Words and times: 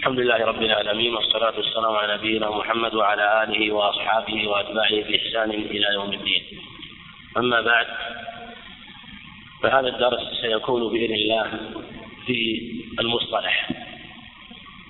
الحمد 0.00 0.20
لله 0.20 0.44
رب 0.44 0.62
العالمين 0.62 1.14
والصلاة 1.14 1.56
والسلام 1.56 1.92
على 1.92 2.14
نبينا 2.14 2.50
محمد 2.50 2.94
وعلى 2.94 3.44
آله 3.44 3.72
وأصحابه 3.72 4.48
وأتباعه 4.48 4.90
بإحسان 4.90 5.50
إلى 5.50 5.86
يوم 5.94 6.12
الدين. 6.12 6.42
أما 7.36 7.60
بعد 7.60 7.86
فهذا 9.62 9.88
الدرس 9.88 10.20
سيكون 10.40 10.92
بإذن 10.92 11.14
الله 11.14 11.50
في 12.26 12.60
المصطلح. 13.00 13.70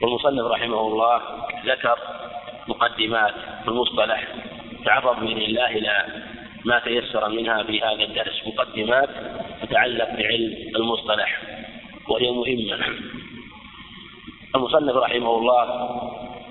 والمصنف 0.03 0.45
رحمه 0.47 0.81
الله 0.81 1.23
ذكر 1.67 1.99
مقدمات 2.69 3.35
المصطلح 3.69 4.29
تعرض 4.85 5.21
بإذن 5.21 5.43
الله 5.43 5.71
إلى 5.71 6.07
ما 6.65 6.79
تيسر 6.79 7.29
منها 7.29 7.63
في 7.63 7.81
هذا 7.83 8.05
الدرس. 8.05 8.47
مقدمات 8.47 9.09
تتعلق 9.63 10.11
بعلم 10.11 10.77
المصطلح 10.77 11.43
وهي 12.09 12.31
مهمة. 12.31 13.20
المصنف 14.55 14.97
رحمه 14.97 15.37
الله 15.39 15.91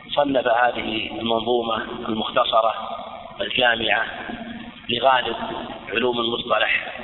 صنف 0.10 0.48
هذه 0.48 1.20
المنظومة 1.20 1.86
المختصرة 2.10 2.74
الجامعة 3.42 4.06
لغالب 4.90 5.36
علوم 5.90 6.20
المصطلح 6.20 6.96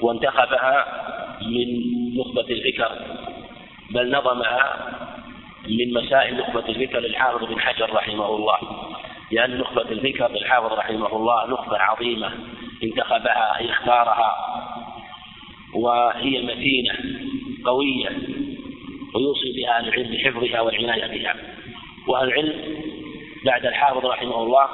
وانتخبها 0.00 0.86
من 1.42 1.66
نخبة 2.18 2.40
الفكر 2.50 2.98
بل 3.90 4.10
نظمها 4.10 4.90
من 5.68 5.94
مسائل 5.94 6.36
نخبة 6.36 6.68
الفكر 6.68 6.98
للحافظ 7.00 7.44
بن 7.44 7.60
حجر 7.60 7.94
رحمه 7.94 8.36
الله 8.36 8.58
لأن 9.32 9.58
نخبة 9.58 9.82
الفكر 9.82 10.30
للحافظ 10.30 10.72
رحمه 10.72 11.16
الله 11.16 11.46
نخبة 11.46 11.78
عظيمة 11.78 12.30
انتخبها 12.82 13.70
اختارها 13.70 14.34
وهي 15.74 16.42
متينة 16.42 16.94
قوية 17.64 18.08
ويوصي 19.14 19.52
بها 19.52 19.78
أهل 19.78 19.88
العلم 19.88 20.14
بحفظها 20.14 20.60
والعناية 20.60 21.18
بها. 21.18 21.34
وأهل 22.08 22.28
العلم 22.28 22.54
بعد 23.44 23.66
الحافظ 23.66 24.06
رحمه 24.06 24.42
الله 24.42 24.68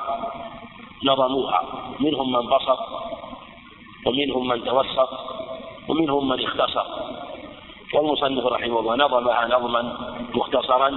نظموها. 1.05 1.95
منهم 2.01 2.33
من 2.33 2.47
بسط 2.47 2.79
ومنهم 4.07 4.49
من 4.49 4.65
توسط 4.65 5.11
ومنهم 5.89 6.29
من 6.29 6.45
اختصر. 6.45 6.85
والمصنف 7.95 8.47
رحمه 8.47 8.81
الله 8.81 8.97
نظمها 8.97 9.47
نظما 9.47 9.83
مختصرا 10.35 10.91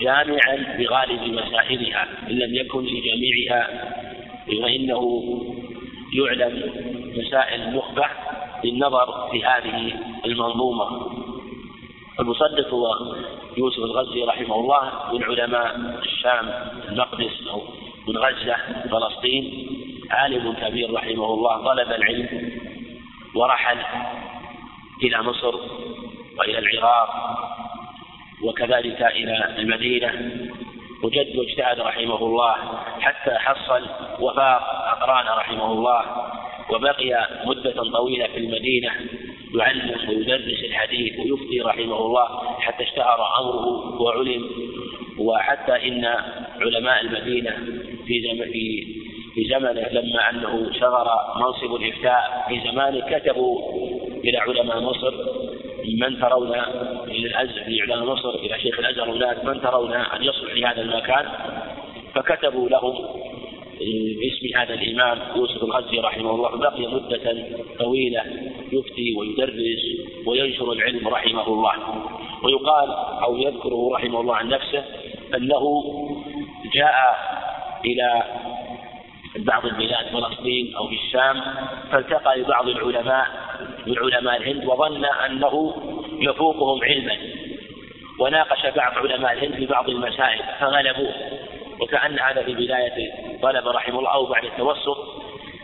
جامعا 0.00 0.76
بغالب 0.78 1.22
مسائلها 1.22 2.08
إن 2.30 2.38
لم 2.38 2.54
يكن 2.54 2.84
لجميعها 2.84 3.92
فإنه 4.46 5.22
يعلم 6.14 6.72
مسائل 7.16 7.62
النخبه 7.62 8.04
بالنظر 8.62 9.28
في 9.30 9.44
هذه 9.44 9.92
المنظومة. 10.24 11.21
المصدق 12.20 12.68
هو 12.74 13.14
يوسف 13.56 13.78
الغزي 13.78 14.24
رحمه 14.24 14.54
الله 14.54 15.12
من 15.12 15.24
علماء 15.24 15.76
الشام 16.02 16.48
المقدس 16.88 17.48
أو 17.50 17.62
من 18.08 18.16
غزة 18.16 18.56
فلسطين 18.90 19.68
عالم 20.10 20.52
كبير 20.52 20.94
رحمه 20.94 21.34
الله 21.34 21.64
طلب 21.64 21.92
العلم 21.92 22.52
ورحل 23.34 23.78
إلى 25.02 25.22
مصر 25.22 25.54
وإلى 26.38 26.58
العراق 26.58 27.10
وكذلك 28.42 29.02
إلى 29.02 29.54
المدينة 29.58 30.30
وجد 31.02 31.36
واجتهد 31.36 31.80
رحمه 31.80 32.16
الله 32.16 32.54
حتى 33.00 33.38
حصل 33.38 33.86
وفاق 34.20 34.62
أقران 34.88 35.26
رحمه 35.26 35.72
الله 35.72 36.02
وبقي 36.70 37.28
مدة 37.46 37.82
طويلة 37.92 38.26
في 38.26 38.38
المدينة 38.38 38.90
يعلم 39.54 40.08
ويدرس 40.08 40.64
الحديث 40.64 41.12
ويفتي 41.18 41.60
رحمه 41.60 42.06
الله 42.06 42.26
حتى 42.60 42.82
اشتهر 42.84 43.18
أمره 43.40 44.00
وعلم. 44.02 44.50
وحتى 45.18 45.88
إن 45.88 46.04
علماء 46.60 47.00
المدينة 47.00 47.50
في 48.06 48.22
زمن 48.22 48.52
في 48.52 48.86
في 49.34 49.44
زمنه 49.44 49.88
لما 49.92 50.30
أنه 50.30 50.72
شغر 50.80 51.06
منصب 51.36 51.74
الإفتاء 51.74 52.46
في 52.48 52.60
زمانه 52.70 53.18
كتبوا 53.18 53.58
إلى 54.24 54.38
علماء 54.38 54.80
مصر. 54.80 55.14
من 55.98 56.20
ترون 56.20 56.52
في 57.66 57.82
علماء 57.82 58.04
مصر 58.04 58.34
إلى 58.34 58.58
شيخ 58.62 58.78
الأزهر 58.78 59.10
هناك 59.10 59.44
من 59.44 59.60
ترون 59.60 59.92
أن 59.92 60.24
يصلح 60.24 60.54
لهذا 60.54 60.82
المكان؟ 60.82 61.28
فكتبوا 62.14 62.68
لهم 62.68 62.94
باسم 64.20 64.58
هذا 64.58 64.74
الإمام 64.74 65.18
يوسف 65.36 65.62
الغزي 65.62 65.98
رحمه 65.98 66.30
الله 66.30 66.56
بقي 66.56 66.86
مدة 66.86 67.46
طويلة. 67.78 68.22
يفتي 68.72 69.14
ويدرس 69.18 69.82
وينشر 70.26 70.72
العلم 70.72 71.08
رحمه 71.08 71.46
الله. 71.46 71.72
ويقال 72.42 72.90
أو 73.24 73.36
يذكره 73.36 73.90
رحمه 73.94 74.20
الله 74.20 74.36
عن 74.36 74.48
نفسه 74.48 74.84
أنه 75.34 75.84
جاء 76.74 76.94
إلى 77.84 78.22
بعض 79.36 79.66
البلاد 79.66 80.06
فلسطين 80.06 80.74
أو 80.76 80.88
في 80.88 80.94
الشام 80.94 81.40
فالتقى 81.92 82.42
ببعض 82.42 82.68
العلماء 82.68 83.26
من 83.86 83.98
علماء 83.98 84.36
الهند 84.36 84.64
وظن 84.64 85.04
أنه 85.04 85.74
يفوقهم 86.20 86.84
علما. 86.84 87.16
وناقش 88.18 88.66
بعض 88.76 88.92
علماء 88.96 89.32
الهند 89.32 89.54
في 89.54 89.66
بعض 89.66 89.88
المسائل 89.88 90.40
فغلبوه. 90.60 91.14
وكأن 91.80 92.18
هذا 92.18 92.42
في 92.42 92.54
بداية 92.54 93.12
طلب 93.42 93.68
رحمه 93.68 93.98
الله 93.98 94.14
أو 94.14 94.26
بعد 94.26 94.44
التوسط 94.44 95.21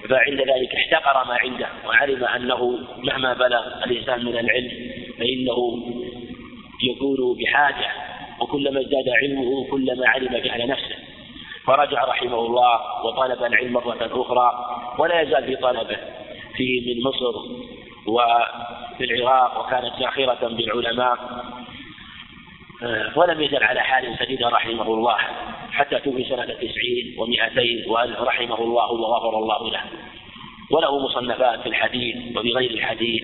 فعند 0.09 0.41
ذلك 0.41 0.75
احتقر 0.75 1.29
ما 1.29 1.35
عنده 1.35 1.69
وعلم 1.87 2.25
أنه 2.25 2.79
مهما 2.99 3.35
بلغ 3.35 3.85
الإنسان 3.85 4.25
من 4.25 4.39
العلم 4.39 4.71
فإنه 5.19 5.59
يكون 6.83 7.37
بحاجة 7.39 7.87
وكلما 8.41 8.81
ازداد 8.81 9.09
علمه 9.23 9.71
كلما 9.71 10.09
علم 10.09 10.37
جهل 10.37 10.69
نفسه. 10.69 10.97
فرجع 11.67 12.05
رحمه 12.05 12.39
الله 12.39 13.05
وطلب 13.05 13.45
العلم 13.45 13.73
مرة 13.73 14.23
أخرى 14.23 14.53
ولا 14.99 15.21
يزال 15.21 15.45
في 15.45 15.57
طلبه 15.57 15.97
في 16.57 16.81
من 16.87 17.03
مصر 17.03 17.35
وفي 18.07 19.05
العراق 19.05 19.61
وكانت 19.61 19.93
زاخرة 20.01 20.49
بالعلماء. 20.49 21.19
ولم 23.17 23.41
يزل 23.41 23.63
على 23.63 23.81
حال 23.81 24.19
سديدة 24.19 24.49
رحمه 24.49 24.95
الله. 24.95 25.17
حتى 25.79 25.99
توفي 25.99 26.25
سنة 26.25 26.45
تسعين 26.45 27.15
ومائتين 27.19 27.91
وألف 27.91 28.21
رحمه 28.21 28.59
الله 28.59 28.93
وغفر 28.93 29.39
الله 29.39 29.71
له. 29.71 29.85
وله 30.71 30.99
مصنفات 30.99 31.61
في 31.61 31.69
الحديث 31.69 32.37
وفي 32.37 32.53
غير 32.53 32.71
الحديث 32.71 33.23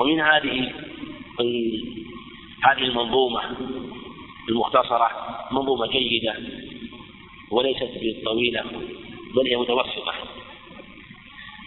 ومن 0.00 0.20
هذه 0.20 0.72
هذه 2.64 2.82
المنظومة 2.82 3.42
المختصرة 4.48 5.08
منظومة 5.52 5.86
جيدة 5.86 6.34
وليست 7.50 7.90
بالطويلة 8.00 8.62
بل 9.34 9.46
هي 9.46 9.56
متوسطة. 9.56 10.14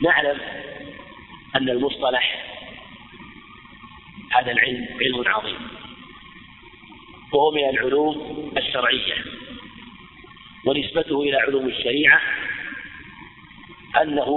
نعلم 0.01 0.39
أن 1.55 1.69
المصطلح 1.69 2.45
هذا 4.31 4.51
العلم 4.51 4.87
علم 5.01 5.23
عظيم. 5.27 5.67
وهو 7.33 7.51
من 7.51 7.69
العلوم 7.69 8.51
الشرعية. 8.57 9.44
ونسبته 10.65 11.21
إلى 11.21 11.37
علوم 11.37 11.67
الشريعة 11.67 12.21
أنه 14.01 14.27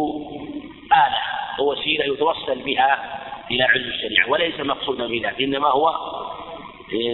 آلة 0.92 1.22
ووسيلة 1.60 2.04
يتوصل 2.04 2.58
بها 2.58 3.20
إلى 3.50 3.62
علم 3.62 3.84
الشريعة 3.84 4.30
وليس 4.30 4.60
مقصودا 4.60 5.06
بذلك 5.06 5.42
إنما 5.42 5.68
هو 5.68 5.94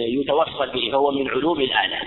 يتوصل 0.07 0.69
به 0.69 0.91
فهو 0.91 1.11
من 1.11 1.29
علوم 1.29 1.61
الآلة 1.61 1.99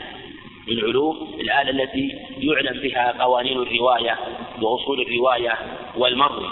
من 0.68 0.80
علوم 0.80 1.34
الآلة 1.41 1.70
التي 1.70 2.18
يعلم 2.38 2.80
بها 2.80 3.22
قوانين 3.22 3.62
الرواية 3.62 4.18
وأصول 4.62 5.00
الرواية 5.00 5.58
والمروي 5.97 6.48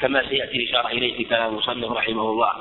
كما 0.00 0.28
سيأتي 0.28 0.56
الإشارة 0.56 0.88
إليه 0.88 1.16
في 1.16 1.24
كلام 1.24 1.52
المصنف 1.52 1.90
رحمه 1.90 2.30
الله. 2.30 2.52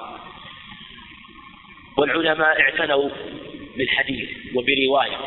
والعلماء 1.98 2.62
اعتنوا 2.62 3.10
بالحديث 3.78 4.30
وبرواية. 4.56 5.18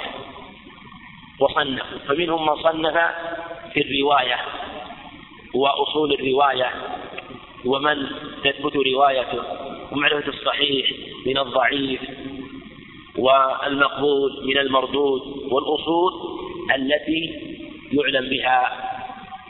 وصنفوا 1.41 1.99
فمنهم 2.09 2.47
من 2.47 2.63
صنف 2.63 2.97
في 3.73 3.81
الرواية 3.81 4.37
وأصول 5.55 6.13
الرواية 6.13 6.71
ومن 7.65 8.07
تثبت 8.45 8.77
روايته 8.77 9.43
ومعرفة 9.93 10.29
الصحيح 10.29 10.91
من 11.27 11.39
الضعيف 11.39 12.01
والمقبول 13.19 14.47
من 14.47 14.59
المردود 14.59 15.23
والأصول 15.53 16.13
التي 16.75 17.51
يعلم 17.93 18.31
بها 18.31 18.91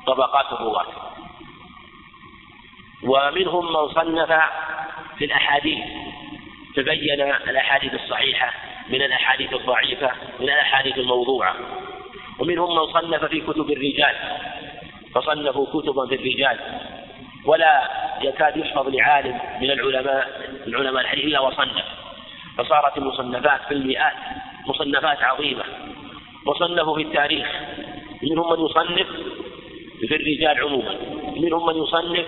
طبقات 0.06 0.52
الرواة. 0.52 0.86
ومنهم 3.02 3.66
من 3.66 3.88
صنف 3.88 4.32
في 5.18 5.24
الأحاديث 5.24 5.78
تبين 6.76 7.20
الأحاديث 7.20 7.94
الصحيحة 7.94 8.69
من 8.90 9.02
الأحاديث 9.02 9.52
الضعيفة 9.52 10.10
من 10.40 10.50
الأحاديث 10.50 10.98
الموضوعة. 10.98 11.54
ومنهم 12.38 12.76
من 12.76 12.86
صنف 12.86 13.24
في 13.24 13.40
كتب 13.40 13.70
الرجال 13.70 14.14
فصنفوا 15.14 15.80
كتبا 15.80 16.06
في 16.06 16.14
الرجال. 16.14 16.58
ولا 17.44 17.90
يكاد 18.22 18.56
يحفظ 18.56 18.88
لعالم 18.88 19.40
من 19.60 19.70
العلماء 19.70 20.28
من 20.66 20.74
علماء 20.76 21.02
الحديث 21.02 21.24
إلا 21.24 21.40
وصنف. 21.40 21.84
فصارت 22.58 22.98
المصنفات 22.98 23.60
في 23.68 23.74
المئات 23.74 24.14
مصنفات 24.66 25.22
عظيمة. 25.22 25.64
وصنفوا 26.46 26.96
في 26.96 27.02
التاريخ. 27.02 27.46
منهم 28.22 28.52
من 28.52 28.64
يصنف 28.66 29.06
في 30.08 30.16
الرجال 30.16 30.60
عموما. 30.60 30.96
منهم 31.36 31.66
من 31.66 31.82
يصنف 31.82 32.26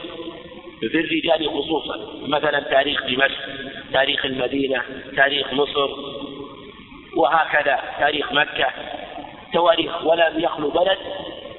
في 0.81 1.01
الرجال 1.01 1.49
خصوصا. 1.51 1.97
مثلا 2.27 2.61
تاريخ 2.61 3.07
دمشق 3.07 3.41
تاريخ 3.93 4.25
المدينة 4.25 4.83
تاريخ 5.17 5.53
مصر. 5.53 5.91
وهكذا 7.17 7.81
تاريخ 7.99 8.33
مكة. 8.33 8.67
تواريخ 9.53 10.05
ولم 10.05 10.33
يخلو 10.37 10.71
بلد 10.71 10.99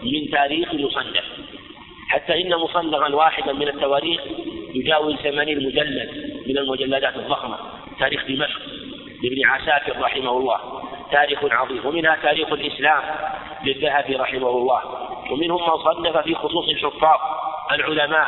من 0.03 0.31
تاريخ 0.31 0.73
يصنف 0.73 1.25
حتى 2.09 2.41
إن 2.41 2.55
مصنفا 2.55 3.15
واحدا 3.15 3.53
من 3.53 3.67
التواريخ 3.67 4.21
يجاوز 4.73 5.15
ثمانين 5.15 5.57
مجلد 5.57 6.09
من 6.47 6.57
المجلدات 6.57 7.15
الضخمة. 7.15 7.57
تاريخ 8.00 8.25
دمشق 8.27 8.61
لابن 9.23 9.45
عساكر 9.45 10.01
رحمه 10.01 10.38
الله. 10.38 10.83
تاريخ 11.11 11.39
عظيم. 11.44 11.85
ومنها 11.85 12.17
تاريخ 12.23 12.51
الإسلام 12.51 13.03
للذهبي 13.63 14.15
رحمه 14.15 14.49
الله. 14.49 14.81
ومنهم 15.31 15.61
من 15.61 15.77
صنف 15.77 16.17
في 16.17 16.35
خصوص 16.35 16.69
الحفاظ 16.69 17.19
العلماء 17.71 18.27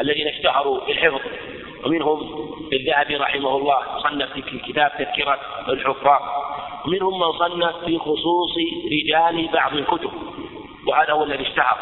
الذين 0.00 0.28
اشتهروا 0.28 0.80
بالحفظ. 0.86 1.20
ومنهم 1.86 2.50
الذهبي 2.72 3.16
رحمه 3.16 3.56
الله 3.56 3.98
صنف 4.02 4.32
في 4.32 4.58
كتاب 4.58 4.92
تذكرة 4.98 5.38
الحفاظ. 5.68 6.20
ومنهم 6.86 7.18
من 7.18 7.32
صنف 7.38 7.76
في 7.84 7.98
خصوص 7.98 8.54
رجال 8.92 9.48
بعض 9.52 9.72
الكتب 9.72 10.10
وهذا 10.86 11.12
هو 11.12 11.24
الذي 11.24 11.42
اشتهر. 11.42 11.78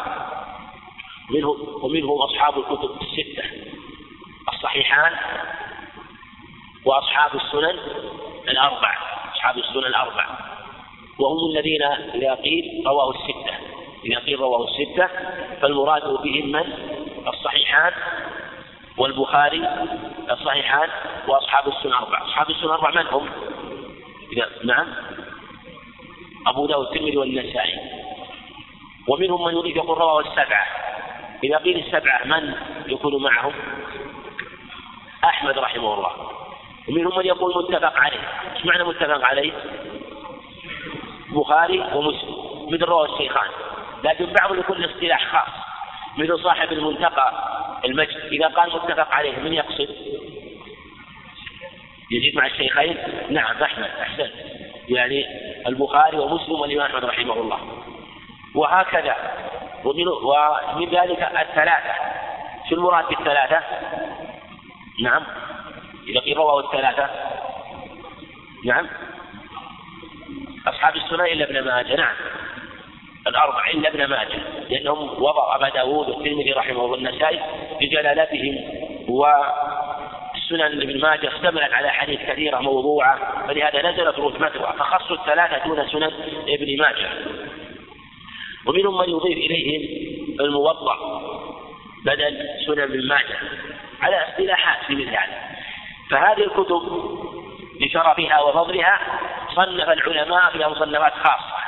منهم 1.29 1.83
ومنهم 1.83 2.21
أصحاب 2.21 2.57
الكتب 2.57 2.89
الستة. 3.01 3.43
الصحيحان 4.53 5.11
وأصحاب 6.85 7.35
السنن 7.35 7.79
الأربع 8.47 8.97
أصحاب 9.35 9.57
السنن 9.57 9.85
الأربع 9.85 10.25
وهم 11.19 11.51
الذين 11.51 11.83
قيل 12.43 12.83
رواه 12.85 13.11
الستة. 13.11 13.53
قيل 14.25 14.39
رواه 14.39 14.67
الستة 14.67 15.07
فالمراد 15.61 16.03
بهم 16.03 16.51
من؟ 16.51 16.73
الصحيحان 17.27 17.93
والبخاري 18.97 19.69
الصحيحان 20.31 20.89
وأصحاب 21.27 21.67
السنن 21.67 21.91
الأربع 21.91 22.25
أصحاب 22.25 22.49
السنن 22.49 22.65
الأربع 22.65 22.91
من 23.01 23.07
هم؟ 23.07 23.29
نعم. 24.63 24.87
أبو 26.47 26.65
داود 26.65 26.87
الترمذي 26.87 27.17
والنسائي. 27.17 27.79
ومنهم 29.07 29.45
من 29.45 29.53
يريد 29.53 29.75
يقول 29.75 29.97
رواه 29.97 30.19
السبعة. 30.19 30.65
إذا 31.43 31.57
قيل 31.57 31.85
السبعة 31.85 32.25
من 32.25 32.55
يكون 32.87 33.23
معهم؟ 33.23 33.53
أحمد 35.23 35.57
رحمه 35.57 35.93
الله. 35.93 36.11
ومنهم 36.89 37.17
من 37.17 37.25
يقول 37.25 37.63
متفق 37.63 37.97
عليه. 37.97 38.19
إيش 38.55 38.65
معنى 38.65 38.83
متفق 38.83 39.25
عليه؟ 39.25 39.51
بخاري 41.29 41.79
ومسلم. 41.79 42.35
مثل 42.71 42.83
رواه 42.83 43.13
الشيخان. 43.13 43.49
لكن 44.03 44.25
بعض 44.25 44.55
يكون 44.55 44.77
الاصطلاح 44.77 45.31
خاص. 45.31 45.53
مثل 46.17 46.39
صاحب 46.43 46.71
المنتقى 46.71 47.33
المجد. 47.85 48.17
إذا 48.31 48.47
قال 48.47 48.69
متفق 48.75 49.11
عليه 49.11 49.39
من 49.39 49.53
يقصد؟ 49.53 49.89
يجيب 52.11 52.35
مع 52.35 52.45
الشيخين؟ 52.45 52.97
نعم 53.29 53.63
أحمد 53.63 53.89
أحسن. 54.01 54.29
يعني 54.89 55.25
البخاري 55.67 56.17
ومسلم 56.17 56.59
والإمام 56.59 56.85
أحمد 56.85 57.05
رحمه 57.05 57.33
الله. 57.33 57.59
وهكذا. 58.55 59.15
ومن, 59.85 60.07
ومن 60.07 60.89
ذلك 60.89 61.21
الثلاثة. 61.21 61.93
شو 62.69 62.75
المراد 62.75 63.05
بالثلاثة؟ 63.07 63.63
نعم. 65.03 65.23
إذا 66.07 66.19
قيل 66.19 66.37
رواه 66.37 66.59
الثلاثة. 66.59 67.09
نعم. 68.65 68.87
أصحاب 70.67 70.95
السنن 70.95 71.25
إلا 71.25 71.45
ابن 71.45 71.65
ماجه. 71.65 71.95
نعم. 71.95 72.15
الأربع 73.27 73.69
إلا 73.69 73.89
ابن 73.89 74.05
ماجه. 74.05 74.39
لأنهم 74.69 75.23
وضعوا 75.23 75.55
أبا 75.55 75.69
داود 75.69 76.09
والترمذي 76.09 76.51
رحمه 76.51 76.85
الله 76.85 76.95
النسائي 76.95 77.39
لجلالتهم 77.81 78.55
والسنن 80.51 80.81
ابن 80.81 81.01
ماجه 81.01 81.27
اشتملت 81.27 81.73
على 81.73 81.89
حديث 81.89 82.19
كثيرة 82.19 82.59
موضوعة 82.59 83.47
فلهذا 83.47 83.91
نزلت 83.91 84.19
رتبتها 84.19 84.71
فخصوا 84.71 85.15
الثلاثة 85.15 85.65
دون 85.65 85.89
سنن 85.89 86.11
ابن 86.47 86.77
ماجه. 86.79 87.09
ومنهم 88.65 88.97
من 88.97 89.09
يضيف 89.09 89.37
إليهم 89.37 89.81
الموضع 90.39 90.95
بدل 92.05 92.37
سنن 92.65 92.79
ابن 92.79 93.07
ماجه 93.07 93.37
على 94.01 94.15
اصطلاحات 94.27 94.85
في 94.87 94.95
مثل 94.95 95.09
هذا. 95.09 95.39
فهذه 96.11 96.43
الكتب 96.43 96.81
لشرفها 97.81 98.41
وفضلها 98.41 98.99
صنف 99.55 99.89
العلماء 99.89 100.51
فيها 100.51 100.69
مصنفات 100.69 101.13
خاصة. 101.13 101.59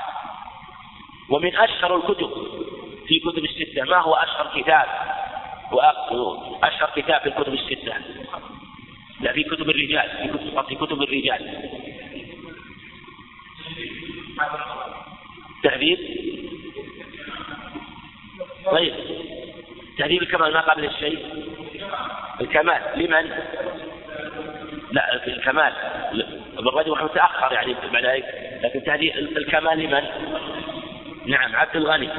ومن 1.29 1.55
أشهر 1.55 1.95
الكتب 1.95 2.31
في 3.07 3.19
كتب 3.19 3.45
الستة 3.45 3.83
ما 3.83 3.97
هو 3.97 4.13
أشهر 4.13 4.61
كتاب؟ 4.61 4.85
وأشهر 5.71 6.89
كتاب 6.95 7.21
في 7.21 7.27
الكتب 7.27 7.53
الستة؟ 7.53 7.93
لا 9.21 9.33
في 9.33 9.43
كتب 9.43 9.69
الرجال 9.69 10.09
في 10.09 10.27
كتب, 10.27 10.65
في 10.67 10.75
كتب 10.75 11.01
الرجال. 11.01 11.69
تهذيب؟ 15.63 15.99
طيب. 18.71 18.93
تهذيب 19.97 20.21
الكمال 20.21 20.53
ما 20.53 20.61
قبل 20.61 20.85
الشيء؟ 20.85 21.45
الكمال. 22.41 22.81
لمن؟ 22.95 23.29
لا 24.91 25.27
الكمال. 25.27 25.73
ابن 26.57 26.67
رجب 26.67 27.03
متأخر 27.03 27.53
يعني 27.53 27.75
بعد 27.93 28.05
ذلك 28.05 28.59
لكن 28.63 28.83
تهذيب 28.83 29.15
الكمال 29.15 29.79
لمن؟ 29.79 30.03
نعم 31.25 31.55
عبد 31.55 31.75
الغني. 31.75 32.09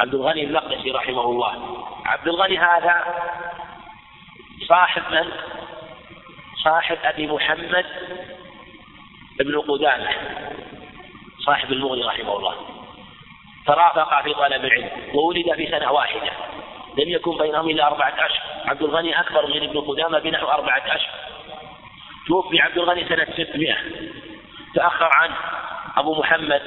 عبد 0.00 0.14
الغني 0.14 0.44
المقدسي 0.44 0.90
رحمه 0.90 1.24
الله. 1.24 1.84
عبد 2.04 2.28
الغني 2.28 2.58
هذا 2.58 3.04
صاحب 4.68 5.02
من؟ 5.10 5.30
صاحب 6.68 6.98
أبي 7.04 7.26
محمد 7.26 7.86
ابن 9.40 9.60
قدامة 9.60 10.08
صاحب 11.46 11.72
المغني 11.72 12.02
رحمه 12.02 12.36
الله. 12.36 12.54
ترافق 13.66 14.22
في 14.22 14.34
طلب 14.34 14.64
العلم 14.64 14.90
وولد 15.14 15.54
في 15.56 15.66
سنة 15.70 15.92
واحدة. 15.92 16.30
لم 16.98 17.08
يكن 17.08 17.38
بينهم 17.38 17.70
إلا 17.70 17.86
أربعة 17.86 18.14
أشهر. 18.26 18.70
عبد 18.70 18.82
الغني 18.82 19.20
أكبر 19.20 19.46
من 19.46 19.62
ابن 19.62 19.80
قدامة 19.80 20.18
بنحو 20.18 20.46
أربعة 20.46 20.82
أشهر. 20.86 21.14
توفي 22.26 22.60
عبد 22.60 22.78
الغني 22.78 23.08
سنة 23.08 23.26
600 23.36 23.76
تأخر 24.74 25.08
عن 25.12 25.30
أبو 25.96 26.14
محمد 26.14 26.62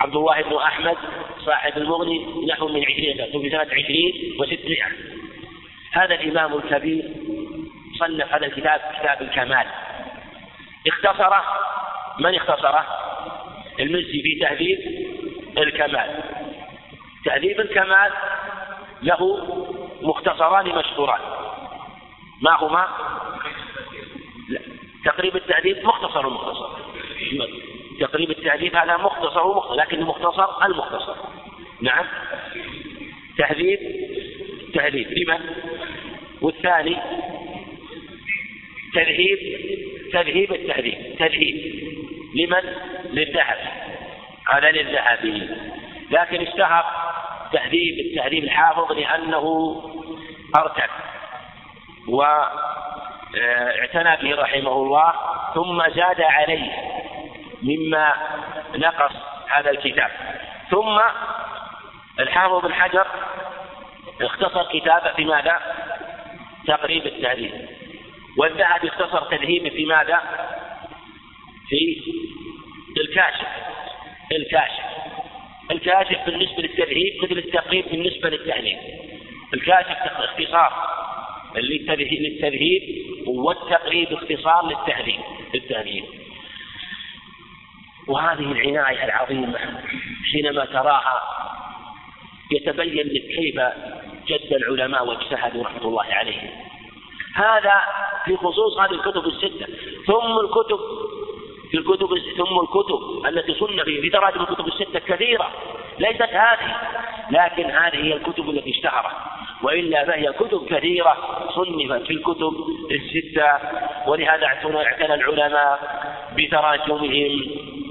عبد 0.00 0.16
الله 0.16 0.42
بن 0.42 0.56
أحمد 0.56 0.96
صاحب 1.46 1.76
المغني 1.76 2.46
نحو 2.48 2.68
من 2.68 2.84
عشرين 2.84 3.16
سنة 3.16 3.26
توفي 3.32 3.50
سنة 3.50 3.60
عشرين 3.60 4.36
وستمائة. 4.40 4.86
هذا 5.92 6.14
الإمام 6.14 6.54
الكبير 6.54 7.04
صنف 8.00 8.34
هذا 8.34 8.46
الكتاب 8.46 8.80
كتاب 9.00 9.22
الكمال 9.22 9.66
اختصره 10.86 11.44
من 12.18 12.34
اختصره؟ 12.34 12.86
المزي 13.80 14.22
في 14.22 14.38
تهذيب 14.40 14.78
الكمال 15.58 16.22
تهذيب 17.24 17.60
الكمال 17.60 18.12
له 19.02 19.46
مختصران 20.02 20.68
مشهوران 20.68 21.20
ما 22.42 22.56
هما؟ 22.60 22.88
لا. 24.48 24.60
تقريب 25.04 25.36
التهذيب 25.36 25.84
مختصر 25.84 26.26
ومختصر 26.26 26.68
تقريب 28.00 28.30
التهذيب 28.30 28.76
هذا 28.76 28.96
مختصر 28.96 29.46
ومختصر 29.46 29.74
لكن 29.74 29.98
المختصر 29.98 30.66
المختصر 30.66 31.16
نعم 31.80 32.04
تهذيب 33.38 33.78
تهذيب 34.74 35.08
لمن؟ 35.10 35.40
والثاني 36.42 36.96
تذهيب 38.94 39.38
تذهيب 40.12 40.52
التهذيب 40.52 41.16
تذهيب 41.18 41.84
لمن؟ 42.34 42.62
للذهب. 43.12 43.58
هذا 44.48 44.70
للذهبي. 44.70 45.48
لكن 46.10 46.40
اشتهر 46.40 46.84
تهذيب 47.52 47.98
التهذيب 48.06 48.44
الحافظ 48.44 48.92
لأنه 48.92 49.76
أرتب 50.56 50.90
واعتنى 52.08 52.52
به 54.22 54.42
رحمه 54.42 54.72
الله 54.72 55.12
ثم 55.54 55.82
زاد 55.90 56.20
عليه 56.20 56.72
مما 57.62 58.14
نقص 58.74 59.12
هذا 59.48 59.70
الكتاب. 59.70 60.10
ثم 60.70 61.00
الحافظ 62.20 62.62
بن 62.66 62.74
حجر 62.74 63.06
اختصر 64.20 64.64
كتابه 64.72 65.12
في 65.12 65.24
ماذا؟ 65.24 65.60
تقريب 66.66 67.06
التهذيب 67.06 67.79
والذهبي 68.36 68.88
اختصر 68.88 69.36
تذهيبه 69.36 69.68
في 69.68 69.86
ماذا؟ 69.86 70.20
في 71.68 72.02
الكاشف. 73.00 73.48
الكاشف. 74.32 74.84
الكاشف 75.70 76.26
بالنسبة 76.26 76.62
للتذهيب 76.62 77.24
مثل 77.24 77.38
التقريب 77.38 77.84
بالنسبة 77.90 78.30
للتهذيب 78.30 78.78
الكاشف 79.54 79.96
اختصار 80.02 80.72
للتذهيب 81.56 82.82
والتقريب 83.26 84.12
اختصار 84.12 84.66
للتهذيب 84.66 85.20
الثانيين 85.54 86.04
وهذه 88.08 88.52
العناية 88.52 89.04
العظيمة 89.04 89.58
حينما 90.32 90.64
تراها 90.64 91.22
يتبين 92.52 93.06
لك 93.06 93.22
كيف 93.22 93.60
جد 94.26 94.52
العلماء 94.52 95.06
واجتهدوا 95.06 95.64
رحمة 95.64 95.84
الله 95.84 96.04
عليهم. 96.04 96.50
هذا 97.36 97.82
في 98.24 98.36
خصوص 98.36 98.78
هذه 98.78 98.90
الكتب 98.90 99.26
الستة. 99.26 99.66
ثم 100.06 100.38
الكتب 100.44 100.78
في 101.70 101.76
الكتب 101.78 102.08
ثم 102.36 102.60
الكتب 102.60 103.26
التي 103.28 103.54
صنفت 103.54 103.84
في 103.84 104.10
تراجم 104.10 104.40
الكتب 104.40 104.66
الستة 104.66 104.98
كثيرة. 104.98 105.50
ليست 105.98 106.22
هذه 106.22 106.76
لكن 107.30 107.70
هذه 107.70 107.96
هي 107.96 108.14
الكتب 108.14 108.50
التي 108.50 108.70
اشتهرت. 108.70 109.14
وإلا 109.62 110.04
فهي 110.04 110.32
كتب 110.32 110.66
كثيرة 110.66 111.16
صنفت 111.54 112.06
في 112.06 112.12
الكتب 112.12 112.52
الستة. 112.90 113.58
ولهذا 114.06 114.46
اعتنى 114.46 115.14
العلماء 115.14 116.00
بتراجمهم 116.36 117.40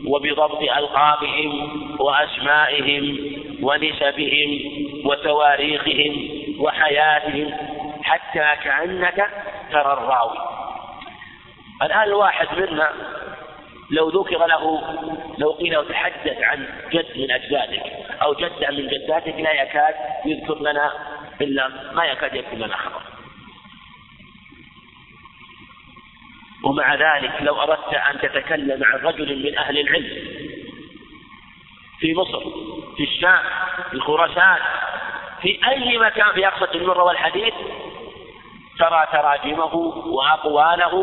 وبضبط 0.06 0.62
ألقابهم 0.78 1.70
وأسمائهم 2.00 3.18
ونسبهم 3.62 4.60
وتواريخهم 5.06 6.30
وحياتهم 6.60 7.54
حتى 8.10 8.64
كأنك 8.64 9.32
ترى 9.72 9.94
الراوي. 9.94 10.38
الآن 11.82 12.04
الواحد 12.04 12.48
منا 12.60 12.94
لو 13.92 14.10
ذكر 14.10 14.46
له 14.46 14.82
لو 15.38 15.52
قيل 15.52 15.74
له 15.74 15.84
تحدث 15.84 16.42
عن 16.42 16.68
جد 16.92 17.18
من 17.18 17.32
أجدادك 17.32 17.84
أو 18.22 18.34
جدة 18.34 18.72
من 18.72 18.88
جداتك 18.88 19.36
لا 19.40 19.52
يكاد 19.62 19.96
يذكر 20.26 20.60
لنا 20.60 20.92
إلا 21.42 21.68
ما 21.94 22.06
يكاد 22.06 22.36
يذكر 22.36 22.56
لنا 22.56 22.78
خبر. 22.78 23.02
ومع 26.64 26.96
ذلك 26.96 27.32
لو 27.42 27.62
أردت 27.62 27.94
أن 27.94 28.20
تتكلم 28.22 28.84
عن 28.84 29.00
رجل 29.00 29.44
من 29.46 29.58
أهل 29.58 29.80
العلم 29.80 30.28
في 32.00 32.14
مصر 32.14 32.44
في 32.98 33.04
الشام 33.04 33.44
في 33.92 34.00
خراسان 34.00 34.58
في 35.42 35.60
أي 35.68 35.98
مكان 35.98 36.34
في 36.34 36.48
أقصى 36.48 36.78
المرة 36.78 37.04
والحديث 37.04 37.54
ترى 38.80 39.08
تراجمه 39.12 39.76
وأقواله 40.06 40.96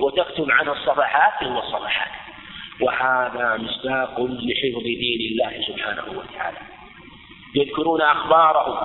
وتكتب 0.00 0.50
عنه 0.50 0.72
الصفحات 0.72 1.42
والصفحات. 1.42 2.10
وهذا 2.80 3.56
مصداق 3.56 4.20
لحفظ 4.20 4.82
دين 4.82 5.20
الله 5.32 5.62
سبحانه 5.68 6.18
وتعالى. 6.18 6.58
يذكرون 7.54 8.02
أخبارهم 8.02 8.76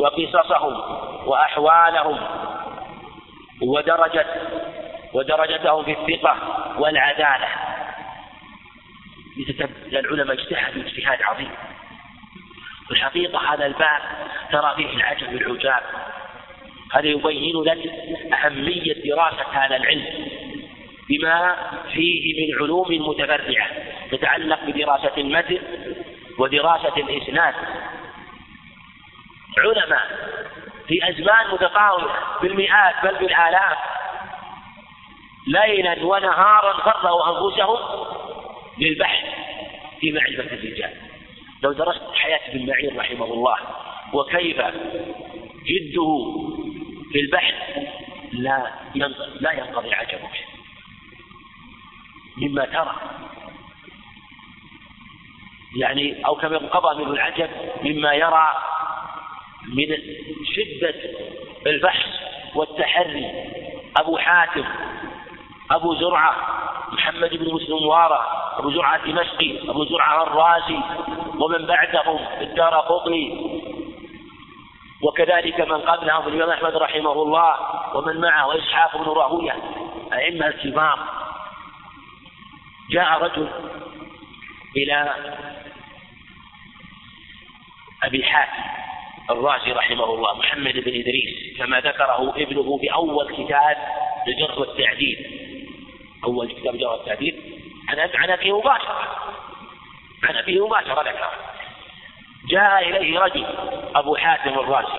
وقصصهم 0.00 0.74
وأحوالهم 1.26 2.18
ودرجة 3.62 4.26
ودرجتهم 5.14 5.84
في 5.84 5.92
الثقة 5.92 6.36
والعدالة. 6.78 7.48
العلماء 9.92 10.36
اجتهدوا 10.36 10.82
اجتهاد 10.82 11.22
عظيم. 11.22 11.50
والحقيقة 12.90 13.54
هذا 13.54 13.66
الباب 13.66 14.00
ترى 14.52 14.74
فيه 14.76 14.96
العجب 14.96 15.28
العجاب 15.28 15.82
هذا 16.92 17.06
يبين 17.06 17.62
لك 17.62 17.92
أهمية 18.32 18.94
دراسة 19.04 19.44
هذا 19.52 19.76
العلم 19.76 20.06
بما 21.08 21.56
فيه 21.92 22.46
من 22.46 22.58
علوم 22.62 23.08
متفرعة 23.08 23.68
تتعلق 24.10 24.64
بدراسة 24.64 25.12
المتن 25.18 25.58
ودراسة 26.38 26.96
الإسناد. 26.96 27.54
علماء 29.58 30.02
في 30.88 31.08
أزمان 31.08 31.50
متفاوتة 31.52 32.14
بالمئات 32.42 32.94
بل 33.02 33.14
بالآلاف 33.14 33.78
ليلا 35.46 36.04
ونهارا 36.04 36.72
فرغوا 36.72 37.28
أنفسهم 37.28 37.78
للبحث 38.78 39.24
في 40.00 40.12
معرفة 40.12 40.54
الرجال. 40.54 40.92
لو 41.62 41.72
درست 41.72 42.02
حياة 42.14 42.40
ابن 42.48 42.66
معين 42.66 42.98
رحمه 42.98 43.24
الله 43.24 43.56
وكيف 44.12 44.62
جده 45.66 46.18
في 47.12 47.20
البحث 47.20 47.54
لا 48.32 48.72
لا 49.40 49.52
ينقضي 49.52 49.94
عجبك 49.94 50.44
مما 52.36 52.64
ترى. 52.64 52.94
يعني 55.76 56.26
أو 56.26 56.34
كما 56.34 56.60
انقضى 56.60 57.04
منه 57.04 57.12
العجب 57.12 57.50
مما 57.82 58.12
يرى 58.12 58.48
من 59.66 59.96
شدة 60.54 60.94
البحث 61.66 62.06
والتحري. 62.54 63.26
أبو 63.96 64.18
حاتم 64.18 64.64
أبو 65.70 65.94
زرعة 65.94 66.36
محمد 66.92 67.30
بن 67.34 67.54
مسلم 67.54 67.86
وارة 67.86 68.26
أبو 68.58 68.70
زرعة 68.70 68.96
الدمشقي 68.96 69.70
أبو 69.70 69.84
زرعة 69.84 70.22
الرازي 70.22 70.80
ومن 71.38 71.66
بعدهم 71.66 72.18
الدار 72.40 72.74
قطني. 72.74 73.58
وكذلك 75.02 75.60
من 75.60 75.80
قبلهم 75.80 76.28
الإمام 76.28 76.50
أحمد 76.50 76.76
رحمه 76.76 77.12
الله 77.12 77.56
ومن 77.96 78.20
معه 78.20 78.46
وإسحاق 78.46 78.96
بن 78.96 79.04
راهوية 79.04 79.56
أئمة 80.12 80.46
الكبار. 80.46 80.98
جاء 82.90 83.22
رجل 83.22 83.48
إلى 84.76 85.14
أبي 88.02 88.24
حاتم 88.24 88.62
الرازي 89.30 89.72
رحمه 89.72 90.04
الله 90.04 90.38
محمد 90.38 90.72
بن 90.72 91.00
إدريس 91.00 91.58
كما 91.58 91.80
ذكره 91.80 92.34
ابنه 92.36 92.78
في 92.78 92.92
أول 92.92 93.34
كتاب 93.34 93.76
الجرح 94.28 94.58
والتعديل 94.58 95.26
أول 96.24 96.52
كتاب 96.52 96.74
الجرح 96.74 96.92
والتعديل 96.92 97.60
عن 97.88 98.10
عن 98.14 98.30
أبيه 98.30 98.58
مباشرة. 98.58 99.08
عن 100.24 100.36
أبيه 100.36 100.66
مباشرة 100.66 101.02
ذكر 101.02 101.30
جاء 102.46 102.88
إليه 102.88 103.18
رجل 103.18 103.46
أبو 103.94 104.16
حاتم 104.16 104.58
الرازي 104.58 104.98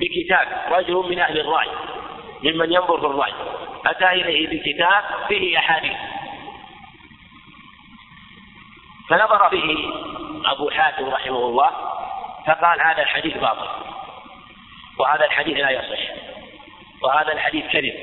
بكتاب 0.00 0.72
رجل 0.72 0.94
من 0.94 1.18
أهل 1.18 1.40
الرأي 1.40 1.68
ممن 2.42 2.72
ينظر 2.72 3.00
في 3.00 3.06
الرأي. 3.06 3.32
أتى 3.86 4.10
إليه 4.10 4.46
بكتاب 4.46 5.04
فيه 5.28 5.58
أحاديث. 5.58 5.96
فنظر 9.08 9.50
فيه 9.50 9.88
أبو 10.52 10.70
حاتم 10.70 11.08
رحمه 11.08 11.38
الله 11.38 11.70
فقال 12.46 12.80
هذا 12.80 13.02
الحديث 13.02 13.36
باطل 13.36 13.68
وهذا 14.98 15.24
الحديث 15.24 15.56
لا 15.56 15.70
يصح 15.70 15.98
وهذا 17.02 17.32
الحديث 17.32 17.72
كذب 17.72 17.94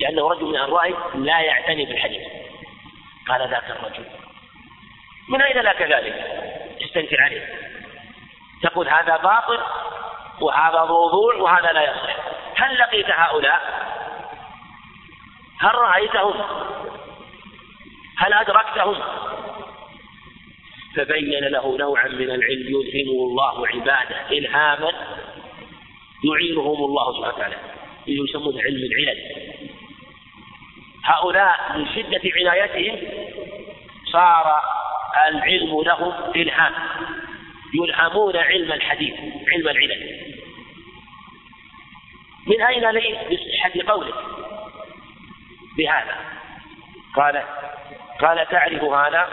لأنه 0.00 0.28
رجل 0.28 0.44
من 0.44 0.56
الرأي 0.56 0.94
لا 1.14 1.40
يعتني 1.40 1.84
بالحديث. 1.84 2.22
قال 3.28 3.50
ذاك 3.50 3.70
الرجل. 3.70 4.04
من 5.28 5.42
أين 5.42 5.56
لك 5.58 5.82
ذلك؟ 5.82 6.39
استنكر 6.90 7.22
عليه 7.22 7.48
تقول 8.62 8.88
هذا 8.88 9.16
باطل 9.16 9.58
وهذا 10.40 10.84
موضوع 10.84 11.34
وهذا 11.34 11.72
لا 11.72 11.82
يصح 11.82 12.16
هل 12.56 12.78
لقيت 12.78 13.10
هؤلاء؟ 13.10 13.60
هل 15.60 15.74
رأيتهم؟ 15.74 16.34
هل 18.18 18.32
أدركتهم؟ 18.32 18.96
فبين 20.96 21.44
له 21.44 21.76
نوعا 21.76 22.08
من 22.08 22.30
العلم 22.30 22.66
يلهمه 22.68 23.24
الله 23.26 23.66
عباده 23.68 24.28
إلهاما 24.30 24.92
يعينهم 26.24 26.84
الله 26.84 27.12
سبحانه 27.12 27.34
وتعالى 27.34 27.56
يسمونه 28.06 28.62
علم 28.62 28.76
العلل 28.76 29.18
هؤلاء 31.04 31.78
من 31.78 31.86
شدة 31.94 32.20
عنايتهم 32.36 32.98
صار 34.12 34.60
العلم 35.28 35.82
لهم 35.82 36.12
إلهام. 36.36 36.72
يلهمون 37.74 38.36
علم 38.36 38.72
الحديث 38.72 39.14
علم 39.52 39.68
العلل 39.68 40.20
من 42.46 42.62
أين 42.62 42.90
لي؟ 42.90 43.18
بصحة 43.30 43.92
قولك. 43.92 44.14
بهذا. 45.78 46.16
قال 47.16 47.42
قال 48.20 48.48
تعرف 48.48 48.82
هذا 48.84 49.28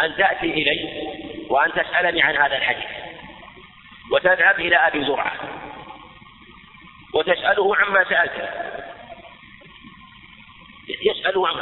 أن 0.00 0.16
تأتي 0.16 0.46
إلي 0.46 1.08
وأن 1.50 1.72
تسألني 1.72 2.22
عن 2.22 2.36
هذا 2.36 2.56
الحديث. 2.56 2.90
وتذهب 4.12 4.60
إلى 4.60 4.76
أبي 4.76 5.04
زرعة. 5.04 5.32
وتسأله 7.14 7.76
عما 7.76 8.04
سألته 8.04 8.48
يسأله 11.02 11.48
عنه 11.48 11.60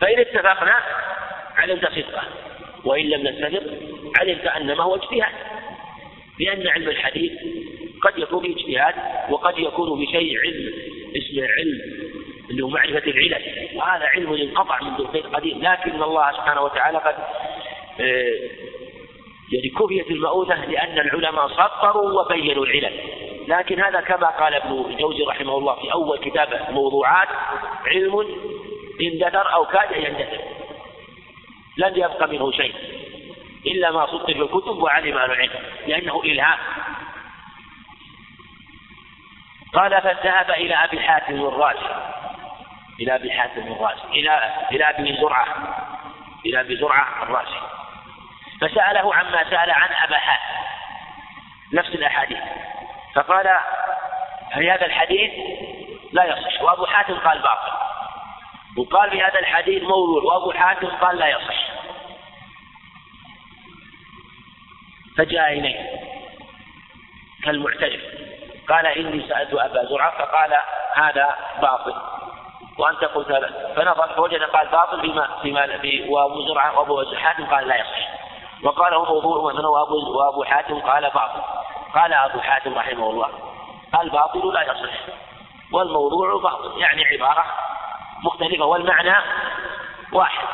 فإن 0.00 0.18
اتفقنا 0.18 0.82
علمت 1.56 1.86
صدقه 1.86 2.22
وإن 2.84 3.04
لم 3.04 3.28
نتفق 3.28 3.62
علمت 4.20 4.46
أن 4.46 4.66
ما 4.66 4.84
هو 4.84 4.94
اجتهاد 4.94 5.34
لأن 6.40 6.68
علم 6.68 6.88
الحديث 6.88 7.32
قد 8.02 8.18
يكون 8.18 8.42
باجتهاد 8.42 8.94
وقد 9.30 9.58
يكون 9.58 10.04
بشيء 10.04 10.38
علم 10.38 10.72
اسمه 11.16 11.48
علم 11.48 11.80
اللي 12.50 12.62
هو 12.62 12.68
معرفة 12.68 13.10
العلل. 13.10 13.68
وهذا 13.74 14.04
علم 14.04 14.32
انقطع 14.32 14.82
منذ 14.82 15.00
الخير 15.00 15.26
قديم 15.26 15.62
لكن 15.62 16.02
الله 16.02 16.32
سبحانه 16.32 16.62
وتعالى 16.62 16.98
قد 16.98 17.14
آه، 18.00 18.34
يعني 19.52 19.68
كفيت 19.78 20.10
المؤونة 20.10 20.64
لأن 20.64 20.98
العلماء 20.98 21.48
سطروا 21.48 22.22
وبينوا 22.22 22.64
العلل. 22.64 23.00
لكن 23.48 23.80
هذا 23.80 24.00
كما 24.00 24.26
قال 24.26 24.54
ابن 24.54 24.84
الجوزي 24.90 25.24
رحمه 25.24 25.58
الله 25.58 25.74
في 25.74 25.92
أول 25.92 26.18
كتابه 26.18 26.70
موضوعات 26.70 27.28
علم 27.86 28.26
اندثر 29.00 29.54
أو 29.54 29.64
كاد 29.64 29.96
يندثر. 29.96 30.53
لم 31.76 31.92
يبق 31.96 32.22
منه 32.28 32.52
شيء 32.52 32.74
إلا 33.66 33.90
ما 33.90 34.06
سطر 34.06 34.34
في 34.34 34.42
الكتب 34.42 34.76
وعلم 34.76 35.18
أهل 35.18 35.30
العلم 35.30 35.64
لأنه 35.86 36.22
إلهام. 36.24 36.58
قال 39.74 40.02
فذهب 40.02 40.50
إلى 40.50 40.74
أبي 40.74 41.00
حاتم 41.00 41.34
الرازي. 41.34 41.94
إلى 43.00 43.14
أبي 43.14 43.30
حاتم 43.30 43.72
الرازي. 43.72 44.02
إلى 44.04 44.54
إلى 44.72 44.84
أبي 44.84 45.16
زرعة. 45.20 45.46
إلى 46.46 46.60
أبي 46.60 46.76
زرعة 46.76 47.22
الرازي. 47.22 47.58
فسأله 48.60 49.14
عما 49.14 49.50
سأل 49.50 49.70
عن 49.70 49.88
أبا 50.04 50.18
حاتم. 50.18 50.54
نفس 51.72 51.88
الأحاديث. 51.88 52.38
فقال 53.14 53.58
هذا 54.50 54.86
الحديث 54.86 55.30
لا 56.12 56.24
يصح. 56.24 56.62
وأبو 56.62 56.86
حاتم 56.86 57.14
قال 57.14 57.38
باطل. 57.38 57.83
وقال 58.78 59.10
في 59.10 59.22
هذا 59.22 59.38
الحديث 59.38 59.82
موضوع 59.82 60.22
وأبو 60.22 60.52
حاتم 60.52 60.88
قال 60.88 61.16
لا 61.16 61.28
يصح. 61.28 61.74
فجاء 65.16 65.52
إليه 65.52 65.90
كالمعترف. 67.44 68.00
قال 68.68 68.86
إني 68.86 69.28
سألت 69.28 69.54
أبا 69.54 69.84
زرعة 69.84 70.18
فقال 70.18 70.56
هذا 70.94 71.36
باطل. 71.62 71.94
وأنت 72.78 73.04
قلت 73.04 73.28
فنظر 73.76 74.14
فوجد 74.16 74.42
قال 74.42 74.68
باطل 74.68 75.00
فيما 75.42 75.78
في 75.78 76.08
وأبو 76.08 76.48
زرعة 76.48 76.78
وأبو 76.78 77.16
حاتم 77.16 77.46
قال 77.46 77.68
لا 77.68 77.76
يصح. 77.76 78.08
وقال 78.62 78.94
هو 78.94 79.04
موضوع 79.04 79.52
مثلا 79.52 79.68
وأبو 79.68 80.18
وأبو 80.18 80.44
حاتم 80.44 80.80
قال 80.80 81.10
باطل. 81.10 81.42
قال 81.94 82.12
أبو 82.12 82.40
حاتم 82.40 82.74
رحمه 82.74 83.10
الله 83.10 83.28
الباطل 84.00 84.54
لا 84.54 84.62
يصح. 84.62 84.92
والموضوع 85.72 86.42
باطل 86.42 86.80
يعني 86.80 87.04
عبارة 87.04 87.44
مختلفة 88.24 88.64
والمعنى 88.64 89.14
واحد. 90.12 90.48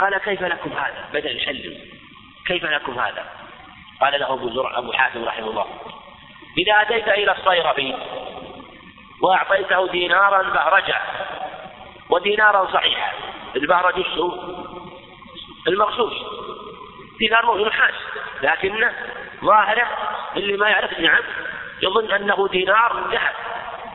قال 0.00 0.18
كيف 0.18 0.42
لكم 0.42 0.70
هذا؟ 0.72 1.08
بدأ 1.12 1.30
يسلم. 1.30 1.78
كيف 2.46 2.64
لكم 2.64 2.98
هذا؟ 2.98 3.24
قال 4.00 4.20
له 4.20 4.32
أبو 4.32 4.50
زرع 4.50 4.78
أبو 4.78 4.92
حاتم 4.92 5.24
رحمه 5.24 5.50
الله. 5.50 5.66
إذا 6.58 6.82
أتيت 6.82 7.08
إلى 7.08 7.32
الصيرفي 7.32 7.94
وأعطيته 9.22 9.88
دينارا 9.88 10.42
بهرجة 10.42 11.00
ودينارا 12.10 12.72
صحيحا. 12.72 13.12
البهرج 13.56 13.98
السوء 13.98 14.62
المغشوش 15.68 16.12
دينار 17.18 17.68
نحاس 17.68 17.94
لكنه 18.42 18.92
ظاهره 19.44 19.88
اللي 20.36 20.56
ما 20.56 20.68
يعرف 20.68 21.00
نعم 21.00 21.22
يظن 21.82 22.12
أنه 22.12 22.48
دينار 22.48 23.10
ذهب 23.12 23.34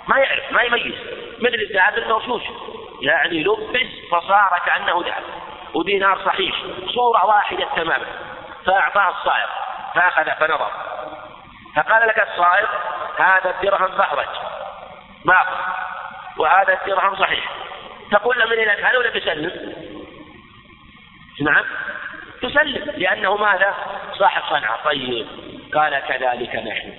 ما 0.07 0.17
يعرف 0.17 0.51
ما 0.51 0.61
يميز. 0.61 0.95
مثل 1.39 1.55
الذهب 1.69 1.97
المغشوش 1.97 2.43
يعني 3.01 3.43
لبس 3.43 4.09
فصار 4.11 4.61
كانه 4.65 5.03
ذهب 5.05 5.23
ودينار 5.73 6.25
صحيح. 6.25 6.55
صورة 6.87 7.25
واحدة 7.25 7.67
تماما 7.75 8.05
فأعطاه 8.65 9.09
الصائغ 9.09 9.47
فاخذ 9.95 10.31
فنظر. 10.39 10.71
فقال 11.75 12.07
لك 12.07 12.27
الصائغ 12.29 12.67
هذا 13.17 13.49
الدرهم 13.49 13.97
بهرج 13.97 14.27
باطل 15.25 15.57
وهذا 16.37 16.73
الدرهم 16.73 17.15
صحيح. 17.15 17.49
تقول 18.11 18.39
له 18.39 18.45
من 18.45 18.53
إلى 18.53 18.83
هل 18.83 18.97
ولا 18.97 19.09
تسلم؟ 19.09 19.73
نعم. 21.41 21.63
تسلم. 22.41 22.91
لأنه 22.97 23.37
ماذا؟ 23.37 23.75
صاحب 24.19 24.41
صنعة. 24.49 24.83
طيب. 24.83 25.27
قال 25.73 25.99
كذلك 26.07 26.55
نحن. 26.55 26.93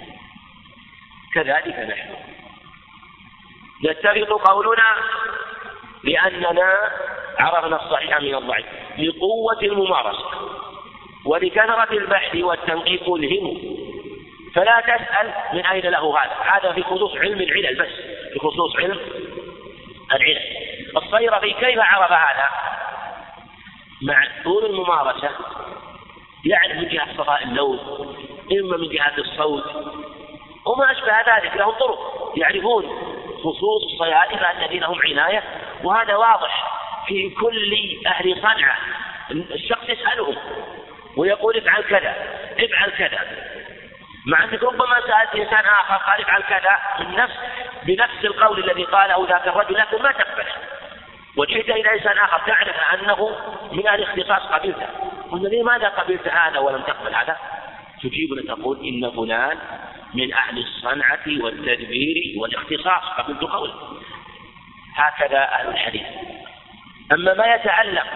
كذلك 1.34 1.78
نحن. 1.78 2.37
يتفق 3.82 4.50
قولنا 4.50 4.94
لأننا 6.04 6.74
عرفنا 7.38 7.76
الصحيح 7.76 8.20
من 8.20 8.34
الضعيف 8.34 8.66
لقوة 8.98 9.62
الممارسة 9.62 10.24
ولكثرة 11.24 11.92
البحث 11.92 12.36
والتنقيق 12.36 13.14
الهم 13.14 13.78
فلا 14.54 14.80
تسأل 14.80 15.34
من 15.52 15.66
أين 15.66 15.82
له 15.82 16.18
هذا. 16.18 16.36
هذا 16.52 16.72
في 16.72 16.82
خصوص 16.82 17.16
علم 17.16 17.40
العلل 17.40 17.78
بس 17.78 17.88
في 18.32 18.38
خصوص 18.38 18.76
علم 18.76 18.98
العلل. 20.12 20.42
الصيرفي 20.96 21.52
كيف 21.52 21.78
عرف 21.78 22.12
هذا؟ 22.12 22.48
مع 24.02 24.26
طول 24.44 24.64
الممارسة؟ 24.64 25.30
يعرف 26.44 26.76
من 26.76 26.88
جهة 26.88 27.14
صفاء 27.16 27.42
اللون 27.42 27.78
إما 28.52 28.76
من 28.76 28.88
جهة 28.88 29.14
الصوت 29.18 29.64
وما 30.66 30.92
أشبه 30.92 31.36
ذلك 31.36 31.56
لهم 31.56 31.70
طرق 31.72 32.32
يعرفون. 32.36 32.84
خصوص 33.38 33.82
الصيادلة 33.92 34.50
الذين 34.50 34.84
هم 34.84 35.00
عناية. 35.04 35.42
وهذا 35.84 36.14
واضح 36.16 36.78
في 37.06 37.30
كل 37.30 37.72
أهل 38.06 38.36
صنعة. 38.42 38.78
الشخص 39.30 39.88
يسألهم 39.88 40.36
ويقول 41.16 41.56
افعل 41.56 41.82
كذا 41.82 42.14
افعل 42.58 42.90
كذا. 42.90 43.18
مع 44.26 44.44
أنك 44.44 44.62
ربما 44.62 45.00
سألت 45.06 45.34
إنسان 45.34 45.64
آخر 45.64 45.94
قال 45.94 46.20
افعل 46.20 46.42
كذا 46.42 46.78
من 47.00 47.16
نفس 47.16 47.34
بنفس 47.82 48.24
القول 48.24 48.64
الذي 48.64 48.84
قاله 48.84 49.26
ذاك 49.28 49.48
الرجل 49.48 49.74
لكن 49.74 50.02
ما 50.02 50.12
تقبله. 50.12 50.52
وجئت 51.38 51.70
إلى 51.70 51.94
إنسان 51.94 52.18
آخر 52.18 52.38
تعرف 52.46 52.76
أنه 52.94 53.38
من 53.72 53.86
أهل 53.86 54.02
اختصاص 54.02 54.42
قبلته 54.42 54.86
قلنا 55.30 55.48
لماذا 55.48 55.88
قبلت 55.88 56.28
هذا 56.28 56.58
ولم 56.58 56.82
تقبل 56.82 57.14
هذا؟ 57.14 57.36
تجيبنا 58.02 58.54
تقول 58.54 58.78
إن 58.86 59.10
فلان 59.10 59.58
من 60.14 60.32
أهل 60.32 60.58
الصنعة 60.58 61.24
والتدبير 61.40 62.34
والاختصاص 62.40 63.02
قبلت 63.18 63.42
قوله 63.42 63.74
هكذا 64.94 65.38
أهل 65.38 65.68
الحديث. 65.68 66.06
أما 67.12 67.34
ما 67.34 67.54
يتعلق 67.54 68.06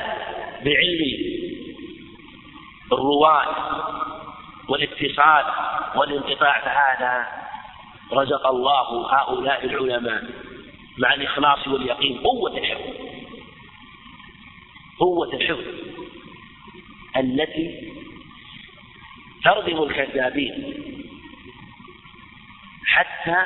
بعلم 0.65 1.33
الرواة 2.93 3.47
والاتصال 4.69 5.45
والانقطاع 5.97 6.61
فهذا 6.61 7.27
رزق 8.13 8.47
الله 8.47 9.15
هؤلاء 9.15 9.65
العلماء 9.65 10.25
مع 10.99 11.15
الإخلاص 11.15 11.69
واليقين. 11.69 12.19
قوة 12.19 12.59
الحفظ 12.59 13.13
قوة 14.99 15.35
الحفظ 15.35 15.65
التي 17.17 17.93
تردم 19.45 19.83
الكذابين. 19.83 20.82
حتى 22.93 23.37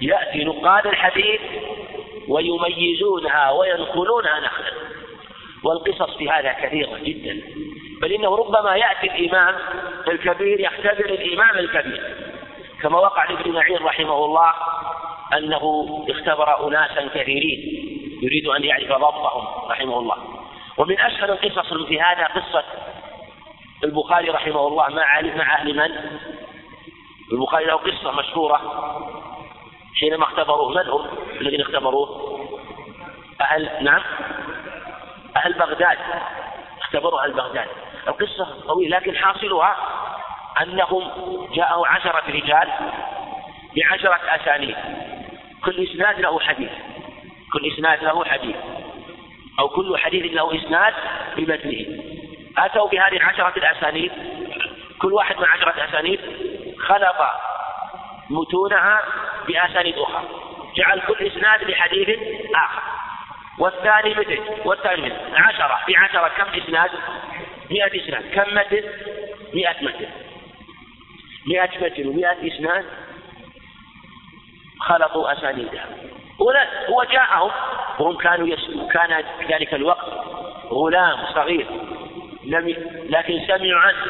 يأتي 0.00 0.44
نقاد 0.44 0.86
الحديث 0.86 1.40
ويميزونها 2.28 3.50
وينقلونها 3.50 4.40
نقلا 4.40 4.72
والقصص 5.64 6.16
في 6.16 6.30
هذا 6.30 6.52
كثيرة 6.52 6.98
جدا. 6.98 7.42
بل 8.02 8.12
إنه 8.12 8.36
ربما 8.36 8.76
يأتي 8.76 9.06
الإمام 9.06 9.54
الكبير 10.08 10.60
يختبر 10.60 11.04
الإمام 11.04 11.58
الكبير. 11.58 12.16
كما 12.82 12.98
وقع 12.98 13.30
لابن 13.30 13.52
معين 13.52 13.76
رحمه 13.76 14.24
الله 14.24 14.52
أنه 15.36 15.86
اختبر 16.10 16.68
أناسا 16.68 17.08
كثيرين 17.14 17.60
يريد 18.22 18.46
أن 18.46 18.64
يعرف 18.64 18.88
ضبطهم 18.88 19.70
رحمه 19.70 19.98
الله. 19.98 20.16
ومن 20.78 21.00
أشهر 21.00 21.32
القصص 21.32 21.72
في 21.88 22.00
هذا 22.00 22.24
قصة 22.24 22.64
البخاري 23.84 24.30
رحمه 24.30 24.66
الله 24.66 24.88
مع 24.88 25.20
مع 25.20 25.54
أهل 25.54 25.76
من؟ 25.76 25.90
البخاري 27.32 27.64
له 27.64 27.74
قصة 27.74 28.10
مشهورة 28.12 28.60
حينما 30.00 30.24
اختبروه. 30.24 30.70
من 30.70 30.88
هم 30.88 31.06
الذين 31.40 31.60
اختبروه؟ 31.60 32.40
أهل 33.40 33.84
نعم؟ 33.84 34.02
أهل 35.36 35.52
بغداد. 35.52 35.98
اختبروا 36.80 37.24
أهل 37.24 37.32
بغداد. 37.32 37.68
القصة 38.08 38.60
طويلة 38.66 38.98
لكن 38.98 39.16
حاصلها 39.16 39.76
أنهم 40.62 41.10
جاءوا 41.54 41.86
عشرة 41.86 42.22
رجال 42.28 42.68
بعشرة 43.76 44.20
أسانيد. 44.28 44.76
كل 45.64 45.88
إسناد 45.88 46.20
له 46.20 46.40
حديث. 46.40 46.70
كل 47.52 47.72
إسناد 47.72 48.04
له 48.04 48.24
حديث. 48.24 48.56
أو 49.58 49.68
كل 49.68 49.98
حديث 49.98 50.32
له 50.32 50.56
إسناد 50.56 50.94
بمتنه. 51.36 51.86
أتوا 52.58 52.88
بهذه 52.88 53.16
العشرة 53.16 53.52
الأسانيد؟ 53.56 54.12
كل 55.00 55.12
واحد 55.12 55.38
من 55.38 55.44
عشرة 55.44 55.84
أسانيد؟ 55.84 56.20
خلط 56.90 57.16
متونها 58.30 59.02
بأسانيد 59.48 59.98
أخرى 59.98 60.24
جعل 60.76 61.00
كل 61.00 61.26
إسناد 61.26 61.64
بحديث 61.64 62.18
آخر. 62.56 62.82
والثاني 63.58 64.14
مثل 64.14 64.38
والثاني 64.64 65.02
مثل 65.02 65.16
عشرة 65.34 65.78
في 65.86 65.96
عشرة 65.96 66.28
كم 66.28 66.60
إسناد؟ 66.60 66.90
مئة 67.70 68.04
إسناد. 68.04 68.34
كم 68.34 68.54
متن؟ 68.54 68.84
مئة 69.54 69.76
متن. 69.82 70.08
مئة 71.46 71.70
متن 71.80 72.08
ومئة 72.08 72.54
إسناد 72.54 72.84
خلطوا 74.80 75.32
أسانيدها. 75.32 75.86
هو 76.88 77.04
جاءهم 77.12 77.50
وهم 77.98 78.16
كانوا 78.16 78.48
يسمعون 78.48 78.88
كان 78.88 79.24
في 79.38 79.54
ذلك 79.54 79.74
الوقت 79.74 80.06
غلام 80.70 81.26
صغير 81.34 81.66
لم 82.44 82.68
لكن 83.08 83.40
سمعوا 83.46 83.80
عنه. 83.80 84.06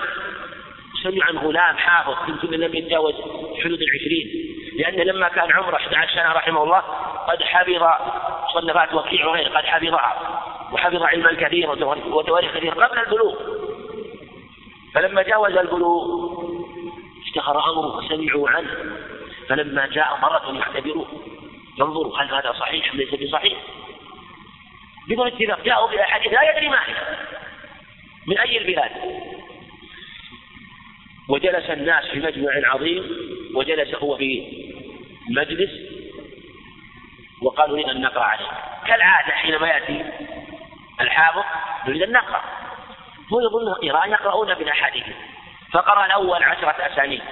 سمعوا 1.03 1.25
عن 1.25 1.39
غلام 1.39 1.77
حافظ 1.77 2.29
يمكن 2.29 2.51
لم 2.51 2.75
يتجاوز 2.75 3.15
حدود 3.65 3.79
العشرين. 3.83 4.57
لأنه 4.79 5.03
لما 5.03 5.29
كان 5.29 5.53
عمره 5.53 5.77
11 5.77 6.15
سنة 6.15 6.33
رحمه 6.33 6.63
الله 6.63 6.79
قد 7.29 7.43
حفظ 7.43 7.85
مصنفات 8.45 8.95
وكيع 8.95 9.27
وغيره 9.27 9.49
قد 9.49 9.65
حفظها 9.65 10.41
وحفظ 10.73 11.03
علما 11.03 11.33
كثيرا 11.33 11.85
وتواريخ 12.07 12.57
كثيرة 12.57 12.87
قبل 12.87 12.99
البلوغ. 12.99 13.35
فلما 14.95 15.23
جاوز 15.23 15.57
البلوغ 15.57 16.05
اشتهر 17.27 17.71
أمره 17.71 17.97
وسمعوا 17.97 18.51
عنه. 18.51 18.71
فلما 19.49 19.87
جاء 19.87 20.19
مرة 20.23 20.59
يعتبروه 20.59 21.07
ينظروا 21.79 22.19
هل 22.19 22.35
هذا 22.35 22.53
صحيح 22.53 22.93
أم 22.93 22.99
ليس 22.99 23.15
بصحيح. 23.15 23.59
بدون 25.09 25.27
اتفاق 25.27 25.61
جاءوا 25.65 25.91
بأحاديث 25.91 26.33
لا 26.33 26.51
يدري 26.51 26.69
ما 26.69 26.77
هي 26.77 26.95
من 28.27 28.39
أي 28.39 28.59
البلاد. 28.59 28.91
وجلس 31.31 31.71
الناس 31.71 32.05
في 32.05 32.21
مجمع 32.21 32.51
عظيم 32.65 33.11
وجلس 33.55 33.95
هو 33.95 34.17
في 34.17 34.53
مجلس 35.31 35.71
وقالوا 37.43 37.79
لنا 37.79 37.93
أن 37.93 38.01
نقرأ 38.01 38.25
عليه. 38.25 38.49
كالعادة 38.87 39.33
حينما 39.33 39.69
يأتي 39.69 40.05
الحافظ 41.01 41.45
نريد 41.87 42.03
أن 42.03 42.13
نقرأ. 42.13 42.43
هو 43.33 43.41
يظن 43.41 43.91
قراءة 43.91 44.09
يقرؤون 44.09 44.55
بالأحاديث 44.55 45.05
فقرأ 45.73 46.07
الأول 46.07 46.43
عشرة 46.43 46.77
أسانيد. 46.79 47.23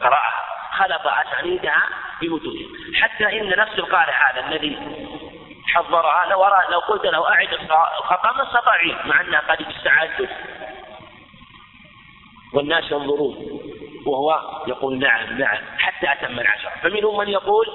قرأها. 0.00 0.34
خلط 0.72 1.06
أسانيدها 1.06 1.82
بمتونها 2.20 2.66
حتى 2.94 3.40
إن 3.40 3.48
نفس 3.48 3.78
القارئ 3.78 4.12
هذا 4.12 4.46
الذي 4.46 4.78
حضرها 5.74 6.26
لو 6.26 6.46
لو 6.70 6.78
قلت 6.78 7.06
له 7.06 7.32
أعد 7.32 7.48
الخطأ 7.98 8.32
ما 8.32 8.42
استطاع. 8.42 9.04
مع 9.04 9.20
أنها 9.20 9.40
قد 9.40 9.62
استعدت. 9.62 10.30
والناس 12.56 12.92
ينظرون. 12.92 13.60
وهو 14.06 14.40
يقول 14.66 14.98
نعم 14.98 15.38
نعم 15.38 15.58
حتى 15.78 16.12
أتم 16.12 16.40
العشرة 16.40 16.72
فمنهم 16.82 17.16
من 17.16 17.28
يقول 17.28 17.66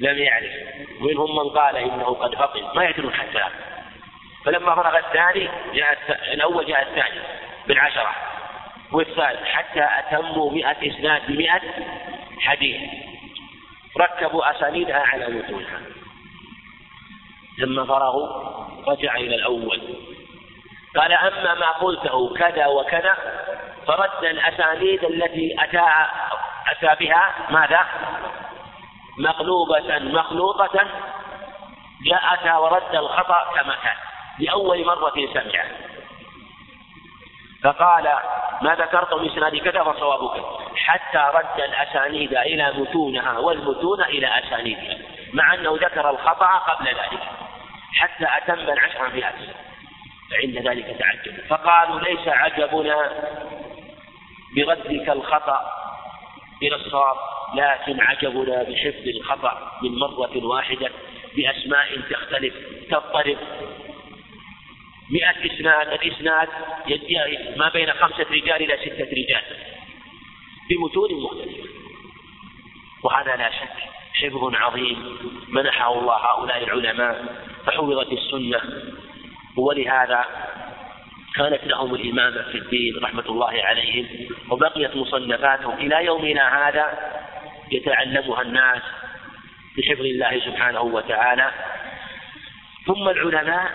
لم 0.00 0.18
يعرف. 0.18 0.52
ومنهم 1.00 1.36
من 1.36 1.50
قال 1.50 1.76
إنه 1.76 2.04
قد 2.04 2.34
فطن 2.34 2.62
ما 2.74 2.84
يدرون 2.84 3.14
حتى. 3.14 3.44
فلما 4.44 4.74
فرغ 4.74 4.98
الثاني 4.98 5.48
جاء 5.74 5.98
الأول 6.32 6.66
جاء 6.66 6.82
الثاني 6.82 7.20
بالعشرة. 7.66 8.14
والثالث 8.92 9.44
حتى 9.44 9.88
أتموا 9.98 10.52
مئة 10.52 10.90
إسناد 10.90 11.22
بمئة 11.28 11.60
حديث. 12.40 12.80
ركبوا 13.98 14.50
أسانيدها 14.50 15.00
على 15.06 15.28
متونها 15.28 15.80
لما 17.58 17.84
فرغوا 17.84 18.28
رجع 18.88 19.16
إلى 19.16 19.34
الأول. 19.34 19.80
قال 20.96 21.12
أما 21.12 21.54
ما 21.54 21.70
قلته 21.70 22.34
كذا 22.34 22.66
وكذا 22.66 23.16
فرد 23.88 24.24
الأسانيد 24.24 25.04
التي 25.04 25.56
أتى 25.58 25.84
أتى 26.70 27.04
بها 27.04 27.34
ماذا؟ 27.50 27.80
مقلوبة 29.18 29.98
مخلوطة 29.98 30.86
جاءتها 32.06 32.58
ورد 32.58 32.94
الخطأ 32.94 33.52
كما 33.54 33.74
كان 33.82 33.96
لأول 34.38 34.86
مرة 34.86 35.14
سمعه 35.34 35.66
فقال 37.62 38.18
ما 38.62 38.74
ذكرت 38.74 39.14
من 39.14 39.30
إسناد 39.30 39.56
كذا 39.56 39.82
فصوابك. 39.82 40.44
حتى 40.76 41.30
رد 41.34 41.60
الأسانيد 41.60 42.34
إلى 42.34 42.72
متونها 42.72 43.38
والمتون 43.38 44.02
إلى 44.02 44.38
أسانيدها 44.38 44.98
مع 45.32 45.54
أنه 45.54 45.78
ذكر 45.82 46.10
الخطأ 46.10 46.46
قبل 46.46 46.86
ذلك 46.86 47.20
حتى 47.94 48.26
أتم 48.36 48.60
العشر 48.60 49.10
في 49.10 49.24
فعند 50.30 50.68
ذلك 50.68 50.96
تعجب. 50.98 51.40
فقالوا 51.48 52.00
ليس 52.00 52.28
عجبنا 52.28 53.10
بردك 54.56 55.08
الخطأ 55.08 55.60
إلى 56.62 56.76
الصواب 56.76 57.16
لكن 57.54 58.00
عجبنا 58.00 58.62
بحفظ 58.62 59.08
الخطأ 59.16 59.72
من 59.82 59.98
مرة 59.98 60.44
واحدة 60.44 60.90
بأسماء 61.36 62.00
تختلف 62.10 62.54
تضطرب. 62.90 63.38
مئة 65.10 65.54
إسناد 65.54 65.92
الإسناد 65.92 66.48
ما 67.56 67.68
بين 67.68 67.92
خمسة 67.92 68.26
رجال 68.30 68.62
إلى 68.62 68.76
ستة 68.76 69.10
رجال 69.10 69.42
بمتون 70.70 71.22
مختلفة. 71.22 71.68
وهذا 73.02 73.36
لا 73.36 73.50
شك 73.50 73.76
حفظ 74.14 74.54
عظيم 74.54 75.18
منحه 75.48 75.98
الله 75.98 76.14
هؤلاء 76.14 76.64
العلماء 76.64 77.24
فحفظت 77.66 78.12
السنة. 78.12 78.60
ولهذا 79.58 80.24
كانت 81.36 81.64
لهم 81.64 81.94
الإمامة 81.94 82.42
في 82.42 82.58
الدين 82.58 82.94
رحمة 83.02 83.24
الله 83.28 83.62
عليهم 83.62 84.28
وبقيت 84.50 84.96
مصنفاتهم 84.96 85.74
إلى 85.74 86.04
يومنا 86.04 86.68
هذا 86.68 86.98
يتعلمها 87.70 88.42
الناس 88.42 88.82
بحفظ 89.78 90.00
الله 90.00 90.40
سبحانه 90.40 90.80
وتعالى. 90.80 91.50
ثم 92.86 93.08
العلماء 93.08 93.70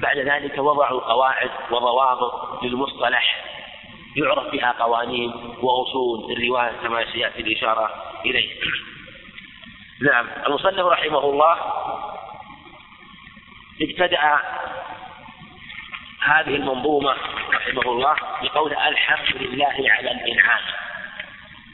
بعد 0.00 0.18
ذلك 0.18 0.58
وضعوا 0.58 1.00
قواعد 1.00 1.50
وضوابط 1.70 2.62
للمصطلح 2.64 3.44
يعرف 4.16 4.52
بها 4.52 4.72
قوانين 4.72 5.32
وأصول 5.62 6.32
الرواية 6.32 6.72
كما 6.82 7.12
سيأتي 7.12 7.40
الإشارة 7.40 7.90
إليه. 8.24 8.48
نعم 10.02 10.26
المصنف 10.46 10.86
رحمه 10.86 11.24
الله 11.24 11.56
ابتدأ 13.82 14.40
هذه 16.26 16.56
المنظومة 16.56 17.14
رحمه 17.52 17.82
الله 17.82 18.16
بقول 18.42 18.72
الحمد 18.72 19.42
لله 19.42 19.74
على 19.90 20.10
الإنعام. 20.10 20.60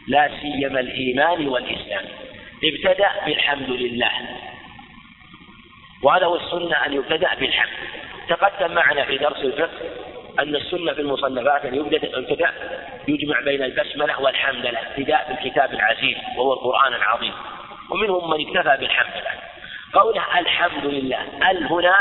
لا 0.09 0.31
سيما 0.41 0.81
الإيمان 0.81 1.49
والإسلام. 1.49 2.05
ابتدأ 2.65 3.11
بالحمد 3.27 3.71
لله. 3.71 4.11
وهذا 6.03 6.27
هو 6.27 6.37
السنة 6.37 6.87
أن 6.87 6.93
يبتدأ 6.93 7.35
بالحمد. 7.35 7.79
تقدم 8.29 8.75
معنا 8.75 9.05
في 9.05 9.19
درس 9.19 9.37
الفقه 9.37 9.79
أن 10.39 10.57
السنة 10.57 10.93
في 10.93 11.01
المصنفات 11.01 11.65
أن 11.65 11.75
يبتدأ 11.75 12.53
يجمع 13.09 13.41
بين 13.41 13.63
البسملة 13.63 14.21
والحمدلة 14.21 14.79
ابتداء 14.79 15.29
بالكتاب 15.29 15.75
العزيز 15.75 16.17
وهو 16.37 16.53
القرآن 16.53 16.95
العظيم. 16.95 17.33
ومنهم 17.91 18.31
من 18.31 18.47
اكتفى 18.47 18.77
بالحمدلة 18.81 19.31
قوله 19.95 20.39
الحمد 20.39 20.85
لله 20.85 21.51
ال 21.51 21.67
هنا 21.67 21.97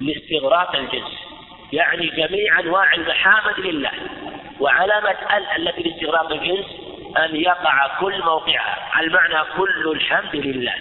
لاستغراق 0.00 0.76
الجنس. 0.76 1.25
يعني 1.72 2.06
جميع 2.06 2.60
أنواع 2.60 2.94
المحامد 2.94 3.58
لله 3.58 3.90
وعلامة 4.60 5.16
ال 5.36 5.68
التي 5.68 5.82
لاستغراق 5.82 6.32
الجنس 6.32 6.66
أن 7.16 7.36
يقع 7.36 8.00
كل 8.00 8.22
موقعها 8.22 9.00
المعنى 9.00 9.44
كل 9.56 9.92
الحمد 9.92 10.36
لله. 10.36 10.74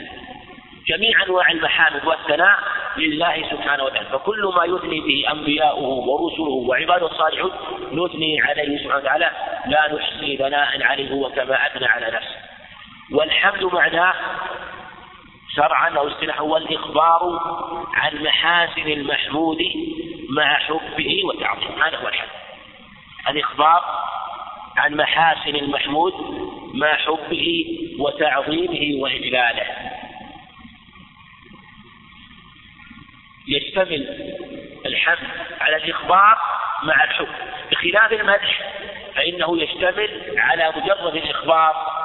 جميع 0.88 1.24
أنواع 1.24 1.52
المحامد 1.52 2.06
والثناء 2.06 2.60
لله 2.98 3.50
سبحانه 3.52 3.84
وتعالى. 3.84 4.10
فكل 4.10 4.54
ما 4.56 4.66
يثني 4.66 5.00
به 5.00 5.32
أنبياؤه 5.32 5.88
ورسله 5.88 6.70
وعباده 6.70 7.06
الصالحون 7.06 7.52
نثني 7.92 8.42
عليه 8.42 8.78
سبحانه 8.78 9.02
وتعالى. 9.04 9.32
لا 9.68 9.96
نحصي 9.96 10.38
ثناء 10.38 10.84
عليه 10.84 11.12
وكما 11.12 11.68
أثنى 11.68 11.86
على 11.86 12.06
نفسه. 12.06 12.36
والحمد 13.12 13.64
معناه 13.64 14.14
شرعا 15.50 15.90
أو 15.90 16.08
اصطلاحا 16.08 16.40
هو 16.40 16.58
الاخبار 16.58 17.40
عن 17.94 18.24
محاسن 18.24 18.88
المحمود 18.88 19.58
مع 20.30 20.58
حبه 20.58 21.22
وتعظيمه. 21.26 21.88
هذا 21.88 21.98
هو 21.98 22.08
الحمد 22.08 22.30
الإخبار 23.30 23.84
عن 24.78 24.96
محاسن 24.96 25.56
المحمود 25.56 26.14
مع 26.74 26.94
حبه 26.96 27.66
وتعظيمه 28.00 29.02
وإجلاله. 29.02 29.66
يشتمل 33.48 34.08
الحمد 34.86 35.30
على 35.62 35.76
الإخبار 35.76 36.38
مع 36.84 37.04
الحب. 37.04 37.28
بخلاف 37.72 38.14
المدح 38.14 38.72
فإنه 39.16 39.62
يشتمل 39.62 40.36
على 40.38 40.74
مجرد 40.76 41.16
الإخبار 41.16 42.05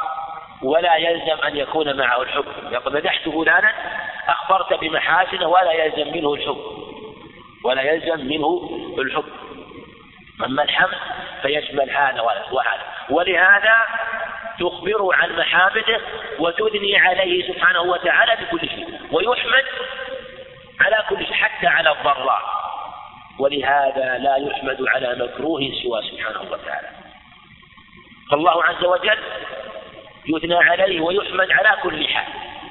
ولا 0.63 0.97
يلزم 0.97 1.43
أن 1.47 1.57
يكون 1.57 1.97
معه 1.97 2.23
الحب 2.23 2.45
يقول 2.71 2.95
مدحت 2.95 3.29
فلانا 3.29 3.73
أخبرت 4.29 4.75
بمحاسنه 4.81 5.49
ولا 5.49 5.73
يلزم 5.73 6.13
منه 6.13 6.35
الحب 6.35 6.59
ولا 7.65 7.83
يلزم 7.83 8.27
منه 8.27 8.71
الحب 8.99 9.25
أما 10.45 10.63
الحمد 10.63 10.99
فيشمل 11.43 11.91
هذا 11.91 12.21
وهذا. 12.51 12.83
ولهذا 13.11 13.77
تخبر 14.61 15.09
عن 15.15 15.37
محامده 15.37 16.01
وتثني 16.39 16.97
عليه 16.97 17.53
سبحانه 17.53 17.81
وتعالى 17.81 18.37
بكل 18.45 18.69
شيء. 18.69 19.01
ويحمد 19.13 19.65
على 20.81 21.05
كل 21.09 21.27
شيء 21.27 21.35
حتى 21.35 21.67
على 21.67 21.91
الضراء. 21.91 22.43
ولهذا 23.39 24.19
لا 24.19 24.37
يحمد 24.37 24.89
على 24.89 25.25
مكروه 25.25 25.61
سوى 25.61 26.03
سبحانه 26.11 26.53
وتعالى. 26.53 26.89
فالله 28.31 28.65
عز 28.65 28.85
وجل 28.85 29.19
يثنى 30.29 30.55
عليه 30.55 31.01
ويحمد 31.01 31.51
على 31.51 31.83
كل 31.83 32.07
حال. 32.07 32.27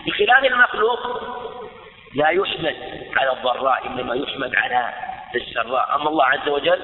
بخلاف 0.06 0.44
المخلوق 0.44 1.00
لا 2.16 2.30
يحمد 2.30 2.76
على 3.18 3.32
الضراء 3.32 3.88
إنما 3.88 4.16
يحمد 4.16 4.56
على 4.56 4.94
السراء. 5.36 5.96
أما 5.96 6.10
الله 6.10 6.26
عز 6.26 6.50
وجل 6.50 6.82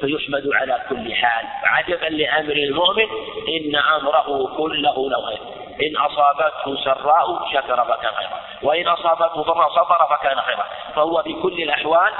فيحمد 0.00 0.42
على 0.54 0.82
كل 0.88 1.14
حال. 1.14 1.46
عجبا 1.64 2.06
لأمر 2.06 2.52
المؤمن 2.52 3.06
إن 3.48 3.76
أمره 3.76 4.56
كله 4.56 5.10
له 5.10 5.26
خير 5.26 5.40
إن 5.88 5.96
أصابته 5.96 6.84
سراء 6.84 7.52
شكر 7.52 7.84
فكان 7.84 8.12
خيرا. 8.12 8.40
وإن 8.62 8.88
أصابته 8.88 9.42
ضراء 9.42 9.68
صبر 9.68 10.16
فكان 10.16 10.40
خيرا. 10.40 10.64
فهو 10.94 11.22
في 11.22 11.32
كل 11.32 11.62
الأحوال 11.62 12.12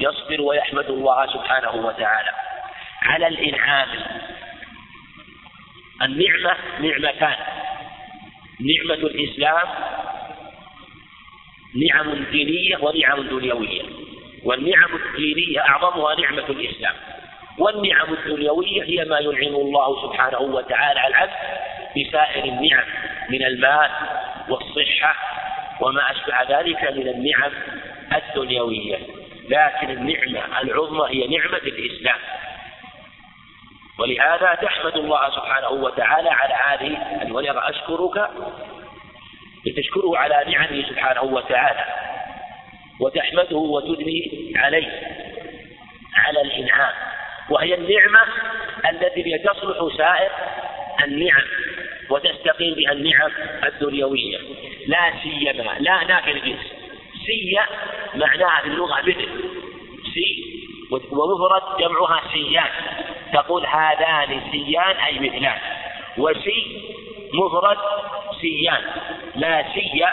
يصبر 0.00 0.40
ويحمد 0.40 0.90
الله 0.90 1.26
سبحانه 1.26 1.86
وتعالى. 1.86 2.30
على 3.02 3.26
الإنعام. 3.26 3.88
النعمة 6.02 6.56
نعمتان. 6.80 7.36
نعمة 8.60 9.06
الإسلام 9.06 9.68
نعم 11.74 12.24
دينية 12.30 12.76
ونعم 12.76 13.22
دنيوية. 13.22 13.82
والنعم 14.44 14.90
الدينية 14.96 15.60
أعظمها 15.60 16.20
نعمة 16.20 16.48
الإسلام. 16.48 16.94
والنعم 17.58 18.12
الدنيوية 18.12 18.82
هي 18.82 19.04
ما 19.04 19.18
ينعم 19.18 19.54
الله 19.54 20.02
سبحانه 20.02 20.40
وتعالى 20.40 21.00
على 21.00 21.14
العبد 21.14 21.32
بسائر 21.96 22.44
النعم 22.44 22.84
من 23.30 23.44
المال 23.44 23.90
والصحة 24.48 25.16
وما 25.80 26.10
أشبه 26.10 26.58
ذلك 26.58 26.92
من 26.92 27.08
النعم 27.08 27.52
الدنيوية. 28.12 28.98
لكن 29.48 29.90
النعمة 29.90 30.60
العظمى 30.60 31.08
هي 31.08 31.36
نعمة 31.36 31.58
الإسلام. 31.58 32.18
ولهذا 34.00 34.54
تحمد 34.62 34.96
الله 34.96 35.30
سبحانه 35.30 35.70
وتعالى 35.70 36.30
على 36.30 36.54
هذه 36.54 37.32
ولهذا 37.32 37.62
أشكرك 37.68 38.30
لتشكره 39.66 40.18
على 40.18 40.44
نعمه 40.52 40.88
سبحانه 40.88 41.22
وتعالى. 41.22 41.84
وتحمده 43.00 43.56
وتثني 43.56 44.52
عليه 44.56 44.88
على 46.16 46.40
الإنعام. 46.40 46.92
وهي 47.50 47.74
النعمة 47.74 48.20
التي 48.90 49.38
تصلح 49.38 49.96
سائر 49.96 50.30
النعم 51.04 51.44
وتستقيم 52.10 52.74
بها 52.74 52.92
النعم 52.92 53.30
الدنيوية. 53.64 54.38
لا 54.86 55.12
سيما 55.22 55.76
لا 55.78 56.04
نافي 56.04 56.30
الجنس 56.30 56.72
سي 57.26 57.58
معناها 58.14 58.60
في 58.60 58.66
اللغة 58.66 59.00
مثل. 59.00 59.28
سي 60.14 60.44
ومفرد 60.90 61.78
جمعها 61.80 62.22
سيان. 62.32 62.70
تقول 63.32 63.66
هذان 63.66 64.40
سيان 64.50 64.96
أي 64.96 65.18
مثلان. 65.18 65.58
وسي 66.18 66.82
مفرد 67.34 67.78
سيان. 68.40 68.82
لا 69.34 69.64
سي 69.74 70.04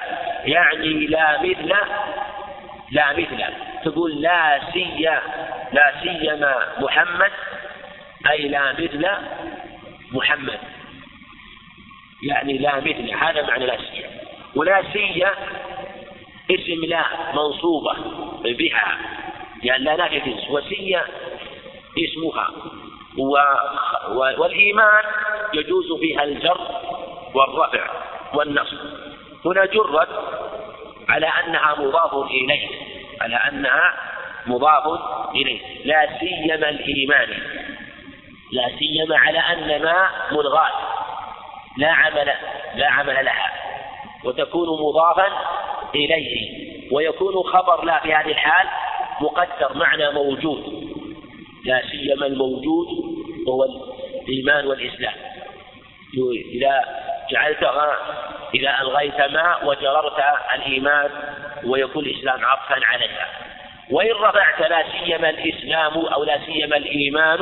يعني 0.46 1.08
لا 1.08 1.42
مثل 1.42 1.74
لا 2.92 3.12
مثل. 3.12 3.44
تقول 3.84 4.22
لا 4.22 4.60
سي 4.74 5.10
لا 5.72 5.94
سيما 6.04 6.56
محمد 6.80 7.32
أي 8.30 8.48
لا 8.48 8.74
مثل 8.74 9.08
محمد. 10.12 10.60
يعني 12.24 12.58
لا 12.58 12.80
مثل 12.80 13.12
هذا 13.12 13.42
معنى 13.42 13.66
لا 13.66 13.78
سي. 13.78 14.06
ولا 14.56 14.84
سي 14.94 15.26
اسم 16.52 16.86
لا 16.86 17.04
منصوبة 17.34 17.94
بها. 18.44 18.98
يعني 19.64 19.84
لا 19.84 19.96
نافي 19.96 20.20
جنس 20.20 20.50
وسي 20.50 21.00
اسمها. 21.98 22.48
و... 23.18 23.38
والإيمان 24.40 25.04
يجوز 25.54 26.00
فيها 26.00 26.24
الجر 26.24 26.60
والرفع 27.34 27.90
والنصب. 28.34 28.78
هنا 29.46 29.66
جرت 29.66 30.10
على 31.10 31.28
أنها 31.28 31.76
مضاف 31.80 32.14
إليه 32.14 32.68
على 33.22 33.36
أنها 33.36 33.94
مضاف 34.46 35.00
إليه 35.36 35.60
لا 35.86 36.20
سيما 36.20 36.70
الإيمان 36.70 37.30
لا 38.52 38.70
سيما 38.80 39.18
على 39.18 39.40
أن 39.40 39.84
ما 39.84 40.10
ملغاة 40.32 40.72
لا 41.78 41.92
عمل 41.92 42.34
لا 42.76 42.92
عمل 42.92 43.26
لها 43.26 43.54
وتكون 44.24 44.68
مضافا 44.82 45.28
إليه 45.96 46.68
ويكون 46.92 47.44
خبر 47.44 47.84
لا 47.86 48.00
في 48.00 48.14
هذه 48.14 48.32
الحال 48.32 48.68
مقدر 49.22 49.78
معنى 49.78 50.12
موجود. 50.12 50.88
لا 51.68 51.82
سيما 51.92 52.26
الموجود 52.26 52.88
وهو 53.48 53.66
الإيمان 54.28 54.68
والإسلام. 54.68 55.14
إذا 56.54 56.82
جعلتها 57.32 57.98
إذا 58.56 58.82
ألغيت 58.82 59.22
ما 59.22 59.64
وجررت 59.64 60.24
الإيمان 60.56 61.10
ويكون 61.66 62.06
الإسلام 62.06 62.46
عطفا 62.46 62.86
عليها 62.86 63.28
وإن 63.92 64.12
رفعت 64.12 64.70
لا 64.70 64.84
سيما 64.92 65.30
الإسلام 65.30 65.94
أو 65.98 66.24
لا 66.24 66.40
سيما 66.46 66.78
الإيمان 66.78 67.40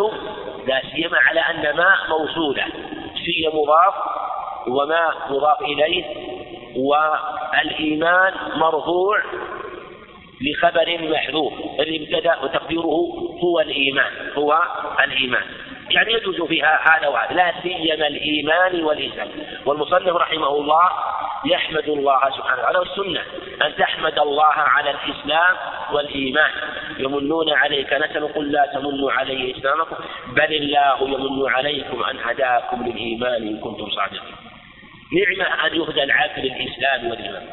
لا 0.67 0.81
سيما 0.95 1.17
على 1.17 1.39
أن 1.39 1.75
ما 1.75 1.95
موصولة. 2.09 2.65
سي 3.25 3.49
مضاف 3.53 3.93
وما 4.67 5.13
مضاف 5.29 5.61
إليه 5.61 6.03
والإيمان 6.75 8.33
مرفوع 8.55 9.23
لخبر 10.41 10.97
محذوف. 11.11 11.53
الابتداء 11.79 12.43
وتقديره 12.43 13.24
هو 13.43 13.59
الإيمان 13.59 14.11
هو 14.37 14.61
الإيمان. 15.03 15.43
يعني 15.89 16.13
يجوز 16.13 16.41
فيها 16.41 16.79
هذا 16.89 17.07
وهذا 17.07 17.33
لا 17.33 17.53
سيما 17.63 18.07
الإيمان 18.07 18.83
والإسلام 18.83 19.29
والمصنف 19.65 20.15
رحمه 20.15 20.47
الله 20.47 20.89
يحمد 21.45 21.89
الله 21.89 22.19
سبحانه 22.37 22.61
وتعالى 22.61 22.79
والسنة 22.79 23.21
أن 23.65 23.75
تحمد 23.75 24.19
الله 24.19 24.53
على 24.53 24.89
الإسلام 24.91 25.55
والإيمان. 25.91 26.51
يمنون 26.97 27.53
عليك 27.53 27.93
نسأل 27.93 28.33
قل 28.33 28.51
لا 28.51 28.71
تمنوا 28.73 29.11
علي 29.11 29.51
إسلامكم 29.57 29.95
بل 30.27 30.53
الله 30.53 30.97
يمن 31.01 31.49
عليكم 31.49 32.03
أن 32.03 32.19
هداكم 32.23 32.83
للإيمان 32.83 33.47
إن 33.47 33.59
كنتم 33.59 33.89
صادقين. 33.89 34.35
نعمة 35.13 35.65
أن 35.65 35.75
يهدى 35.75 36.03
العبد 36.03 36.39
للإسلام 36.39 37.07
والإيمان. 37.07 37.47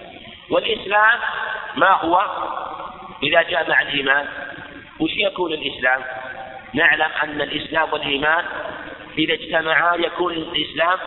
والإسلام 0.51 1.19
ما 1.77 1.93
هو؟ 1.93 2.23
إذا 3.23 3.43
جاء 3.43 3.71
مع 3.71 3.83
الإيمان 3.83 4.29
وش 5.03 5.11
يكون 5.17 5.53
الإسلام؟ 5.53 6.03
نعلم 6.75 7.09
أن 7.23 7.41
الإسلام 7.41 7.93
والإيمان 7.93 8.45
إذا 9.19 9.35
اجتمعا 9.35 9.97
يكون 9.97 10.33
الإسلام 10.33 10.99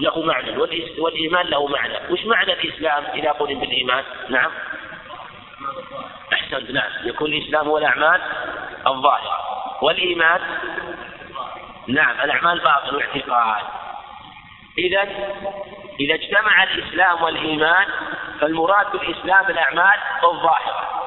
له 0.00 0.22
معنى 0.22 0.56
والإيمان 0.98 1.46
له 1.46 1.66
معنى. 1.66 1.94
وش 2.10 2.24
معنى 2.24 2.52
الإسلام 2.52 3.04
إذا 3.14 3.30
قلنا 3.30 3.60
بالإيمان؟ 3.60 4.04
نعم. 4.28 4.50
أحسنت 6.32 6.70
نعم. 6.70 6.90
يكون 7.04 7.32
الإسلام 7.32 7.68
هو 7.68 7.78
الأعمال 7.78 8.20
الظاهرة. 8.86 9.40
والإيمان؟ 9.82 10.40
نعم 11.88 12.20
الأعمال 12.24 12.60
باطن 12.60 12.96
واعتقاد. 12.96 13.62
إذا 14.78 15.02
إذا 16.00 16.14
اجتمع 16.14 16.62
الإسلام 16.62 17.22
والإيمان 17.22 17.86
فالمراد 18.40 18.92
بالإسلام 18.92 19.46
الأعمال 19.50 19.98
الظاهرة. 20.24 21.01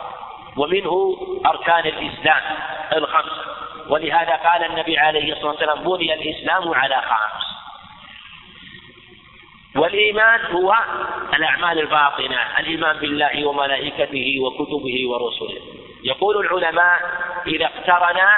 ومنه 0.58 1.18
أركان 1.46 1.86
الإسلام 1.86 2.42
الخمسة 2.94 3.46
ولهذا 3.90 4.36
قال 4.36 4.64
النبي 4.64 4.98
عليه 4.98 5.34
الصلاة 5.34 5.52
والسلام 5.52 5.84
بني 5.84 6.14
الإسلام 6.14 6.74
على 6.74 7.02
خمس. 7.02 7.46
والإيمان 9.76 10.46
هو 10.46 10.76
الأعمال 11.34 11.80
الباطنة 11.80 12.60
الإيمان 12.60 12.98
بالله 12.98 13.46
وملائكته 13.46 14.36
وكتبه 14.42 15.10
ورسله. 15.10 15.62
يقول 16.04 16.46
العلماء 16.46 17.00
إذا 17.48 17.66
اقترنا 17.66 18.38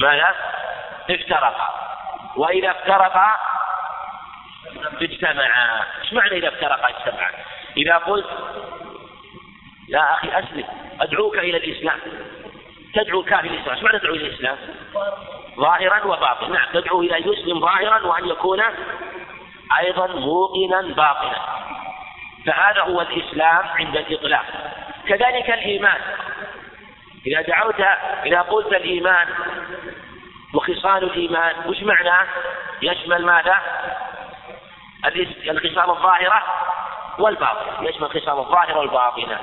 ماذا؟ 0.00 0.34
افترقا 1.10 1.68
وإذا 2.36 2.70
افترقا 2.70 3.36
اجتمعا. 5.02 5.84
إيش 6.02 6.12
معنى 6.12 6.36
إذا 6.36 6.48
افترقا 6.48 6.88
اجتمعا؟ 6.88 7.30
إذا 7.76 7.96
قلت 7.96 8.26
يا 9.88 10.12
أخي 10.14 10.28
أسلم 10.38 10.64
أدعوك 11.00 11.38
إلى 11.38 11.56
الإسلام 11.56 11.98
تدعو 12.94 13.20
الكافر 13.20 13.44
إلى 13.44 13.54
الاسلام، 13.54 13.76
إيش 13.76 13.84
معنى 13.84 13.98
تدعو 13.98 14.14
إلى 14.14 14.26
الإسلام؟ 14.26 14.56
ظاهرا 15.56 16.04
وباطنا، 16.04 16.48
نعم 16.48 16.66
تدعو 16.72 17.00
إلى 17.00 17.16
أن 17.18 17.32
يسلم 17.32 17.60
ظاهرا 17.60 18.06
وأن 18.06 18.28
يكون 18.28 18.62
أيضا 19.78 20.06
موقنا 20.06 20.80
باطنا. 20.80 21.38
فهذا 22.46 22.82
هو 22.82 23.00
الإسلام 23.00 23.68
عند 23.68 23.96
الإطلاق. 23.96 24.44
كذلك 25.08 25.50
الإيمان. 25.50 26.00
إذا 27.26 27.42
دعوت 27.42 27.80
إذا 28.26 28.40
قلت 28.40 28.66
الإيمان 28.66 29.28
وخصال 30.54 31.04
الإيمان 31.04 31.54
وش 31.66 31.82
معناه؟ 31.82 32.26
يشمل 32.82 33.26
ماذا؟ 33.26 33.56
الخصال 35.48 35.90
الظاهرة 35.90 36.42
والباطنة، 37.18 37.88
يشمل 37.88 38.04
الخصال 38.04 38.38
الظاهرة 38.38 38.78
والباطنة. 38.78 39.38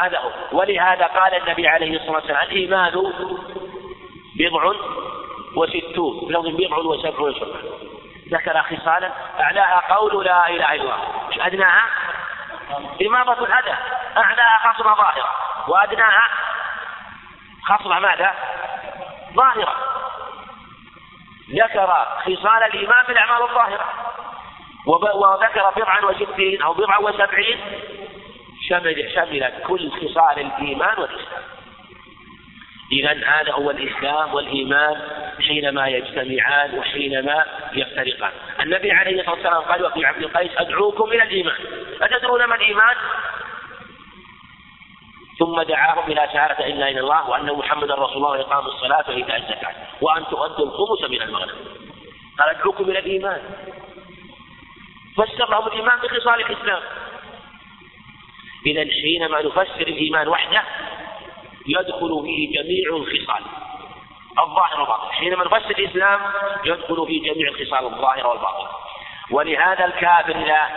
هذا 0.00 0.18
هو 0.18 0.30
ولهذا 0.52 1.06
قال 1.06 1.34
النبي 1.34 1.68
عليه 1.68 1.96
الصلاة 1.96 2.12
والسلام 2.12 2.42
الإيمان 2.42 3.12
بضع 4.36 4.72
وستون. 5.56 6.32
لفظ 6.32 6.46
بضع 6.46 6.76
وسبعون 6.76 7.34
شعبة 7.34 7.60
ذكر 8.28 8.62
خصالا 8.62 9.12
أعلاها 9.40 9.94
قول 9.94 10.24
لا 10.24 10.48
إله 10.48 10.74
إلا 10.74 10.82
الله. 10.82 10.98
أدناها؟ 11.40 11.84
إمامة 13.06 13.32
الأذى. 13.32 13.76
أعلاها 14.16 14.72
خصم 14.72 14.84
ظاهرة. 14.84 15.28
وأدناها 15.68 16.28
خصم 17.64 18.02
ماذا؟ 18.02 18.34
ظاهرة. 19.34 19.76
ذكر 21.50 22.06
خصال 22.20 22.62
الإيمان 22.62 23.04
بالأعمال 23.08 23.42
الظاهرة. 23.42 23.84
وذكر 25.14 25.70
بضعا 25.76 26.04
وستين 26.04 26.62
أو 26.62 26.72
بضعا 26.72 26.98
وسبعين 26.98 27.60
شمل 28.68 29.12
شملت 29.14 29.54
كل 29.66 29.90
خصال 29.90 30.38
الإيمان 30.38 30.98
والإسلام 30.98 31.42
إذا 32.92 33.12
هذا 33.26 33.52
هو 33.52 33.70
الإسلام 33.70 34.34
والإيمان 34.34 34.96
حينما 35.48 35.88
يجتمعان 35.88 36.78
وحينما 36.78 37.44
يفترقان. 37.72 38.32
النبي 38.60 38.92
عليه 38.92 39.20
الصلاة 39.20 39.34
والسلام 39.34 39.62
قال 39.62 39.86
وفي 39.86 40.04
عبد 40.04 40.22
القيس 40.22 40.50
أدعوكم 40.56 41.12
إلى 41.12 41.22
الإيمان. 41.22 41.56
أتدرون 42.02 42.44
ما 42.44 42.54
الإيمان؟ 42.54 42.96
ثم 45.38 45.62
دعاهم 45.62 46.12
إلى 46.12 46.28
شهادة 46.32 46.66
إلا 46.66 46.88
إلا 46.88 47.00
الله 47.00 47.30
وأن 47.30 47.52
محمدا 47.52 47.94
رسول 47.94 48.16
الله 48.16 48.30
وإقام 48.30 48.66
الصلاة 48.66 49.04
وإيتاء 49.08 49.36
الزكاة 49.36 49.74
وأن 50.00 50.24
تؤدوا 50.26 50.66
الخمس 50.66 51.10
من 51.10 51.22
المغنم. 51.22 51.58
قال 52.38 52.48
أدعوكم 52.48 52.84
إلى 52.84 52.98
الإيمان. 52.98 53.40
فسر 55.16 55.50
لهم 55.50 55.66
الإيمان 55.66 55.98
بخصال 55.98 56.40
الإسلام. 56.40 56.82
إذا 58.66 58.90
حينما 59.02 59.42
نفسر 59.42 59.80
الإيمان 59.80 60.28
وحده 60.28 60.62
يدخل 61.66 62.22
فيه 62.24 62.62
جميع 62.62 62.96
الخصال. 62.96 63.44
الظاهر 64.38 64.80
والباطن. 64.80 65.12
حينما 65.12 65.44
نفسر 65.44 65.70
الإسلام 65.70 66.20
يدخل 66.64 67.06
فيه 67.06 67.32
جميع 67.32 67.48
الخصال 67.48 67.84
الظاهرة 67.84 68.28
والباطنة 68.28 68.68
ولهذا 69.30 69.84
الكافر 69.84 70.36
إذا 70.36 70.68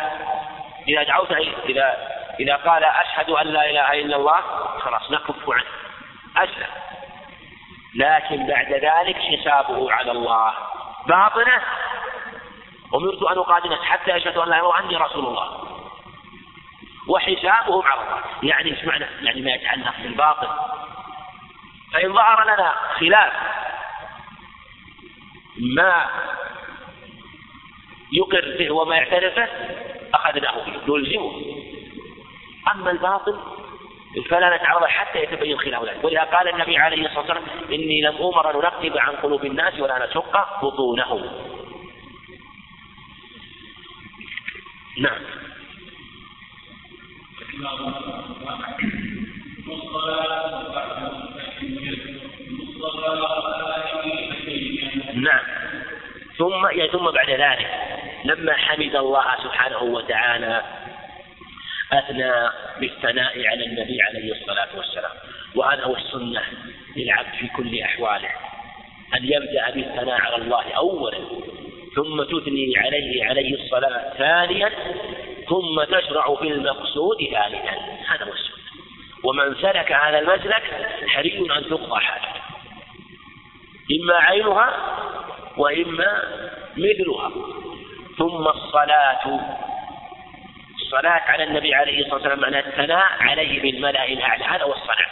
إذا 0.87 1.03
دعوته 1.03 1.37
إذا 1.69 1.97
إذا 2.39 2.55
قال 2.55 2.83
أشهد 2.83 3.29
أن 3.29 3.47
لا 3.47 3.69
إله 3.69 3.93
إلا 3.93 4.15
الله 4.15 4.41
خلاص 4.79 5.11
نكف 5.11 5.49
عنه. 5.49 5.65
أسلم. 6.37 6.67
لكن 7.95 8.47
بعد 8.47 8.73
ذلك 8.73 9.17
حسابه 9.17 9.91
على 9.91 10.11
الله. 10.11 10.53
باطنه. 11.07 11.61
أمرت 12.95 13.23
أن 13.23 13.37
أقاتل 13.37 13.75
حتى 13.75 14.17
أشهد 14.17 14.37
أن 14.37 14.49
لا 14.49 14.59
إله 14.59 14.59
إلا 14.59 14.59
الله. 14.59 14.67
وأني 14.67 14.97
رسول 14.97 15.25
الله. 15.25 15.74
وحسابهم 17.07 17.81
على 17.81 18.01
الله. 18.01 18.21
يعني 18.43 18.71
إيش 18.71 18.85
معنى؟ 18.85 19.05
يعني 19.21 19.41
ما 19.41 19.51
يتعلق 19.51 19.93
بالباطل. 20.03 20.47
فإن 21.93 22.13
ظهر 22.13 22.43
لنا 22.43 22.75
خلاف 22.99 23.33
ما 25.75 26.09
يقر 28.13 28.55
به 28.59 28.71
وما 28.71 28.95
يعترف 28.95 29.35
به 29.35 29.47
أخذناه 30.13 30.65
به. 30.65 30.95
نلزمه. 30.95 31.41
أما 32.71 32.91
الباطل 32.91 33.39
فلا 34.29 34.57
نتعرض 34.57 34.85
حتى 34.85 35.23
يتبين 35.23 35.59
خلاف 35.59 35.83
ذلك. 35.83 36.03
ولهذا 36.03 36.37
قال 36.37 36.47
النبي 36.47 36.77
عليه 36.77 37.05
الصلاة 37.05 37.19
والسلام 37.19 37.43
إني 37.69 38.01
لم 38.01 38.15
أمر 38.15 38.49
أن 38.49 38.55
أنقب 38.55 38.97
عن 38.97 39.11
قلوب 39.11 39.45
الناس 39.45 39.79
ولا 39.79 40.07
نشق 40.07 40.61
بطونهم. 40.63 41.21
نعم. 44.97 45.19
نعم. 55.15 55.43
ثم 56.37 56.67
يعني 56.77 56.91
ثم 56.91 57.11
بعد 57.11 57.29
ذلك 57.29 57.67
لما 58.25 58.53
حمد 58.53 58.95
الله 58.95 59.25
سبحانه 59.43 59.83
وتعالى 59.83 60.63
أثنى 61.91 62.31
بالثناء 62.79 63.47
على 63.47 63.65
النبي 63.65 64.01
عليه 64.01 64.31
الصلاة 64.31 64.67
والسلام. 64.77 65.11
وهذا 65.55 65.83
هو 65.83 65.95
السنة 65.95 66.41
للعبد 66.97 67.33
في 67.39 67.47
كل 67.47 67.79
أحواله. 67.81 68.29
أن 69.13 69.23
يبدأ 69.23 69.71
بالثناء 69.71 70.21
على 70.21 70.35
الله 70.35 70.71
أولا 70.71 71.17
ثم 71.95 72.23
تثني 72.23 72.77
عليه 72.77 73.25
عليه 73.25 73.55
الصلاة 73.55 74.13
ثانيا 74.17 74.71
ثم 75.49 75.83
تشرع 75.83 76.35
في 76.35 76.47
المقصود 76.47 77.17
ثالثا. 77.17 77.77
هذا 78.07 78.25
هو 78.25 78.33
السنة. 78.33 78.55
ومن 79.23 79.55
سلك 79.55 79.91
هذا 79.91 80.19
المسلك 80.19 80.63
حري 81.07 81.39
أن 81.57 81.69
تقضى 81.69 82.01
حاجته 82.01 82.41
إما 83.91 84.15
عينها 84.15 84.73
وإما 85.57 86.23
مثلها. 86.77 87.31
ثم 88.17 88.47
الصلاة. 88.47 89.39
الصلاة 90.75 91.21
على 91.27 91.43
النبي 91.43 91.75
عليه 91.75 91.99
الصلاة 91.99 92.15
والسلام 92.15 92.39
معنى 92.39 92.59
الثناء 92.59 93.07
عليه 93.19 93.61
بالملأ 93.61 94.05
الأعلى 94.05 94.43
هذا 94.43 94.63
هو 94.63 94.73
الصلاة. 94.73 95.07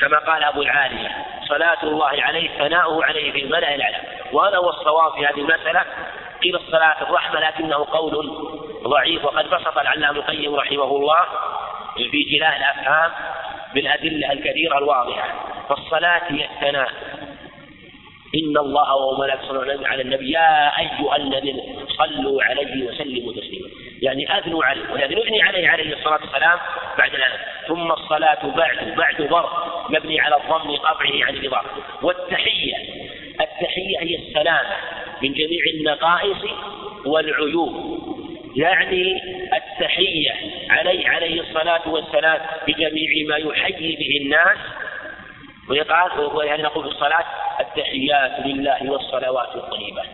كما 0.00 0.18
قال 0.18 0.44
أبو 0.44 0.62
العالية 0.62 1.26
صلاة 1.48 1.82
الله 1.82 2.22
عليه 2.22 2.58
ثناؤه 2.58 3.04
عليه 3.04 3.32
بالملأ 3.32 3.74
الأعلى. 3.74 3.96
وهذا 4.32 4.56
هو 4.56 4.70
الصواب 4.70 5.12
في 5.12 5.26
هذه 5.26 5.40
المسألة. 5.40 5.84
قيل 6.42 6.56
الصلاة 6.56 7.02
الرحمة 7.02 7.40
لكنه 7.40 7.86
قول 7.90 8.14
ضعيف 8.82 9.24
وقد 9.24 9.50
بسط 9.50 9.78
العلامة 9.78 10.18
القيم 10.18 10.54
رحمه 10.54 10.96
الله 10.96 11.24
في 12.10 12.22
جلاء 12.22 12.56
الأفهام 12.56 13.10
بالأدلة 13.74 14.32
الكثيرة 14.32 14.78
الواضحة. 14.78 15.44
فالصلاة 15.68 16.22
هي 16.28 16.44
الثناء. 16.44 16.88
إن 18.34 18.56
الله 18.56 18.96
وملائكته 18.96 19.44
يصلون 19.44 19.86
على 19.86 20.02
النبي 20.02 20.30
يا 20.30 20.78
أيها 20.78 21.16
الذين 21.16 21.86
صلوا 21.88 22.42
عليه 22.42 22.88
وسلموا 22.88 23.32
تسليما. 23.32 23.68
يعني 24.02 24.38
أثنوا 24.38 24.64
عليه 24.64 24.92
ولهذا 24.92 25.14
نثني 25.18 25.42
عليه 25.42 25.68
عليه 25.68 25.94
الصلاة 25.94 26.20
والسلام 26.20 26.58
بعد 26.98 27.14
الأذان 27.14 27.38
ثم 27.68 27.92
الصلاة 27.92 28.46
بعد 28.46 28.94
بعد 28.96 29.22
ضرب 29.22 29.50
مبني 29.88 30.20
على 30.20 30.36
الضم 30.36 30.76
قطعه 30.76 31.24
عن 31.24 31.34
الإضافة. 31.34 31.68
والتحية 32.02 32.76
التحية 33.40 33.98
هي 33.98 34.16
السلامة 34.16 34.76
من 35.22 35.32
جميع 35.32 35.60
النقائص 35.74 36.38
والعيوب. 37.06 38.11
يعني 38.56 39.22
التحية 39.56 40.32
عليه 40.70 41.08
عليه 41.08 41.40
الصلاة 41.40 41.88
والسلام 41.88 42.40
بجميع 42.66 43.26
ما 43.28 43.36
يحيي 43.36 43.96
به 43.96 44.24
الناس. 44.24 44.58
ويقال 45.68 46.20
ويعني 46.20 46.62
نقول 46.62 46.84
في 46.84 46.90
الصلاة 46.90 47.24
التحيات 47.60 48.46
لله 48.46 48.90
والصلوات 48.90 49.54
الطيبات 49.54 50.06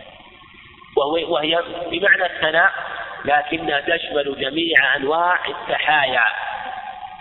وهو 0.97 1.35
وهي 1.35 1.63
بمعنى 1.91 2.27
الثناء 2.27 2.73
لكنها 3.25 3.81
تشمل 3.81 4.37
جميع 4.41 4.97
أنواع 4.97 5.39
التحايا 5.49 6.25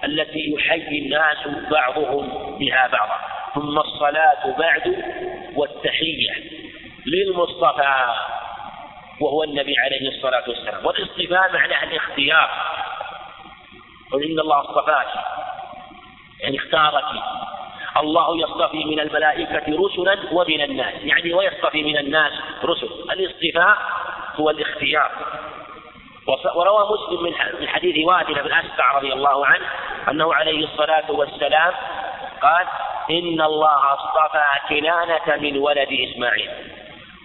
التي 0.04 0.54
يحيي 0.54 1.06
الناس 1.06 1.48
بعضهم 1.72 2.58
بها 2.58 2.88
بعضا. 2.88 3.20
ثم 3.56 3.78
الصلاة 3.78 4.58
بعد 4.58 5.04
والتحية 5.56 6.34
للمصطفى. 7.06 8.14
وهو 9.22 9.44
النبي 9.44 9.76
عليه 9.78 10.10
الصلاة 10.10 10.44
والسلام. 10.48 10.86
والاصطفاء 10.86 11.54
معناه 11.54 11.84
الاختيار. 11.84 12.50
قل 14.12 14.24
إن 14.24 14.40
الله 14.40 14.62
اصطفاك. 14.62 15.08
يعني 16.42 16.58
اختارك. 16.58 17.04
الله 17.98 18.38
يصطفي 18.38 18.86
من 18.86 19.00
الملائكة 19.00 19.64
رسلا 19.68 20.18
ومن 20.32 20.62
الناس. 20.62 20.94
يعني 21.04 21.34
ويصطفي 21.34 21.84
من 21.84 21.98
الناس 21.98 22.32
رسل. 22.64 22.90
الاصطفاء 23.12 23.78
هو 24.36 24.50
الاختيار. 24.50 25.12
وروى 26.56 26.90
مسلم 26.92 27.24
من 27.60 27.68
حديث 27.68 28.06
وادل 28.06 28.44
بن 28.44 28.54
أسقع 28.54 28.98
رضي 28.98 29.14
الله 29.14 29.46
عنه 29.46 29.66
أنه 30.12 30.34
عليه 30.34 30.66
الصلاة 30.66 31.12
والسلام 31.12 31.74
قال 32.42 32.68
إن 33.10 33.42
الله 33.42 33.94
اصطفى 33.94 34.46
كنانة 34.70 35.36
من 35.42 35.58
ولد 35.58 35.88
إسماعيل. 35.92 36.77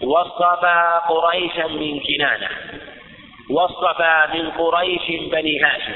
واصطفى 0.02 1.00
قريشا 1.08 1.66
من 1.66 2.00
كنانة 2.00 2.48
واصطفى 3.50 4.28
من 4.34 4.50
قريش 4.50 5.30
بني 5.30 5.60
هاشم 5.60 5.94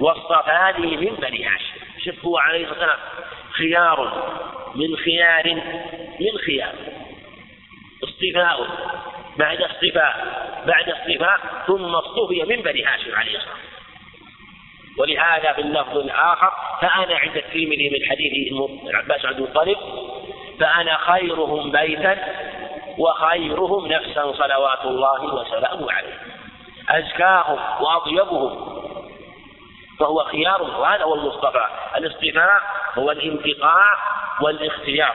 واصطفاني 0.00 0.96
من 0.96 1.14
بني 1.14 1.44
هاشم. 1.44 1.80
شوف 2.04 2.24
هو 2.24 2.38
عليه 2.38 2.64
الصلاة 2.64 2.78
والسلام 2.78 2.98
خيار 3.50 4.28
من 4.74 4.96
خيار 4.96 5.54
من 6.20 6.38
خيار. 6.46 6.74
اصطفاء 8.04 8.66
بعد 9.36 9.62
اصطفاء 9.62 10.46
بعد 10.66 10.90
اصطفاء 10.90 11.40
ثم 11.66 11.94
اصطفي 11.94 12.42
من 12.42 12.62
بني 12.62 12.84
هاشم 12.84 13.14
عليه 13.14 13.36
الصلاة 13.36 13.54
والسلام. 13.54 13.68
ولهذا 14.98 15.52
في 15.52 15.60
اللفظ 15.60 15.96
الآخر 15.96 16.52
فأنا 16.80 17.18
عند 17.18 17.36
الترمذي 17.36 17.90
من 17.90 18.08
حديث 18.10 18.52
العباس 18.90 19.24
عبد 19.24 19.38
المطلب 19.38 19.76
فأنا 20.60 20.96
خيرهم 20.96 21.70
بيتا 21.70 22.18
وخيرهم 22.98 23.86
نفسا 23.86 24.32
صلوات 24.32 24.84
الله 24.84 25.34
وسلامه 25.34 25.92
عليه. 25.92 26.18
أزكاهم 26.88 27.58
وأطيبهم. 27.80 28.78
فهو 30.00 30.24
خيار 30.24 30.62
وهذا 30.62 31.04
هو 31.04 31.14
المصطفى 31.14 31.66
الاصطفاء 31.96 32.62
هو 32.98 33.10
الانتقاء 33.10 33.98
والاختيار. 34.40 35.14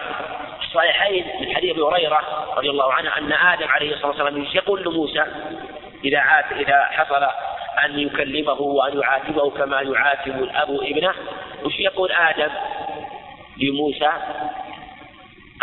الصحيحين 0.74 1.26
من 1.42 1.56
حديث 1.56 1.72
أبي 1.72 1.82
هريرة 1.82 2.48
رضي 2.58 2.70
الله 2.70 2.94
عنه 2.94 3.18
أن 3.18 3.32
آدم 3.34 3.68
عليه 3.68 3.94
الصلاة 3.94 4.08
والسلام 4.08 4.48
يقول 4.54 4.84
لموسى 4.84 5.26
إذا 6.04 6.20
عاد 6.20 6.46
إذا 6.52 6.86
حصل 6.86 7.24
أن 7.86 8.00
يكلمه 8.00 8.62
وأن 8.62 9.00
يعاتبه 9.00 9.50
كما 9.50 9.82
يعاتب 9.82 10.44
الأب 10.44 10.70
ابنه 10.70 11.14
وش 11.64 11.80
يقول 11.80 12.12
آدم 12.12 12.50
لموسى؟ 13.58 14.12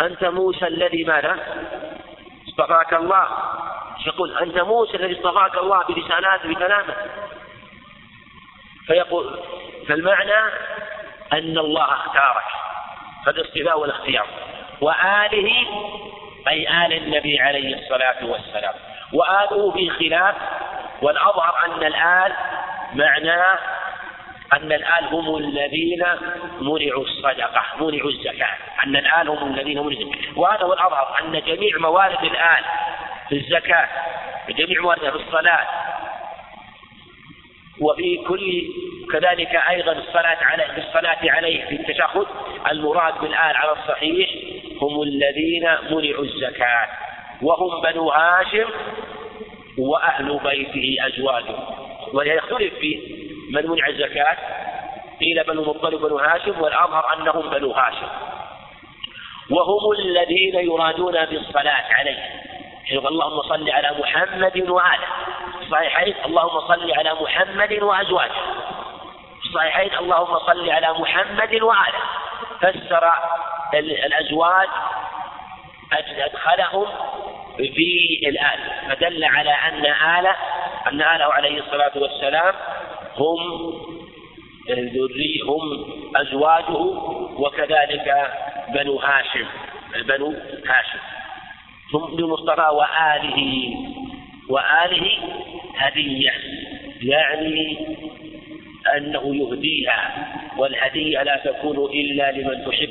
أنت 0.01 0.23
موسى 0.23 0.67
الذي 0.67 1.03
ماذا؟ 1.03 1.37
اصطفاك 2.61 2.93
الله. 2.93 3.27
يقول 4.05 4.37
أنت 4.37 4.57
موسى 4.57 4.97
الذي 4.97 5.19
اصطفاك 5.19 5.57
الله 5.57 5.83
بلساناته 5.83 6.49
بكلامه 6.49 6.95
فيقول 8.87 9.39
فالمعنى 9.87 10.51
أن 11.33 11.57
الله 11.57 11.93
اختارك. 11.93 12.43
فالاصطفاء 13.25 13.79
والاختيار. 13.79 14.27
وآله 14.81 15.67
أي 16.47 16.85
آل 16.85 16.93
النبي 16.93 17.39
عليه 17.39 17.75
الصلاة 17.75 18.25
والسلام. 18.25 18.73
وآله 19.13 19.71
في 19.71 19.89
خلاف 19.89 20.35
والأظهر 21.01 21.65
أن 21.65 21.83
الآل 21.83 22.33
معناه 22.93 23.59
أن 24.53 24.71
الآل 24.71 25.05
هم 25.11 25.37
الذين 25.37 26.03
منعوا 26.61 27.03
الصدقة 27.03 27.63
منعوا 27.79 28.09
الزكاة 28.09 28.57
أن 28.85 28.95
الآل 28.95 29.29
هم 29.29 29.53
الذين 29.53 29.79
منعوا 29.79 30.13
وهذا 30.35 30.63
هو 30.63 30.73
الأظهر 30.73 31.19
أن 31.21 31.41
جميع 31.47 31.77
موارد 31.77 32.23
الآل 32.23 32.63
في 33.29 33.35
الزكاة 33.35 33.87
جميع 34.49 34.81
مواردها 34.81 35.11
في 35.11 35.17
الصلاة 35.17 35.67
وفي 37.81 38.17
كل 38.17 38.63
كذلك 39.11 39.55
أيضا 39.69 39.91
الصلاة 39.91 40.37
عليه 40.41 40.65
في 40.65 40.77
الصلاة 40.77 41.17
عليه 41.23 41.65
في 41.65 41.75
التشهد 41.75 42.25
المراد 42.71 43.13
بالآل 43.21 43.55
على 43.55 43.71
الصحيح 43.71 44.29
هم 44.81 45.01
الذين 45.01 45.69
منعوا 45.91 46.23
الزكاة. 46.23 46.87
وهم 47.41 47.81
بنو 47.81 48.09
هاشم 48.09 48.69
وأهل 49.77 50.39
بيته 50.43 51.07
أزواجه 51.07 51.55
ويختلف 52.13 52.73
في 52.73 52.99
من 53.51 53.67
منع 53.67 53.87
الزكاة؟ 53.87 54.37
قيل 55.19 55.43
بنو 55.43 55.63
مطلب 55.63 56.01
بنو 56.01 56.17
هاشم 56.17 56.61
والأظهر 56.61 57.13
أنهم 57.13 57.49
بنو 57.49 57.71
هاشم. 57.71 58.07
وهم 59.51 59.91
الذين 59.99 60.55
يرادون 60.55 61.25
بالصلاة 61.25 61.93
عليه 61.93 62.41
اللهم 62.91 63.41
صل 63.41 63.69
على 63.69 63.91
محمد 63.99 64.69
وآله. 64.69 65.07
الصحيحين 65.61 66.15
اللهم 66.25 66.59
صل 66.59 66.91
على 66.91 67.13
محمد 67.13 67.73
وأزواجه. 67.73 68.41
الصحيحين 69.45 69.97
اللهم 69.99 70.39
صل 70.39 70.69
على 70.69 70.93
محمد 70.93 71.61
وآله. 71.61 72.01
فسر 72.61 73.11
الأزواج 73.73 74.67
أدخلهم 76.17 76.87
في 77.57 78.19
الآل. 78.29 78.59
فدل 78.89 79.23
على 79.23 79.51
أن 79.51 79.85
آله 80.19 80.35
أن 80.87 81.01
آله 81.01 81.33
عليه 81.33 81.59
الصلاة 81.59 81.91
والسلام 81.95 82.53
هم 83.17 83.73
ذري 84.69 85.41
هم 85.47 85.85
أزواجه 86.15 86.77
وكذلك 87.37 88.31
بنو 88.73 88.97
هاشم 88.97 89.45
بنو 90.07 90.33
هاشم. 90.67 90.99
ثم 91.91 92.19
المصطفى 92.19 92.69
وآله 92.73 93.73
وآله 94.49 95.09
هدية 95.77 96.31
يعني 97.01 97.77
أنه 98.97 99.35
يهديها 99.35 100.27
والهدية 100.57 101.23
لا 101.23 101.41
تكون 101.45 101.91
إلا 101.93 102.31
لمن 102.31 102.65
تحب. 102.65 102.89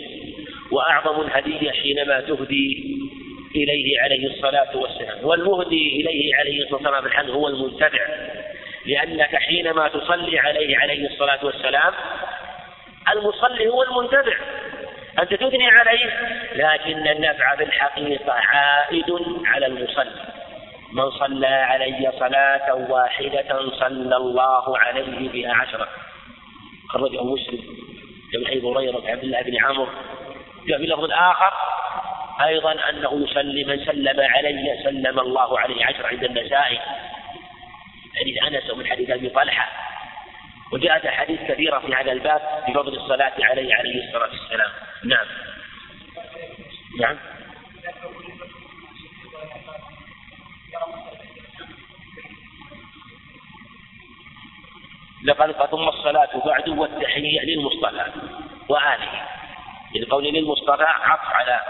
وأعظم 0.72 1.20
الهدية 1.20 1.70
حينما 1.70 2.20
تهدي 2.20 2.96
إليه 3.56 4.00
عليه 4.00 4.26
الصلاة 4.26 4.76
والسلام. 4.76 5.18
والمهدي 5.22 6.00
إليه 6.00 6.36
عليه 6.36 6.62
الصلاة 6.62 7.00
والسلام 7.00 7.30
هو 7.30 7.48
المنتبع 7.48 8.29
لأنك 8.86 9.36
حينما 9.36 9.88
تصلي 9.88 10.38
عليه 10.38 10.78
عليه 10.78 11.06
الصلاة 11.06 11.38
والسلام 11.42 11.92
المصلي 13.12 13.68
هو 13.68 13.82
المنتبع 13.82 14.36
أنت 15.18 15.34
تثني 15.34 15.68
عليه 15.68 16.10
لكن 16.54 17.08
النفع 17.08 17.56
في 17.56 17.64
الحقيقة 17.64 18.32
عائد 18.32 19.12
على 19.44 19.66
المصلي. 19.66 20.24
من 20.92 21.10
صلى 21.10 21.46
علي 21.46 22.12
صلاة 22.18 22.74
واحدة 22.74 23.70
صلى 23.78 24.16
الله 24.16 24.78
عليه 24.78 25.28
بها 25.28 25.54
عشرة 25.54 25.88
خرجه 26.88 27.24
مسلم 27.24 27.62
من 28.34 28.46
حديث 28.46 28.64
هريرة 28.64 29.02
عبد 29.06 29.22
الله 29.22 29.42
بن 29.42 29.64
عمرو. 29.64 29.88
جاء 30.68 30.78
في 30.78 30.84
اللفظ 30.84 31.04
الآخر 31.04 31.52
أيضا 32.44 32.72
أنه 32.72 33.26
يسلم 33.28 33.68
من 33.68 33.84
سلم 33.84 34.20
علي 34.20 34.80
سلم 34.84 35.20
الله 35.20 35.58
عليه 35.58 35.86
عشر 35.86 36.06
عند 36.06 36.24
النسائي 36.24 36.78
حديث 38.16 38.42
أنس 38.42 38.70
ومن 38.70 38.86
حديث 38.86 39.10
أبي 39.10 39.28
طلحة. 39.28 39.68
وجاءت 40.72 41.06
أحاديث 41.06 41.40
كثيرة 41.48 41.78
في 41.78 41.94
هذا 41.94 42.12
الباب 42.12 42.40
بفضل 42.68 42.96
الصلاة 42.96 43.32
عليه 43.42 43.74
عليه 43.74 44.06
الصلاة 44.06 44.30
والسلام. 44.30 44.70
نعم. 45.04 45.26
نعم. 47.00 47.18
لقد 55.24 55.52
ثم 55.70 55.88
الصلاة 55.88 56.46
بعد 56.46 56.68
والتحية 56.68 57.40
للمصطفى. 57.40 58.12
وآله 58.68 59.28
لقول 59.94 60.24
للمصطفى 60.24 60.82
عطف 60.82 61.28
على 61.28 61.60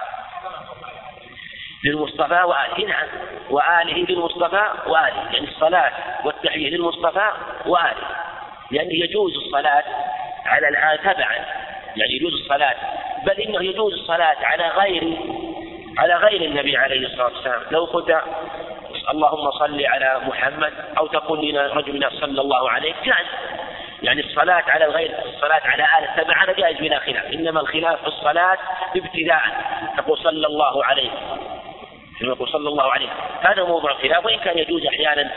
للمصطفى 1.85 2.43
وآله 2.43 2.87
نعم. 2.89 3.09
وآله 3.51 4.07
للمصطفى 4.09 4.64
وآله 4.87 5.33
يعني 5.33 5.49
الصلاة 5.49 5.93
والتحية 6.24 6.70
للمصطفى 6.70 7.31
وآله. 7.66 8.07
لأنه 8.70 8.95
يجوز 8.95 9.37
الصلاة 9.37 9.85
على 10.47 10.68
الآل 10.68 10.99
تبعا 10.99 11.35
يعني 11.97 12.12
يجوز 12.12 12.33
الصلاة 12.33 12.74
بل 13.26 13.33
إنه 13.33 13.64
يجوز 13.64 13.93
الصلاة 13.93 14.37
على 14.43 14.68
غير 14.68 15.18
على 15.99 16.14
غير 16.14 16.43
النبي 16.43 16.76
عليه 16.76 17.07
الصلاة 17.07 17.24
والسلام. 17.24 17.62
لو 17.70 17.85
قلت 17.85 18.22
اللهم 19.11 19.51
صل 19.51 19.87
على 19.87 20.20
محمد 20.26 20.72
أو 20.99 21.07
تقول 21.07 21.49
لنا 21.49 21.66
رجل 21.66 22.11
صلى 22.20 22.41
الله 22.41 22.70
عليه 22.70 22.95
جائز 23.05 23.26
يعني 24.03 24.20
الصلاة 24.20 24.64
على 24.68 24.85
الغير 24.85 25.14
الصلاة 25.24 25.61
على 25.64 25.83
آل 25.83 26.35
هذا 26.35 26.53
جائز 26.53 26.76
بلا 26.76 26.99
خلاف. 26.99 27.24
إنما 27.24 27.61
الخلاف 27.61 28.01
في 28.01 28.07
الصلاة 28.07 28.59
ابتداء. 28.97 29.43
تقول 29.97 30.18
صلى 30.18 30.47
الله 30.47 30.85
عليه 30.85 31.11
يقول 32.21 32.49
صلى 32.49 32.68
الله 32.68 32.93
عليه 32.93 33.09
هذا 33.41 33.64
موضوع 33.64 33.93
الخلاف 33.93 34.25
وإن 34.25 34.39
كان 34.39 34.59
يجوز 34.59 34.87
أحيانا 34.87 35.31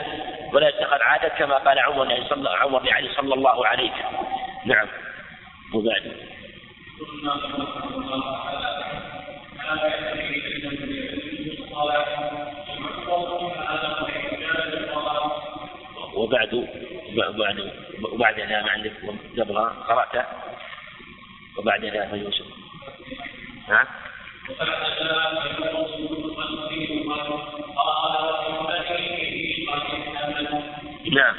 ولا 0.52 0.68
يتخذ 0.68 1.02
عادة 1.02 1.28
كما 1.28 1.54
قال 1.54 1.78
عمر 1.78 2.04
لعلي 2.04 2.24
صلى 2.28 2.50
عمر 2.50 2.82
لعلي 2.82 3.08
صلى 3.16 3.34
الله 3.34 3.66
عليه. 3.66 3.90
نعم. 4.64 4.88
وبعد. 5.74 6.12
وبعد 16.14 16.68
بعد 17.38 17.72
وبعد 18.12 18.40
ذا 18.40 18.62
ما 18.62 18.70
عندك 18.70 18.92
قبلها 19.38 19.68
قرأت. 19.68 20.26
وبعد 21.58 21.84
ذا 21.84 22.06
فيوسف 22.10 22.46
ها؟ 23.68 24.03
نعم. 31.12 31.34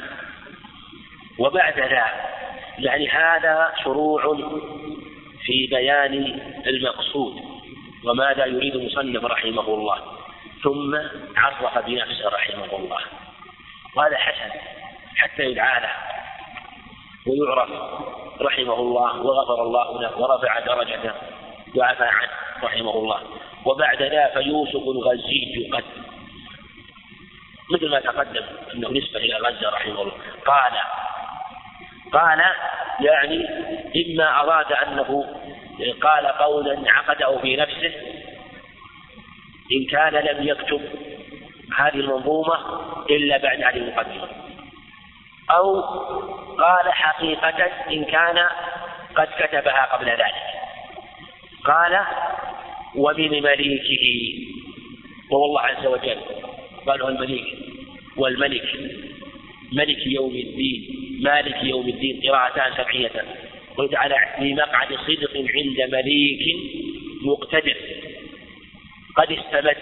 وبعد 1.38 1.78
ذا 1.78 2.06
يعني 2.78 3.08
هذا 3.08 3.72
شروع 3.84 4.36
في 5.42 5.66
بيان 5.66 6.40
المقصود 6.66 7.42
وماذا 8.04 8.46
يريد 8.46 8.74
المصنف 8.74 9.24
رحمه 9.24 9.68
الله. 9.68 9.98
ثم 10.62 10.96
عرف 11.36 11.86
بنفسه 11.86 12.28
رحمه 12.28 12.76
الله. 12.78 13.00
وهذا 13.96 14.16
حسن 14.16 14.50
حتى 15.16 15.42
يدعى 15.42 15.80
له. 15.80 15.92
ويعرف 17.26 17.70
رحمه 18.40 18.74
الله 18.74 19.20
وغفر 19.20 19.62
الله 19.62 20.02
له 20.02 20.18
ورفع 20.18 20.60
درجته 20.60 21.12
وعفى 21.76 22.04
عنه. 22.04 22.45
رحمه 22.64 22.94
الله 22.94 23.20
وبعد 23.64 24.02
ذا 24.02 24.26
فيوسف 24.34 24.82
الغزي 24.82 25.68
قد 25.72 25.84
مثل 27.70 27.90
ما 27.90 28.00
تقدم 28.00 28.44
أنه 28.74 28.90
نسبة 28.90 29.18
إلى 29.18 29.34
غزة 29.34 29.70
رحمه 29.70 30.02
الله 30.02 30.12
قال 30.46 30.72
قال 32.12 32.42
يعني 33.00 33.48
إما 33.96 34.40
أراد 34.40 34.72
أنه 34.72 35.24
قال 36.02 36.26
قولا 36.26 36.92
عقده 36.92 37.38
في 37.38 37.56
نفسه 37.56 37.92
إن 39.72 39.86
كان 39.90 40.12
لم 40.12 40.48
يكتب 40.48 40.80
هذه 41.78 41.94
المنظومة 41.94 42.54
إلا 43.10 43.36
بعد 43.36 43.62
هذه 43.62 43.76
المقدمة. 43.76 44.28
أو 45.50 45.80
قال 46.58 46.92
حقيقة 46.92 47.64
إن 47.90 48.04
كان 48.04 48.46
قد 49.16 49.28
كتبها 49.38 49.84
قبل 49.84 50.06
ذلك. 50.06 50.55
قال 51.66 52.00
ومن 52.94 53.30
مليكه 53.42 54.06
وهو 55.30 55.44
الله 55.44 55.60
عز 55.60 55.86
وجل 55.86 56.18
قال 56.86 57.02
هو 57.02 57.08
المليك. 57.08 57.46
والملك 58.16 58.68
ملك 59.72 60.06
يوم 60.06 60.34
الدين 60.34 60.88
مالك 61.22 61.64
يوم 61.64 61.88
الدين 61.88 62.20
قراءتان 62.30 62.72
سبعية 62.72 63.24
وتعالى 63.78 64.16
في 64.38 64.54
مقعد 64.54 64.88
صدق 64.88 65.36
عند 65.36 65.94
مليك 65.94 66.56
مقتدر. 67.22 67.76
قد 69.16 69.32
استمد 69.32 69.76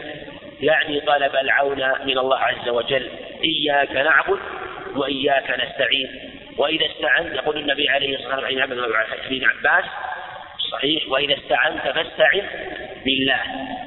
يعني 0.61 1.01
طلب 1.01 1.37
العون 1.37 1.79
من 2.07 2.19
الله 2.19 2.39
عز 2.39 2.69
وجل. 2.69 3.09
إياك 3.45 3.91
نعبد 3.91 4.39
وإياك 4.97 5.51
نستعين. 5.51 6.09
وإذا 6.57 6.87
استعنت 6.87 7.35
يقول 7.35 7.59
النبي 7.59 7.89
عليه 7.89 8.17
الصلاة 8.17 8.41
والسلام 8.41 8.73
عن 8.73 8.73
ابن 9.27 9.45
عباس 9.45 9.85
صحيح 10.71 11.09
وإذا 11.09 11.35
استعنت 11.35 11.83
فاستعن 11.83 12.49
بالله. 13.05 13.41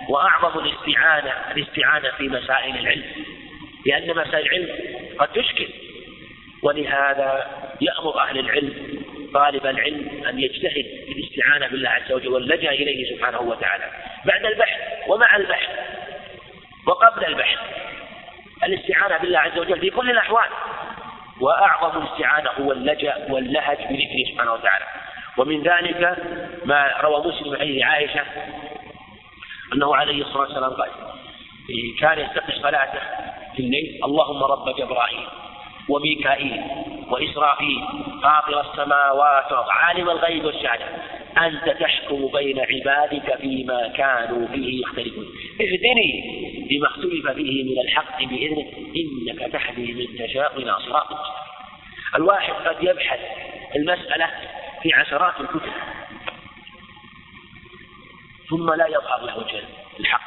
وأعظم 0.09 0.59
الاستعانة 0.59 1.33
الاستعانة 1.51 2.11
في 2.11 2.23
مسائل 2.23 2.77
العلم. 2.77 3.03
لأن 3.85 4.15
مسائل 4.15 4.45
العلم 4.45 4.69
قد 5.19 5.27
تشكل. 5.27 5.67
ولهذا 6.63 7.47
يأمر 7.81 8.19
أهل 8.19 8.39
العلم 8.39 9.03
طالب 9.33 9.65
العلم 9.65 10.25
أن 10.29 10.39
يجتهد 10.39 10.85
في 11.05 11.11
الاستعانة 11.11 11.67
بالله 11.67 11.89
عز 11.89 12.11
وجل 12.11 12.27
واللجأ 12.27 12.69
إليه 12.69 13.15
سبحانه 13.15 13.41
وتعالى. 13.41 13.91
بعد 14.25 14.45
البحث 14.45 14.79
ومع 15.07 15.35
البحث 15.35 15.69
وقبل 16.87 17.25
البحث 17.25 17.59
الاستعانة 18.63 19.17
بالله 19.17 19.39
عز 19.39 19.57
وجل 19.57 19.79
في 19.79 19.89
كل 19.89 20.11
الأحوال. 20.11 20.49
وأعظم 21.41 22.01
الاستعانة 22.01 22.49
هو 22.49 22.71
اللجأ 22.71 23.27
واللهج 23.29 23.77
بذكره 23.77 24.31
سبحانه 24.31 24.53
وتعالى. 24.53 24.85
ومن 25.37 25.63
ذلك 25.63 26.17
ما 26.65 26.93
روى 27.01 27.19
مسلم 27.27 27.55
عن 27.55 27.81
عائشة 27.81 28.21
أنه 29.73 29.95
عليه 29.95 30.21
الصلاة 30.21 30.41
والسلام 30.41 30.73
قال 30.73 30.89
كان 31.99 32.19
يستفتح 32.19 32.55
صلاته 32.61 32.99
في 33.55 33.59
الليل 33.59 33.99
اللهم 34.03 34.43
رب 34.43 34.75
جبرائيل 34.75 35.27
وميكائيل 35.89 36.61
وإسرافيل 37.09 37.83
فاطر 38.23 38.61
السماوات 38.61 39.53
عالم 39.69 40.09
الغيب 40.09 40.45
والشهادة 40.45 40.85
أنت 41.37 41.69
تحكم 41.79 42.27
بين 42.27 42.59
عبادك 42.59 43.37
فيما 43.41 43.87
كانوا 43.87 44.47
فيه 44.47 44.81
يختلفون. 44.81 45.25
اهدني 45.61 46.11
بما 46.69 46.87
اختلف 46.87 47.27
فيه 47.35 47.63
من 47.63 47.79
الحق 47.81 48.23
بإذنك 48.23 48.67
إنك 48.77 49.51
تهدي 49.51 49.93
من 49.93 50.27
تشاء 50.27 50.57
إلى 50.57 50.75
صراط 50.87 51.07
الواحد 52.15 52.53
قد 52.53 52.83
يبحث 52.83 53.19
المسألة 53.75 54.29
في 54.87 54.93
عشرات 54.93 55.41
الكتب. 55.41 55.71
ثم 58.49 58.73
لا 58.73 58.87
يظهر 58.87 59.25
له 59.25 59.45
الحق. 59.99 60.21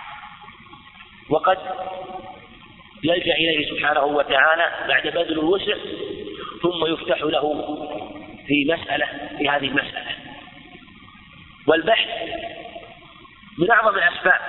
وقد 1.31 1.59
يلجأ 3.05 3.35
إليه 3.35 3.71
سبحانه 3.71 4.05
وتعالى 4.05 4.89
بعد 4.89 5.03
بذل 5.07 5.33
الوسع 5.33 5.75
ثم 6.63 6.87
يفتح 6.87 7.23
له 7.23 7.43
في 8.47 8.65
مسألة 8.65 9.07
في 9.39 9.49
هذه 9.49 9.67
المسألة. 9.67 10.17
والبحث 11.67 12.09
من 13.59 13.71
أعظم 13.71 13.99
الأسباب 13.99 14.41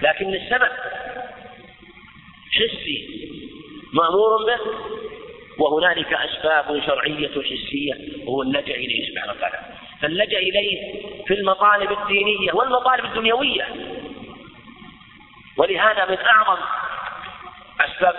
لكن 0.00 0.34
السبب 0.34 0.70
حسي 2.52 3.08
مأمور 3.92 4.44
به 4.46 4.60
وهنالك 5.60 6.12
أسباب 6.12 6.82
شرعية 6.86 7.28
حسية 7.28 7.94
وهو 8.26 8.42
اللجأ 8.42 8.74
إليه 8.74 9.10
سبحانه 9.10 9.32
وتعالى. 9.32 9.58
فاللجأ 10.02 10.38
إليه 10.38 10.94
في 11.26 11.34
المطالب 11.34 11.92
الدينية 11.92 12.52
والمطالب 12.52 13.04
الدنيوية. 13.04 13.66
ولهذا 15.56 16.04
من 16.10 16.18
أعظم 16.18 16.62
أسباب 17.80 18.14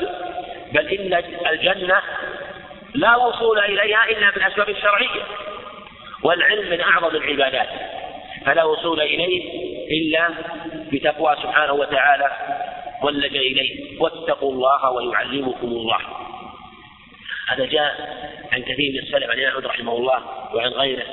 بل 0.73 0.87
إن 0.87 1.23
الجنة 1.51 2.01
لا 2.93 3.15
وصول 3.15 3.59
إليها 3.59 4.05
إلا 4.09 4.31
بالأسباب 4.31 4.69
الشرعية 4.69 5.21
والعلم 6.23 6.69
من 6.69 6.81
أعظم 6.81 7.15
العبادات. 7.15 7.69
فلا 8.45 8.63
وصول 8.63 9.01
إليه 9.01 9.43
إلا 9.91 10.29
بتقوى 10.91 11.35
سبحانه 11.43 11.73
وتعالى. 11.73 12.31
واللجأ 13.03 13.39
إليه 13.39 14.01
واتقوا 14.01 14.51
الله 14.51 14.91
ويعلمكم 14.91 15.67
الله. 15.67 16.20
هذا 17.51 17.65
جاء 17.65 18.17
عن 18.51 18.61
كثير 18.61 18.91
من 18.91 18.99
السلف 18.99 19.29
عن 19.29 19.39
أحمد 19.39 19.65
رحمه 19.65 19.97
الله 19.97 20.23
وعن 20.55 20.69
غيره 20.69 21.05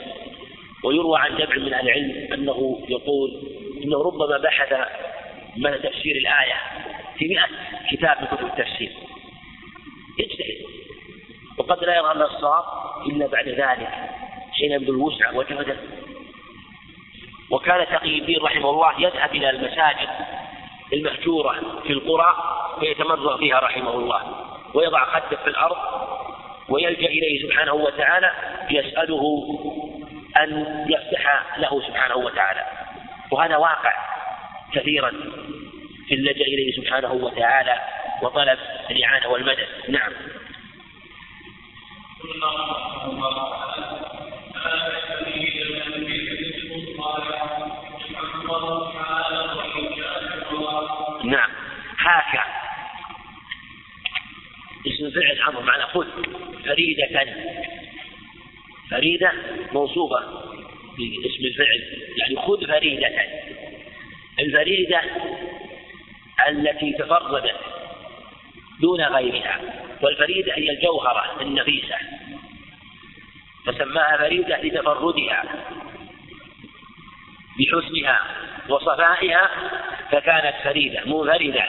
ويروى 0.85 1.19
عن 1.19 1.37
جمع 1.37 1.57
من 1.57 1.75
أهل 1.75 1.89
العلم 1.89 2.33
أنه 2.33 2.81
يقول 2.89 3.31
إنه 3.85 4.03
ربما 4.03 4.39
بحث 4.39 4.73
من 5.57 5.83
تفسير 5.83 6.17
الآية 6.17 6.55
في 7.19 7.29
مئة 7.29 7.47
كتاب 7.91 8.17
من 8.21 8.27
كتب 8.27 8.47
التفسير. 8.47 8.93
يجتهد. 10.19 10.65
وقد 11.59 11.85
لا 11.85 11.97
يرى 11.97 12.13
الصواب 12.13 12.65
إلا 13.07 13.27
بعد 13.27 13.49
ذلك 13.49 13.89
حين 14.53 14.73
يبذل 14.73 14.91
الوسع 14.91 15.33
وجهده 15.33 15.77
وكان 17.51 17.87
تقي 17.87 18.19
الدين 18.19 18.41
رحمه 18.41 18.71
الله 18.71 19.01
يذهب 19.01 19.35
إلى 19.35 19.51
المساجد 19.51 20.09
المهجورة 20.93 21.83
في 21.87 21.93
القرى 21.93 22.35
ويتمرغ 22.81 23.39
فيها 23.39 23.59
رحمه 23.59 23.91
الله 23.91 24.23
ويضع 24.75 25.05
خده 25.05 25.37
في 25.37 25.47
الأرض 25.51 25.77
ويلجأ 26.69 27.07
إليه 27.07 27.43
سبحانه 27.43 27.73
وتعالى 27.73 28.33
يسأله 28.71 29.43
أن 30.37 30.67
يفتح 30.91 31.59
له 31.59 31.83
سبحانه 31.87 32.17
وتعالى. 32.17 32.65
وهذا 33.31 33.57
واقع 33.57 33.95
كثيرا 34.73 35.11
في 36.09 36.15
اللجأ 36.15 36.45
إليه 36.45 36.73
سبحانه 36.77 37.13
وتعالى 37.13 37.81
وطلب 38.23 38.59
الإعانة 38.91 39.29
والمدد. 39.29 39.69
نعم. 39.89 40.13
نعم. 51.25 51.51
هاك. 51.99 52.41
اسم 54.87 55.11
فعل 55.11 55.49
أمر 55.49 55.63
معنى 55.63 55.83
خذ. 55.83 56.07
فريدة. 56.79 57.35
فريدة 58.91 59.33
موصوفة 59.73 60.21
باسم 60.99 61.45
الفعل 61.45 61.83
يعني 62.17 62.37
خذ 62.37 62.67
فريدة. 62.67 63.09
الفريدة 64.39 65.01
التي 66.49 66.93
تفردت 66.93 67.57
دون 68.81 69.01
غيرها 69.01 69.61
والفريدة 70.03 70.55
هي 70.55 70.71
الجوهرة 70.71 71.43
النفيسة 71.43 71.97
فسماها 73.67 74.17
فريدة 74.17 74.63
لتفردها 74.63 75.45
بحسنها 77.59 78.21
وصفائها 78.69 79.51
فكانت 80.11 80.55
فريدة 80.65 81.01
منفردة 81.07 81.69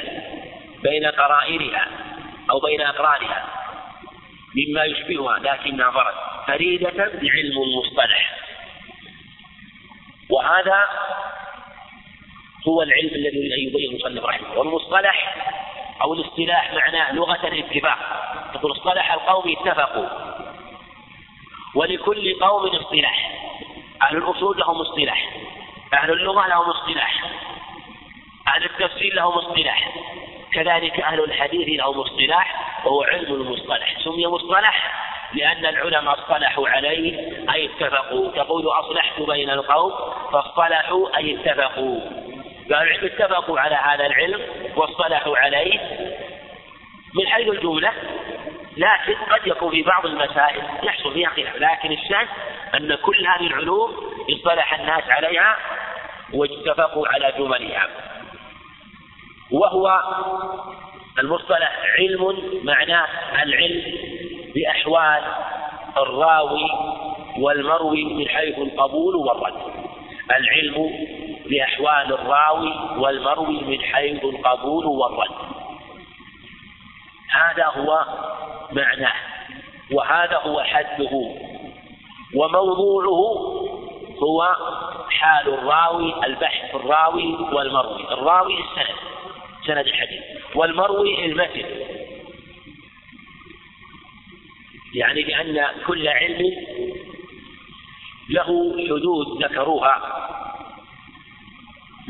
بين 0.83 1.05
قرائنها 1.05 1.87
أو 2.49 2.59
بين 2.59 2.81
أقرانها. 2.81 3.58
مما 4.55 4.83
يشبهها 4.85 5.39
لكنها 5.39 5.91
فرد. 5.91 6.13
فريدة 6.47 6.89
بعلم 6.97 7.63
المصطلح 7.63 8.39
وهذا 10.29 10.85
هو 12.67 12.81
العلم 12.81 13.09
الذي 13.09 13.67
يبين 13.67 13.89
المصنف 13.91 14.25
رحمه 14.25 14.59
والمصطلح 14.59 15.35
أو 16.01 16.13
الاصطلاح 16.13 16.73
معناه 16.73 17.13
لغة 17.13 17.47
الاتفاق 17.47 17.97
تقول 18.53 18.71
اصطلح 18.71 19.13
القوم 19.13 19.55
اتفقوا. 19.57 20.07
ولكل 21.75 22.39
قوم 22.41 22.65
اصطلاح. 22.65 23.31
أهل 24.01 24.17
الأصول 24.17 24.57
لهم 24.57 24.81
اصطلاح. 24.81 25.29
أهل 25.93 26.11
اللغة 26.11 26.47
لهم 26.47 26.69
اصطلاح. 26.69 27.23
أهل 28.47 28.63
التفسير 28.63 29.13
لهم 29.13 29.33
اصطلاح. 29.33 29.93
كذلك 30.53 30.99
أهل 30.99 31.23
الحديث 31.23 31.79
لهم 31.79 31.99
اصطلاح 31.99 32.79
وهو 32.85 33.03
علم 33.03 33.33
المصطلح. 33.33 33.99
سمي 34.03 34.27
مصطلح 34.27 34.93
لأن 35.33 35.65
العلماء 35.65 36.13
اصطلحوا 36.13 36.69
عليه 36.69 37.17
أي 37.53 37.65
اتفقوا. 37.65 38.31
تقول 38.31 38.67
أصلحت 38.67 39.21
بين 39.21 39.49
القوم 39.49 39.91
فاصطلحوا 40.31 41.17
أي 41.17 41.35
اتفقوا. 41.35 41.99
فالعلم 42.69 43.05
اتفقوا 43.05 43.59
على 43.59 43.75
هذا 43.75 44.05
العلم؟ 44.05 44.41
واصطلحوا 44.75 45.37
عليه. 45.37 45.79
من 47.15 47.27
حيث 47.27 47.47
الجملة 47.47 47.93
لكن 48.77 49.15
قد 49.15 49.47
يكون 49.47 49.71
في 49.71 49.81
بعض 49.81 50.05
المسائل 50.05 50.61
يحصل 50.83 51.13
فيها 51.13 51.29
خلاف 51.29 51.55
لكن 51.55 51.91
الشأن 51.91 52.27
أن 52.75 52.95
كل 52.95 53.27
هذه 53.27 53.47
العلوم 53.47 53.95
اصطلح 54.29 54.73
الناس 54.73 55.03
عليها 55.09 55.57
واتفقوا 56.33 57.07
على 57.07 57.33
جملها. 57.37 58.08
وهو 59.51 59.99
المصطلح 61.19 61.79
علم 61.99 62.37
معناه 62.63 63.07
العلم 63.43 63.83
بأحوال 64.55 65.23
الراوي 65.97 66.71
والمروي 67.39 68.03
من 68.03 68.27
حيث 68.27 68.57
القبول 68.57 69.15
والرد. 69.15 69.61
العلم 70.31 70.91
بأحوال 71.49 72.13
الراوي 72.13 72.73
والمروي 72.97 73.61
من 73.61 73.81
حيث 73.81 74.23
القبول 74.23 74.85
والرد. 74.85 75.35
هذا 77.31 77.65
هو 77.65 78.05
معناه 78.71 79.13
وهذا 79.91 80.37
هو 80.37 80.63
حده 80.63 81.35
وموضوعه 82.35 83.09
هو 84.23 84.55
حال 85.09 85.53
الراوي 85.53 86.25
البحث 86.25 86.75
الراوي 86.75 87.35
والمروي. 87.53 88.13
الراوي 88.13 88.53
السند. 88.53 88.95
سند 89.69 89.87
الحديث 89.87 90.21
والمروي 90.55 91.25
المتن. 91.25 91.65
يعني 94.93 95.21
لأن 95.21 95.65
كل 95.87 96.07
علم 96.07 96.51
له 98.29 98.75
حدود 98.89 99.43
ذكروها. 99.43 99.95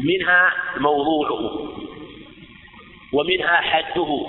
منها 0.04 0.54
موضوعه. 0.78 1.72
ومنها 3.14 3.56
حده. 3.56 4.28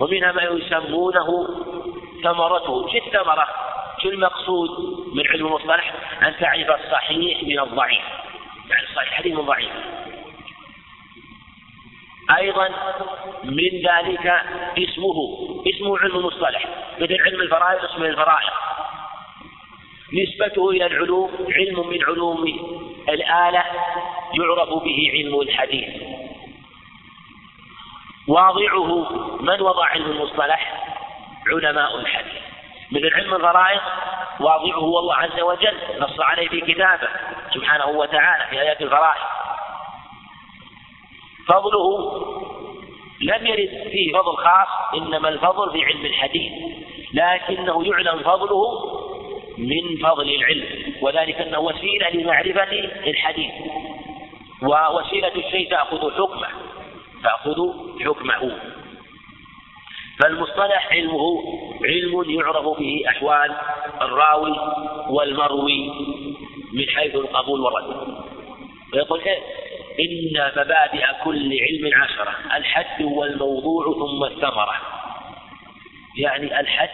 ومنها 0.00 0.32
ما 0.32 0.42
يسمونه 0.42 1.48
ثمرته. 2.22 2.88
شو 2.88 3.06
الثمرة؟ 3.06 3.46
شو 4.02 4.08
المقصود 4.08 4.70
من 5.14 5.26
علم 5.28 5.46
المصطلح؟ 5.46 5.94
أن 6.22 6.34
تعرف 6.40 6.70
الصحيح 6.70 7.42
من 7.42 7.60
الضعيف. 7.60 8.04
يعني 8.70 8.86
الصحيح 8.90 9.12
حديث 9.12 9.32
من 9.34 9.42
ضعيف. 9.42 9.70
أيضا 12.30 12.68
من 13.44 13.70
ذلك 13.84 14.26
اسمه 14.78 15.14
اسمه 15.74 15.98
علم 15.98 16.16
المصطلح 16.16 16.66
مثل 16.98 17.22
علم 17.22 17.40
الفرائض 17.40 17.84
اسمه 17.84 18.06
الفرائض. 18.06 18.50
نسبته 20.12 20.70
إلى 20.70 20.86
العلوم 20.86 21.30
علم 21.50 21.88
من 21.88 22.04
علوم 22.04 22.44
الآلة 23.08 23.64
يعرف 24.34 24.68
به 24.68 25.10
علم 25.14 25.40
الحديث. 25.40 26.02
واضعه 28.28 29.12
من 29.40 29.60
وضع 29.60 29.86
علم 29.86 30.10
المصطلح؟ 30.10 30.84
علماء 31.52 32.00
الحديث. 32.00 32.42
من 32.92 33.04
العلم 33.04 33.34
الفرائض 33.34 33.80
واضعه 34.40 34.78
الله 34.78 35.14
عز 35.14 35.40
وجل. 35.40 35.76
نص 35.98 36.20
عليه 36.20 36.48
في 36.48 36.60
كتابه 36.60 37.08
سبحانه 37.54 37.86
وتعالى 37.86 38.46
في 38.50 38.60
آيات 38.60 38.82
الفرائض. 38.82 39.33
فضله 41.46 42.12
لم 43.20 43.46
يرد 43.46 43.88
فيه 43.90 44.12
فضل 44.12 44.36
خاص 44.36 44.94
إنما 44.94 45.28
الفضل 45.28 45.72
في 45.72 45.84
علم 45.84 46.06
الحديث 46.06 46.52
لكنه 47.14 47.86
يعلم 47.86 48.18
فضله 48.18 48.64
من 49.58 49.96
فضل 50.02 50.30
العلم 50.34 50.94
وذلك 51.02 51.40
أنه 51.40 51.58
وسيلة 51.58 52.10
لمعرفة 52.10 52.70
الحديث 53.06 53.52
ووسيلة 54.62 55.32
الشيء 55.36 55.70
تأخذ 55.70 56.10
حكمه 56.12 56.48
تأخذ 57.22 57.72
حكمه 58.00 58.58
فالمصطلح 60.22 60.92
علمه 60.92 61.42
علم 61.84 62.30
يعرف 62.40 62.78
به 62.78 63.02
أحوال 63.08 63.54
الراوي 64.02 64.56
والمروي 65.10 65.90
من 66.72 66.88
حيث 66.88 67.14
القبول 67.14 67.60
والرد 67.60 68.16
ويقول 68.94 69.20
إيه؟ 69.20 69.63
إن 70.00 70.50
مبادئ 70.56 71.04
كل 71.24 71.58
علم 71.60 72.02
عشرة 72.02 72.56
الحد 72.56 73.02
والموضوع 73.02 73.84
ثم 73.84 74.24
الثمرة 74.24 74.74
يعني 76.18 76.60
الحد 76.60 76.90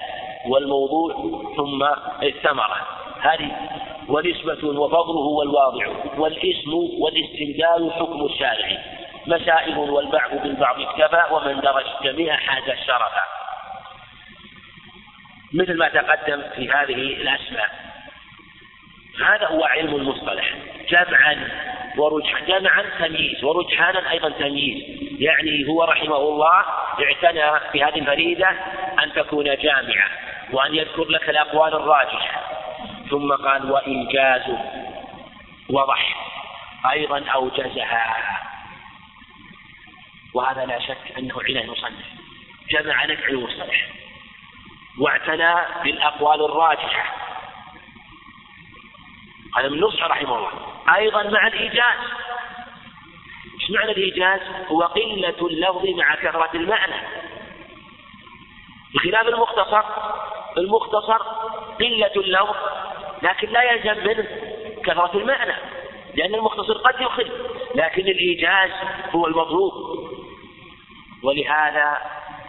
والموضوع 0.46 1.14
ثم 1.56 1.82
الثمرة 2.22 2.86
هذه 3.20 3.50
ونسبة 4.08 4.80
وفضله 4.80 5.26
والواضع 5.26 5.86
والإسم 6.18 6.72
والاستمداد 6.74 7.90
حكم 7.90 8.24
الشارع. 8.24 8.78
مسائل 9.26 9.78
والبعض 9.78 10.30
بالبعض 10.42 10.80
اكتفى 10.80 11.22
ومن 11.30 11.60
درج 11.60 11.84
جميع 12.04 12.36
حاز 12.36 12.68
الشرف. 12.68 13.12
مثل 15.54 15.78
ما 15.78 15.88
تقدم 15.88 16.42
في 16.56 16.70
هذه 16.70 16.94
الأسماء. 16.94 17.89
هذا 19.18 19.46
هو 19.46 19.64
علم 19.64 19.94
المصطلح. 19.94 20.54
جمعا 20.88 21.48
ورجحان 21.96 22.44
جمعا 22.46 22.84
تمييز 22.98 23.44
ورجحانا 23.44 24.10
أيضا 24.10 24.30
تمييز. 24.30 25.00
يعني 25.20 25.68
هو 25.68 25.84
رحمه 25.84 26.16
الله 26.16 26.64
اعتنى 27.04 27.70
في 27.72 27.84
هذه 27.84 27.98
الفريدة 27.98 28.48
أن 29.02 29.12
تكون 29.12 29.44
جامعة 29.44 30.08
وأن 30.52 30.74
يذكر 30.74 31.04
لك 31.04 31.30
الأقوال 31.30 31.74
الراجحة. 31.74 32.40
ثم 33.10 33.32
قال 33.32 33.72
وإنجاز 33.72 34.42
وضح. 35.70 36.30
أيضا 36.92 37.24
أوجزها. 37.34 38.16
وهذا 40.34 40.64
لا 40.64 40.80
شك 40.80 41.18
أنه 41.18 41.34
عناية 41.48 41.64
المصنف 41.64 42.06
جمع 42.70 43.04
نفع 43.04 43.28
المصطلح. 43.28 43.88
واعتنى 45.00 45.54
بالأقوال 45.84 46.44
الراجحة. 46.44 47.29
هذا 49.56 49.68
من 49.68 49.80
نصح 49.80 50.04
رحمه 50.04 50.36
الله. 50.36 50.50
أيضا 50.96 51.22
مع 51.22 51.46
الإيجاز. 51.46 51.98
إيش 53.60 53.70
معنى 53.70 53.90
الإيجاز؟ 53.90 54.40
هو 54.68 54.82
قلة 54.82 55.34
اللفظ 55.40 55.86
مع 55.86 56.14
كثرة 56.14 56.50
المعنى. 56.54 57.06
بخلاف 58.94 59.28
المختصر 59.28 59.82
المختصر 60.58 61.18
قلة 61.80 62.12
اللفظ 62.16 62.56
لكن 63.22 63.48
لا 63.48 63.62
يلزم 63.62 64.06
منه 64.06 64.28
كثرة 64.84 65.10
المعنى 65.14 65.54
لأن 66.14 66.34
المختصر 66.34 66.78
قد 66.78 67.00
يخل 67.00 67.30
لكن 67.74 68.02
الإيجاز 68.02 68.70
هو 69.14 69.26
المطلوب. 69.26 69.72
ولهذا 71.22 71.98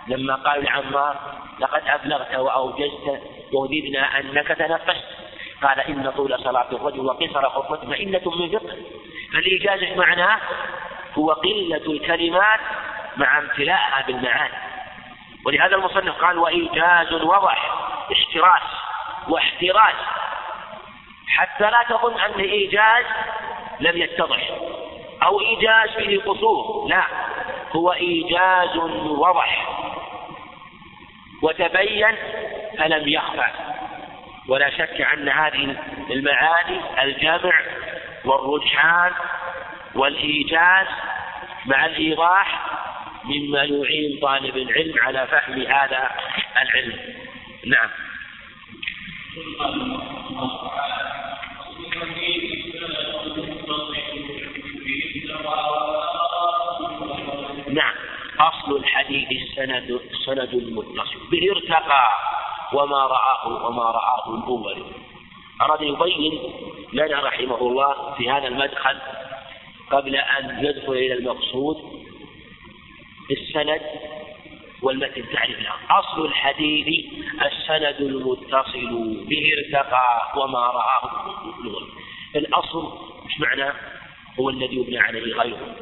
لما 0.07 0.35
قال 0.35 0.63
لعمار 0.63 1.41
لقد 1.59 1.81
أبلغت 1.87 2.35
وأوجزت 2.35 3.21
ووددنا 3.53 4.19
أنك 4.19 4.47
تنفست 4.47 5.20
قال 5.63 5.79
إن 5.79 6.11
طول 6.11 6.39
صلاة 6.43 6.67
الرجل 6.71 6.99
وقصر 6.99 7.49
خطبته 7.49 7.87
مئنة 7.87 8.21
من 8.25 8.59
فقه. 8.59 8.77
فالإيجاز 9.33 9.97
معناه 9.97 10.39
هو 11.17 11.31
قلة 11.31 11.91
الكلمات 11.91 12.59
مع 13.17 13.37
امتلاءها 13.37 14.03
بالمعاني. 14.07 14.53
ولهذا 15.45 15.75
المصنف 15.75 16.21
قال 16.21 16.37
وإيجاز 16.37 17.13
وضح 17.13 17.75
اشتراس 18.11 18.61
واحتراز 19.27 19.95
حتى 21.27 21.63
لا 21.63 21.83
تظن 21.89 22.19
أن 22.19 22.39
إيجاز 22.39 23.05
لم 23.79 23.97
يتضح. 23.97 24.49
أو 25.23 25.39
إيجاز 25.39 25.89
فيه 25.89 26.21
قصور 26.21 26.87
لا. 26.89 27.03
هو 27.71 27.93
إيجاز 27.93 28.77
وضح. 29.05 29.67
وتبين 31.41 32.15
فلم 32.77 33.07
يخفى. 33.07 33.70
ولا 34.51 34.69
شك 34.69 35.01
أن 35.01 35.29
هذه 35.29 35.75
المعاني 36.11 37.03
الجمع 37.03 37.61
والرجحان 38.25 39.11
والإيجاز 39.95 40.87
مع 41.65 41.85
الإيضاح 41.85 42.69
مما 43.23 43.63
يعين 43.63 44.19
طالب 44.21 44.57
العلم 44.57 44.93
على 45.01 45.27
فهم 45.27 45.61
هذا 45.61 46.11
العلم. 46.61 46.99
نعم. 47.65 47.89
نعم. 57.67 57.93
أصل 58.39 58.77
الحديث 58.77 59.27
السند 59.31 59.99
السند 60.11 60.53
المتصل 60.53 61.29
به 61.31 61.51
ارتقى 61.51 62.09
وما 62.73 63.05
رآه 63.05 63.67
وما 63.67 63.83
رآه 63.83 64.35
الأول 64.37 64.83
أراد 65.61 65.81
يبين 65.81 66.39
لنا 66.93 67.19
رحمه 67.19 67.61
الله 67.61 68.13
في 68.13 68.29
هذا 68.29 68.47
المدخل 68.47 68.97
قبل 69.91 70.15
أن 70.15 70.65
يدخل 70.65 70.93
إلى 70.93 71.13
المقصود 71.13 71.77
السند 73.31 73.81
والمتن 74.81 75.23
تعرف 75.33 75.59
له 75.59 75.73
أصل 75.89 76.25
الحديث 76.25 77.05
السند 77.45 77.95
المتصل 77.99 79.25
به 79.29 79.43
ارتقى 79.57 80.31
وما 80.37 80.59
رآه 80.59 81.11
الأول 81.59 81.87
الأصل 82.35 82.93
مش 83.25 83.39
معنى؟ 83.39 83.73
هو 84.39 84.49
الذي 84.49 84.75
يبنى 84.75 84.99
عليه 84.99 85.33
غيره. 85.33 85.75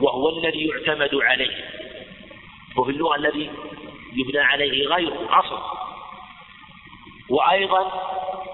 وهو 0.00 0.38
الذي 0.38 0.66
يعتمد 0.66 1.14
عليه. 1.14 1.70
وفي 2.76 2.90
اللغة 2.90 3.16
الذي 3.16 3.50
يبنى 4.16 4.38
عليه 4.38 4.88
غيره 4.88 5.40
أصل. 5.40 5.62
وأيضا 7.30 7.82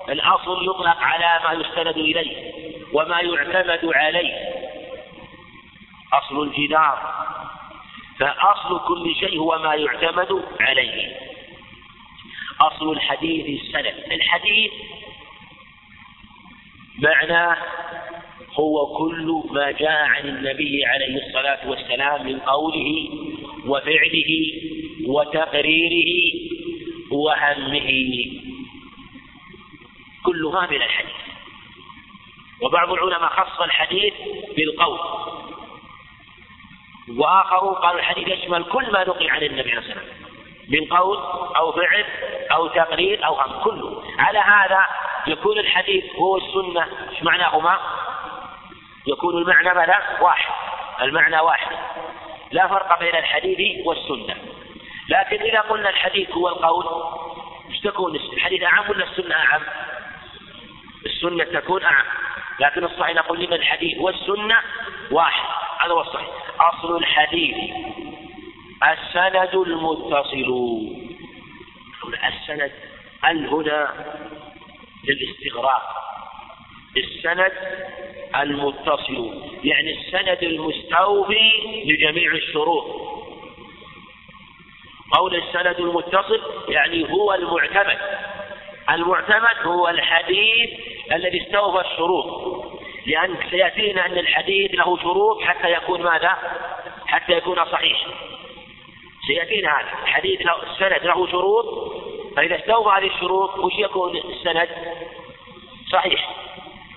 الأصل 0.08 0.64
يطلق 0.64 0.96
على 0.96 1.40
ما 1.44 1.52
يستند 1.52 1.96
إليه 1.96 2.52
وما 2.92 3.20
يعتمد 3.20 3.90
عليه. 3.94 4.34
أصل 6.12 6.42
الجدار. 6.42 7.14
فأصل 8.18 8.80
كل 8.88 9.14
شيء 9.20 9.38
هو 9.38 9.58
ما 9.58 9.74
يعتمد 9.74 10.44
عليه. 10.60 11.16
أصل 12.60 12.92
الحديث 12.92 13.62
السند. 13.62 14.12
الحديث 14.12 14.72
معناه 16.98 17.56
هو 18.54 18.86
كل 18.98 19.42
ما 19.50 19.70
جاء 19.70 20.04
عن 20.04 20.28
النبي 20.28 20.84
عليه 20.86 21.26
الصلاة 21.26 21.70
والسلام 21.70 22.26
من 22.26 22.38
قوله 22.40 23.08
وفعله 23.66 24.52
وتقريره 25.06 26.32
وهمه. 27.10 27.90
كلها 30.24 30.66
من 30.70 30.76
الحديث. 30.76 31.12
وبعض 32.62 32.92
العلماء 32.92 33.28
خص 33.28 33.60
الحديث 33.60 34.14
بالقول. 34.56 34.98
وآخرون 37.18 37.74
قالوا 37.74 38.00
الحديث 38.00 38.28
يشمل 38.28 38.64
كل 38.64 38.92
ما 38.92 39.04
نقل 39.04 39.30
عن 39.30 39.42
النبي 39.42 39.70
عليه 39.70 39.78
الصلاة 39.78 39.96
والسلام. 39.96 40.22
من 40.68 40.84
قول 40.84 41.18
أو 41.56 41.72
فعل 41.72 42.04
أو 42.52 42.68
تقرير 42.68 43.26
أو 43.26 43.40
أمر 43.40 43.64
كله. 43.64 44.02
على 44.18 44.38
هذا 44.38 44.86
يكون 45.26 45.58
الحديث 45.58 46.04
هو 46.16 46.36
السنة. 46.36 46.86
إيش 47.10 47.22
معناهما؟ 47.22 48.01
يكون 49.06 49.38
المعنى 49.38 49.74
ماذا؟ 49.74 50.18
واحد. 50.20 50.54
المعنى 51.02 51.40
واحد. 51.40 51.76
لا 52.50 52.68
فرق 52.68 52.98
بين 53.00 53.14
الحديث 53.14 53.86
والسنة. 53.86 54.36
لكن 55.08 55.42
إذا 55.42 55.60
قلنا 55.60 55.88
الحديث 55.88 56.30
هو 56.30 56.48
القول 56.48 56.86
إيش 57.70 57.80
تكون؟ 57.80 58.16
الحديث 58.16 58.62
أعم 58.62 58.90
ولا 58.90 59.04
السنة 59.04 59.34
أعم؟ 59.34 59.62
السنة 61.06 61.44
تكون 61.44 61.84
أعم 61.84 62.04
لكن 62.60 62.84
الصحيح 62.84 63.16
نقول 63.16 63.40
لمن 63.40 63.52
الحديث 63.52 63.98
والسنة 63.98 64.58
واحد. 65.10 65.48
هذا 65.80 65.92
هو 65.92 66.00
الصحيح. 66.00 66.28
أصل 66.60 66.96
الحديث 66.96 67.56
السند 68.82 69.54
المتصل. 69.54 70.52
السند 72.24 72.72
ال 73.24 73.48
هنا 73.48 73.92
للاستغراق. 75.04 75.82
السند 76.96 77.52
المتصل 78.36 79.42
يعني 79.64 80.00
السند 80.00 80.38
المستوفي 80.42 81.52
لجميع 81.84 82.32
الشروط. 82.32 82.84
قول 85.12 85.36
السند 85.36 85.80
المتصل 85.80 86.40
يعني 86.68 87.12
هو 87.12 87.34
المعتمد. 87.34 87.98
المعتمد 88.90 89.66
هو 89.66 89.88
الحديث 89.88 90.70
الذي 91.12 91.42
استوفى 91.42 91.80
الشروط. 91.80 92.62
لأن 93.06 93.36
سيأتينا 93.50 94.06
أن 94.06 94.18
الحديث 94.18 94.74
له 94.74 94.96
شروط 94.96 95.42
حتى 95.42 95.72
يكون 95.72 96.02
ماذا؟ 96.02 96.36
حتى 97.06 97.32
يكون 97.32 97.64
صحيحا 97.64 98.10
سيأتينا 99.26 99.68
هذا. 99.68 100.02
الحديث 100.02 100.40
له 100.40 100.62
السند 100.72 101.06
له 101.06 101.26
شروط. 101.26 101.92
فإذا 102.36 102.58
استوفى 102.58 102.88
هذه 102.88 103.06
الشروط 103.14 103.58
وش 103.58 103.72
يكون 103.78 104.16
السند؟ 104.16 104.68
صحيح. 105.92 106.28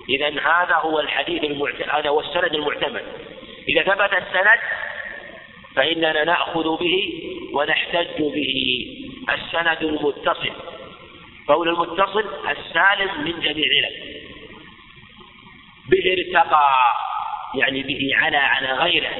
إذا 0.09 0.29
هذا 0.29 0.75
هو 0.75 0.99
الحديث 0.99 1.43
المعتمد 1.43 1.89
هذا 1.89 2.09
هو 2.09 2.19
السند 2.19 2.53
المعتمد. 2.53 3.03
إذا 3.69 3.83
ثبت 3.83 4.13
السند 4.13 4.59
فإننا 5.75 6.23
نأخذ 6.23 6.77
به 6.77 7.23
ونحتج 7.53 8.17
به. 8.17 8.87
السند 9.29 9.83
المتصل. 9.83 10.51
قول 11.47 11.69
المتصل 11.69 12.25
السالم 12.49 13.23
من 13.23 13.39
جميع 13.39 13.65
علم 13.65 14.15
به 15.89 16.15
ارتقى 16.17 16.69
يعني 17.55 17.83
به 17.83 18.09
على 18.13 18.37
على 18.37 18.71
غيره 18.71 19.11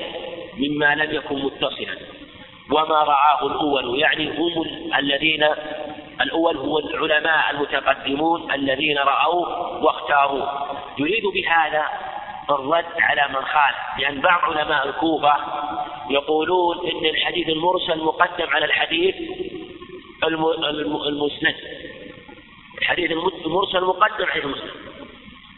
مما 0.57 0.95
لم 0.95 1.15
يكن 1.15 1.35
متصلا. 1.35 1.97
وما 2.71 3.03
رآه 3.03 3.47
الأول 3.47 3.99
يعني 3.99 4.37
هم 4.37 4.65
الذين 4.95 5.47
الأول 6.21 6.57
هو 6.57 6.79
العلماء 6.79 7.51
المتقدمون 7.51 8.51
الذين 8.51 8.97
رأوه 8.97 9.83
واختاروه. 9.83 10.77
يريد 10.97 11.23
بهذا 11.33 11.85
الرد 12.49 12.85
على 12.99 13.27
من 13.29 13.45
خالف 13.45 13.77
لأن 13.99 14.21
بعض 14.21 14.43
علماء 14.43 14.87
الكوفة 14.87 15.35
يقولون 16.09 16.77
إن 16.77 17.05
الحديث 17.05 17.49
المرسل 17.49 18.03
مقدم 18.03 18.49
على 18.49 18.65
الحديث 18.65 19.15
المسند. 21.07 21.55
الحديث 22.81 23.11
المرسل 23.45 23.81
مقدم 23.81 24.25
على 24.25 24.43
المسند. 24.43 24.71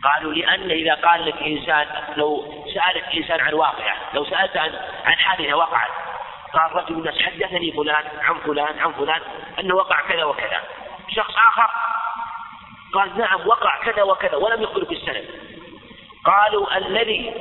قالوا 0.03 0.33
لأن 0.33 0.71
إذا 0.71 0.93
قال 0.93 1.25
لك 1.25 1.43
إنسان 1.43 1.85
لو 2.17 2.43
سألك 2.73 3.15
إنسان 3.17 3.39
عن 3.39 3.53
واقعة 3.53 3.97
لو 4.13 4.25
سألت 4.25 4.57
عن 4.57 4.71
عن 5.05 5.13
حادثة 5.13 5.53
وقعت 5.53 5.89
قال 6.53 6.75
رجل 6.75 6.93
من 6.93 6.99
الناس 6.99 7.21
حدثني 7.21 7.71
فلان 7.71 8.05
عن 8.19 8.35
فلان 8.35 8.79
عن 8.79 8.93
فلان 8.93 9.21
أنه 9.59 9.75
وقع 9.75 10.01
كذا 10.01 10.23
وكذا. 10.23 10.63
شخص 11.15 11.33
آخر 11.37 11.69
قال 12.93 13.17
نعم 13.17 13.47
وقع 13.47 13.83
كذا 13.83 14.03
وكذا 14.03 14.35
ولم 14.35 14.63
يخبر 14.63 14.83
بالسند. 14.83 15.25
قالوا 16.25 16.77
الذي 16.77 17.33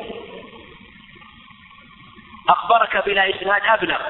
أخبرك 2.49 3.05
بلا 3.07 3.31
إسناد 3.31 3.63
أبلغ. 3.65 4.01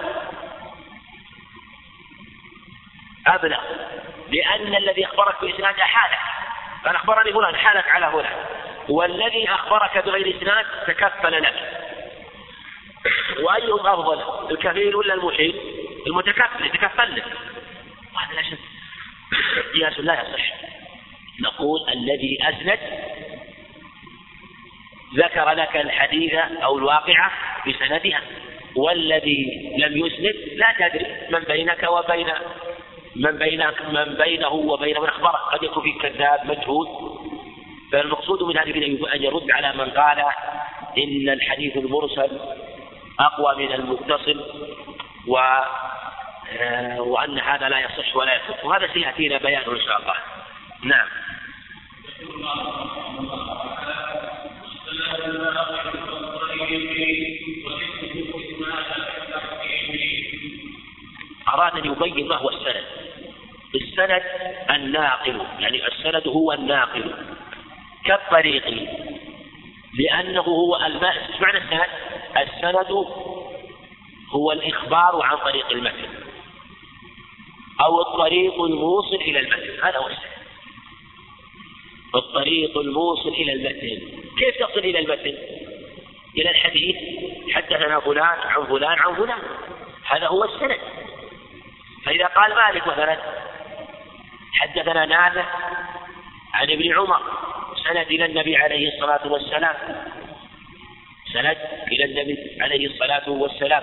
أبلغ. 3.26 3.60
لأن 4.28 4.74
الذي 4.74 5.06
أخبرك 5.06 5.40
بإسناد 5.40 5.80
أحالك. 5.80 6.18
قال 6.84 6.96
أخبرني 6.96 7.32
فلان 7.32 7.56
حالك 7.56 7.88
على 7.88 8.10
فلان. 8.12 8.44
والذي 8.88 9.50
أخبرك 9.50 9.98
بغير 9.98 10.36
إسناد 10.36 10.66
تكفل 10.86 11.42
لك. 11.42 11.65
وأيهم 13.40 13.86
أفضل 13.86 14.50
الكفيل 14.50 14.96
ولا 14.96 15.14
المحيل 15.14 15.54
المتكفل 16.06 16.66
يتكفل. 16.66 17.16
لك 17.16 17.24
وهذا 18.14 18.34
لا 18.34 18.42
شك. 18.42 18.58
قياس 19.74 20.00
لا 20.00 20.22
يصح. 20.22 20.54
نقول 21.40 21.80
الذي 21.88 22.38
أسند 22.42 22.78
ذكر 25.14 25.50
لك 25.50 25.76
الحديث 25.76 26.34
أو 26.34 26.78
الواقعة 26.78 27.32
بسندها. 27.66 28.20
والذي 28.76 29.72
لم 29.78 30.06
يسند 30.06 30.34
لا 30.56 30.88
تدري 30.88 31.06
من 31.30 31.40
بينك 31.40 31.82
وبين 31.82 32.28
من 33.16 33.38
بينك 33.38 33.82
من 33.82 34.14
بينه 34.14 34.52
وبين 34.52 35.00
من 35.00 35.08
أخبرك 35.08 35.40
قد 35.52 35.62
يكون 35.62 35.82
في 35.82 35.92
كذاب 35.92 36.40
مجهول. 36.46 36.88
فالمقصود 37.92 38.42
من 38.42 38.58
هذه 38.58 38.70
أن 39.14 39.22
يرد 39.22 39.50
على 39.50 39.72
من 39.72 39.90
قال 39.90 40.24
إن 40.98 41.28
الحديث 41.28 41.76
المرسل 41.76 42.40
أقوى 43.20 43.66
من 43.66 43.72
المتصل 43.72 44.44
و 45.26 45.38
آه، 46.52 47.00
وأن 47.00 47.38
هذا 47.38 47.68
لا 47.68 47.80
يصح 47.80 48.16
ولا 48.16 48.34
يصح. 48.34 48.64
وهذا 48.64 48.92
سيأتينا 48.92 49.38
بيانه 49.38 49.72
إن 49.72 49.80
شاء 49.80 50.00
الله. 50.00 50.14
نعم. 50.82 51.08
أراد 61.48 61.76
أن 61.76 61.92
يبين 61.92 62.28
ما 62.28 62.36
هو 62.36 62.48
السند. 62.50 62.84
السند 63.74 64.22
الناقل. 64.70 65.46
يعني 65.58 65.86
السند 65.86 66.28
هو 66.28 66.52
الناقل. 66.52 67.14
كالطريق. 68.04 68.88
لأنه 69.98 70.40
هو 70.40 70.76
إيش 70.76 71.40
معنى 71.40 71.58
السند؟ 71.58 72.05
السند 72.42 73.06
هو 74.30 74.52
الإخبار 74.52 75.22
عن 75.22 75.36
طريق 75.36 75.70
المتن 75.70 76.08
أو 77.80 78.00
الطريق 78.00 78.62
الموصل 78.62 79.14
إلى 79.14 79.40
المتن. 79.40 79.84
هذا 79.84 79.98
هو 79.98 80.06
السند. 80.06 80.36
الطريق 82.14 82.78
الموصل 82.78 83.28
إلى 83.28 83.52
المتن. 83.52 84.22
كيف 84.38 84.56
تصل 84.56 84.78
إلى 84.78 84.98
المتن؟ 84.98 85.38
إلى 86.36 86.50
الحديث. 86.50 86.96
حدثنا 87.54 88.00
فلان 88.00 88.24
عن 88.24 88.66
فلان 88.66 88.98
عن 88.98 89.14
فلان. 89.14 89.42
هذا 90.06 90.26
هو 90.26 90.44
السند. 90.44 90.78
فإذا 92.04 92.26
قال 92.26 92.54
مالك 92.54 92.86
مثلا 92.86 93.18
حدثنا 94.52 95.06
نافع 95.06 95.46
عن 96.54 96.70
ابن 96.70 96.98
عمر 96.98 97.20
سند 97.84 98.06
إلى 98.06 98.24
النبي 98.24 98.56
عليه 98.56 98.88
الصلاة 98.88 99.32
والسلام. 99.32 99.74
سند 101.36 101.56
إلى 101.92 102.04
النبي 102.04 102.58
عليه 102.60 102.86
الصلاة 102.86 103.30
والسلام. 103.30 103.82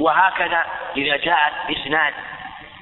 وهكذا 0.00 0.64
إذا 0.96 1.16
جاءت 1.16 1.52
إسناد 1.70 2.14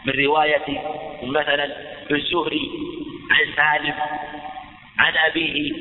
من 0.05 0.25
رواية 0.25 0.81
مثلا 1.23 1.65
الزهري 2.11 2.71
عن 3.31 3.47
سالم 3.57 3.95
عن 4.99 5.17
أبيه 5.17 5.73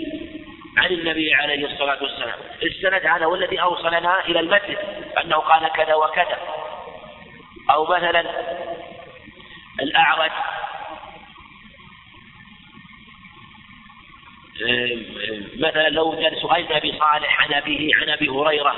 عن 0.78 0.92
النبي 0.92 1.34
عليه 1.34 1.66
الصلاة 1.66 2.04
والسلام. 2.04 2.40
السند 2.64 3.06
هذا 3.06 3.26
هو 3.26 3.36
الذي 3.36 3.62
أوصلنا 3.62 4.26
إلى 4.26 4.40
المتن 4.40 4.76
أنه 5.24 5.36
قال 5.36 5.72
كذا 5.72 5.96
وكذا. 5.96 6.38
أو 7.72 7.86
مثلا 7.86 8.26
الأعرج 9.80 10.32
مثلا 15.60 15.90
لو 15.90 16.14
جاء 16.14 16.34
سهيل 16.42 16.74
أبي 16.74 16.92
صالح 16.92 17.42
عن 17.42 17.54
أبيه 17.54 17.96
عن 17.96 18.10
أبي 18.10 18.30
هريرة 18.30 18.76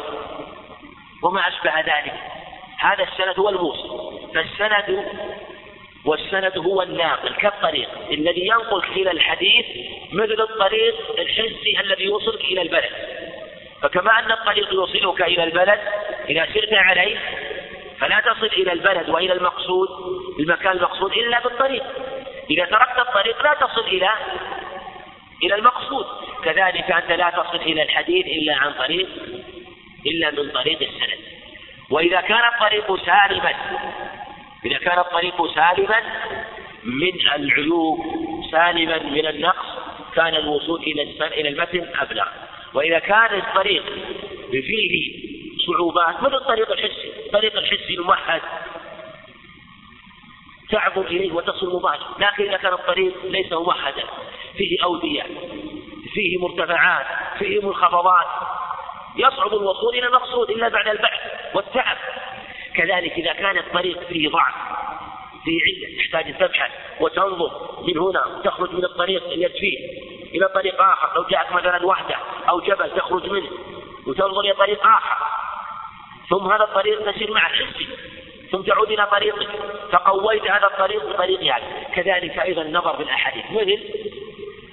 وما 1.24 1.42
أشبه 1.48 1.80
ذلك. 1.80 2.14
هذا 2.80 3.04
السند 3.04 3.40
هو 3.40 3.50
الموصل 3.50 4.20
فالسند 4.34 5.06
والسند 6.06 6.58
هو 6.58 6.82
الناقل 6.82 7.34
كالطريق 7.34 7.90
الذي 8.12 8.48
ينقلك 8.48 8.90
إلى 8.90 9.12
الحديث 9.12 9.66
مثل 10.14 10.42
الطريق 10.42 11.20
الحسي 11.20 11.80
الذي 11.80 12.04
يوصلك 12.04 12.42
إلى 12.42 12.62
البلد. 12.62 12.92
فكما 13.82 14.20
أن 14.20 14.32
الطريق 14.32 14.74
يوصلك 14.74 15.22
إلى 15.22 15.44
البلد 15.44 15.80
إذا 16.30 16.48
سرت 16.54 16.74
عليه 16.74 17.18
فلا 18.00 18.20
تصل 18.20 18.46
إلى 18.46 18.72
البلد 18.72 19.10
وإلى 19.10 19.34
المقصود 19.34 19.90
المكان 20.40 20.72
المقصود 20.72 21.12
إلا 21.12 21.40
بالطريق. 21.40 21.84
إذا 22.50 22.66
تركت 22.66 23.00
الطريق 23.00 23.44
لا 23.44 23.54
تصل 23.54 23.88
إلى 23.88 24.10
إلى 25.46 25.56
المقصود. 25.56 26.06
وكذلك 26.39 26.91
أنت 26.91 27.12
لا 27.12 27.30
تصل 27.30 27.58
إلى 27.58 27.84
الحديث 27.84 28.26
إلا 28.26 28.56
عن 28.56 28.74
طريق 28.74 29.08
إلا 30.06 30.32
من 30.32 30.50
طريق 30.52 30.80
السند. 30.82 31.20
وإذا 31.89 32.22
كان 32.22 32.41
الطريق 32.54 33.06
سالما 33.06 33.54
إذا 34.66 34.78
كان 34.78 35.00
الطريق 35.00 35.54
سالما 35.56 36.02
من 36.84 37.14
العيوب 37.36 38.00
سالما 38.52 39.00
من 39.04 39.26
النقص 39.28 39.68
كان 40.16 40.36
الوصول 40.36 40.84
إلى 40.84 41.02
إلى 41.22 41.50
المتن 41.50 41.88
أبلغ. 42.00 42.28
وإذا 42.74 43.00
كان 43.00 43.39
الطريق 43.39 43.84
فيه 44.52 45.26
صعوبات 45.68 46.24
مثل 46.24 46.36
الطريق 46.36 46.72
الحسي 46.72 47.12
الطريق 47.26 47.58
الحسي 47.58 47.93
الممهد 47.93 48.41
تعبر 50.70 51.02
إليه 51.02 51.32
وتصل 51.32 51.76
مباشر 51.76 52.06
لكن 52.20 52.43
إذا 52.43 52.58
كان 52.58 52.74
الطريق 52.74 53.14
ليس 53.26 53.54
ممهدا 53.54 54.04
فيه 54.58 54.84
أودية 54.84 55.24
فيه 56.14 56.38
مرتفعات 56.38 57.06
فيه 57.39 57.66
منخفضات. 57.66 58.28
يصعب 59.18 59.53
الوصول 59.53 59.95
إلى 59.95 60.08
المقصود 60.08 60.49
إلا 60.49 60.68
بعد 60.68 60.88
البحث 60.88 61.22
والتعب. 61.56 61.97
كذلك 62.76 63.12
إذا 63.12 63.34
كان 63.34 63.58
الطريق 63.58 64.08
فيه 64.08 64.30
ضعف 64.30 64.53
فيه 65.43 65.60
علة 65.64 65.97
تحتاج 65.97 66.28
أن 66.28 66.38
تبحث 66.38 66.72
وتنظر 66.99 67.82
من 67.88 67.97
هنا 67.97 68.41
تخرج 68.43 68.72
من 68.74 68.86
الطريق 68.86 69.24
التي 69.24 69.60
فيه 69.60 69.78
إلى 70.38 70.47
طريق 70.47 70.82
آخر. 70.82 71.16
لو 71.16 71.24
جاءك 71.24 71.51
مثلا 71.51 71.86
وحدة 71.86 72.16
أو 72.49 72.60
جبل 72.60 72.91
تخرج 72.91 73.30
منه 73.30 73.49
وتنظر 74.08 74.39
إلى 74.39 74.53
طريق 74.53 74.88
آخر 74.88 75.18
ثم 76.30 76.51
هذا 76.51 76.64
الطريق 76.64 77.12
تسير 77.12 77.32
مع 77.32 77.47
الحسي 77.47 77.88
ثم 78.51 78.62
تعود 78.62 78.91
إلى 78.91 79.08
طريقك 79.12 79.49
فقويت 79.91 80.51
هذا 80.51 80.66
الطريق 80.66 81.10
بطريق 81.10 81.43
يعني. 81.43 81.86
كذلك 81.95 82.39
أيضا 82.39 82.62
النظر 82.62 82.95
بالأحاديث 82.95 83.45
مثل 83.51 84.14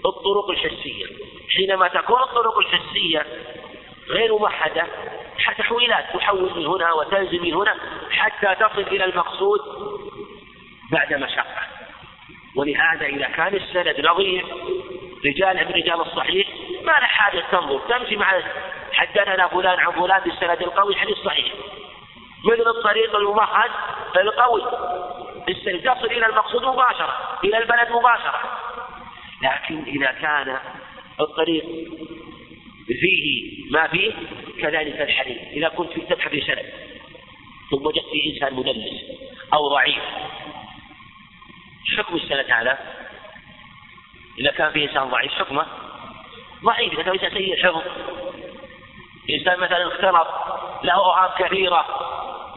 الطرق 0.06 0.50
الحسية 0.50 1.06
حينما 1.56 1.88
تكون 1.88 2.22
الطرق 2.22 2.58
الحسية 2.58 3.26
غير 4.08 4.38
موحدة 4.38 4.86
تحويلات 5.58 6.04
تحول 6.14 6.52
من 6.56 6.66
هنا 6.66 6.92
وتنزل 6.92 7.42
من 7.42 7.54
هنا 7.54 7.76
حتى 8.10 8.54
تصل 8.54 8.80
إلى 8.80 9.04
المقصود 9.04 9.60
بعد 10.92 11.14
مشقة. 11.14 11.62
ولهذا 12.56 13.06
إذا 13.06 13.26
كان 13.26 13.54
السند 13.54 14.06
نظيف 14.06 14.44
رجال 15.24 15.56
من 15.56 15.72
رجال 15.72 16.00
الصحيح 16.00 16.48
ما 16.82 16.92
له 16.92 17.06
حاجة 17.06 17.44
تنظر. 17.52 17.78
تمشي 17.78 18.16
مع 18.16 18.42
حدثنا 18.92 19.48
فلان 19.48 19.78
عن 19.80 19.92
فلان 19.92 20.20
بالسند 20.20 20.62
القوي 20.62 20.96
حديث 20.96 21.16
صحيح 21.16 21.52
مثل 22.44 22.70
الطريق 22.70 23.16
الممهد 23.16 23.70
القوي. 24.16 24.62
تصل 25.84 26.06
إلى 26.06 26.26
المقصود 26.26 26.64
مباشرة 26.64 27.38
إلى 27.44 27.58
البلد 27.58 27.90
مباشرة. 27.90 28.40
لكن 29.42 29.82
إذا 29.86 30.12
كان 30.12 30.58
الطريق 31.20 31.64
فيه 32.86 33.52
ما 33.70 33.86
فيه 33.86 34.12
كذلك 34.60 35.00
الحديث. 35.00 35.38
إذا 35.38 35.68
كنت 35.68 35.98
تبحث 35.98 36.28
في 36.28 36.40
سند 36.40 36.72
ثم 37.70 37.86
وجدت 37.86 38.04
فيه 38.12 38.34
إنسان 38.34 38.54
مدلس 38.54 39.02
أو 39.54 39.68
ضعيف 39.68 40.02
حكم 41.96 42.16
السند 42.16 42.50
هذا؟ 42.50 42.78
إذا 44.38 44.50
كان 44.50 44.72
فيه 44.72 44.88
إنسان 44.88 45.10
ضعيف 45.10 45.32
حكمه؟ 45.32 45.66
ضعيف 46.64 46.92
إذا 46.92 47.02
كان 47.02 47.12
إنسان 47.12 47.30
سيء 47.30 47.54
الحفظ 47.54 47.82
إنسان 49.30 49.60
مثلا 49.60 49.88
اختلط 49.88 50.28
له 50.84 50.92
أوهام 50.92 51.30
كثيرة 51.38 51.86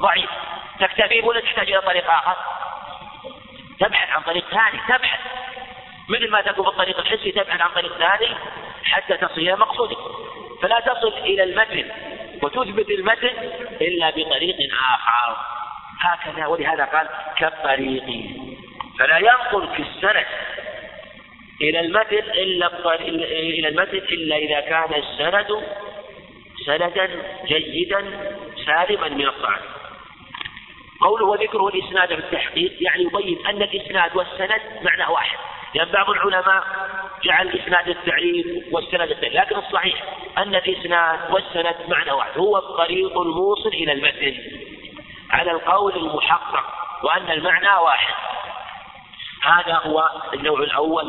ضعيف. 0.01 0.29
تكتفي 0.79 1.21
ولا 1.21 1.39
تحتاج 1.39 1.71
إلى 1.71 1.81
طريق 1.81 2.11
آخر. 2.11 2.35
تبحث 3.79 4.09
عن 4.09 4.21
طريق 4.21 4.49
ثاني 4.49 4.79
تبحث. 4.87 5.34
مثل 6.09 6.29
ما 6.29 6.41
تكون 6.41 6.65
بالطريق 6.65 6.99
الحسي 6.99 7.31
تبحث 7.31 7.61
عن 7.61 7.69
طريق 7.69 7.97
ثاني 7.97 8.35
حتى 8.83 9.17
تصل 9.17 9.41
إلى 9.41 9.55
مقصودك 9.55 9.97
فلا 10.61 10.79
تصل 10.79 11.13
إلى 11.17 11.43
المتن 11.43 11.91
وتثبت 12.43 12.89
المتن 12.89 13.33
إلا 13.81 14.09
بطريق 14.09 14.55
آخر. 14.73 15.37
هكذا 16.01 16.45
ولهذا 16.45 16.85
قال 16.85 17.09
كالطريق. 17.37 18.03
فلا 18.99 19.17
ينقل 19.17 19.67
في 19.75 19.81
السند 19.81 20.25
إلى 21.61 21.79
المتن 21.79 22.17
إلا 22.17 22.95
إلى 23.31 23.67
المتن 23.67 23.97
إلا 23.97 24.35
إذا 24.37 24.59
كان 24.59 24.93
السند 24.93 25.63
سندا 26.65 27.09
جيدا 27.45 28.01
سالما 28.65 29.09
من 29.09 29.27
الطعن 29.27 29.61
قوله 31.01 31.25
وذكره 31.25 31.67
الإسناد 31.67 32.07
في 32.07 32.19
التحقيق 32.19 32.73
يعني 32.81 33.03
يبين 33.03 33.47
أن 33.47 33.61
الإسناد 33.61 34.15
والسند 34.15 34.61
معنى 34.81 35.11
واحد. 35.11 35.37
لأن 35.75 35.91
بعض 35.91 36.09
العلماء 36.09 36.63
جعل 37.23 37.47
الإسناد 37.47 37.89
التعريف 37.89 38.45
والسند 38.71 39.11
التعريف 39.11 39.33
لكن 39.33 39.55
الصحيح 39.55 40.03
أن 40.37 40.55
الإسناد 40.55 41.19
والسند 41.31 41.75
معنى 41.87 42.11
واحد 42.11 42.37
هو 42.37 42.57
الطريق 42.57 43.21
الموصل 43.21 43.69
إلى 43.69 43.91
المتن 43.91 44.35
على 45.29 45.51
القول 45.51 45.95
المحقق 45.95 46.63
وأن 47.03 47.31
المعنى 47.31 47.83
واحد. 47.83 48.13
هذا 49.43 49.73
هو 49.73 50.09
النوع 50.33 50.59
الأول 50.59 51.05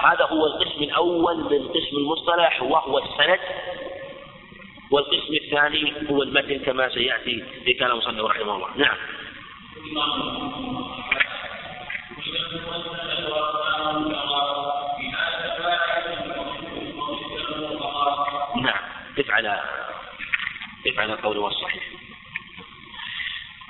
هذا 0.00 0.24
هو 0.24 0.46
القسم 0.46 0.82
الأول 0.82 1.36
من 1.36 1.68
قسم 1.68 1.96
المصطلح 1.96 2.62
وهو 2.62 2.98
السند 2.98 3.40
والقسم 4.90 5.34
الثاني 5.44 6.10
هو 6.10 6.22
المتن 6.22 6.58
كما 6.58 6.88
سيأتي 6.88 7.44
في 7.64 7.74
كلام 7.74 7.98
مصنف 7.98 8.24
رحمه 8.24 8.56
الله. 8.56 8.68
نعم. 8.76 8.96
نعم 18.62 18.82
على 19.30 19.62
قف 20.86 20.98
على 20.98 21.12
القول 21.12 21.38
والصحيح 21.38 21.82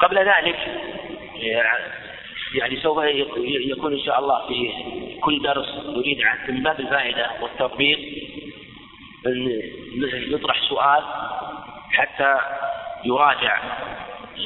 قبل 0.01 0.19
ذلك 0.19 0.59
يعني 2.55 2.81
سوف 2.83 3.05
يكون 3.45 3.93
إن 3.93 4.01
شاء 4.01 4.19
الله 4.21 4.47
في 4.49 4.73
كل 5.21 5.43
درس 5.43 5.69
نريد 5.69 6.19
من 6.49 6.63
باب 6.63 6.81
الفائدة 6.81 7.31
والتطبيق 7.41 7.99
أن 9.27 9.63
يطرح 10.13 10.69
سؤال 10.69 11.05
حتى 11.93 12.37
يراجع 13.05 13.61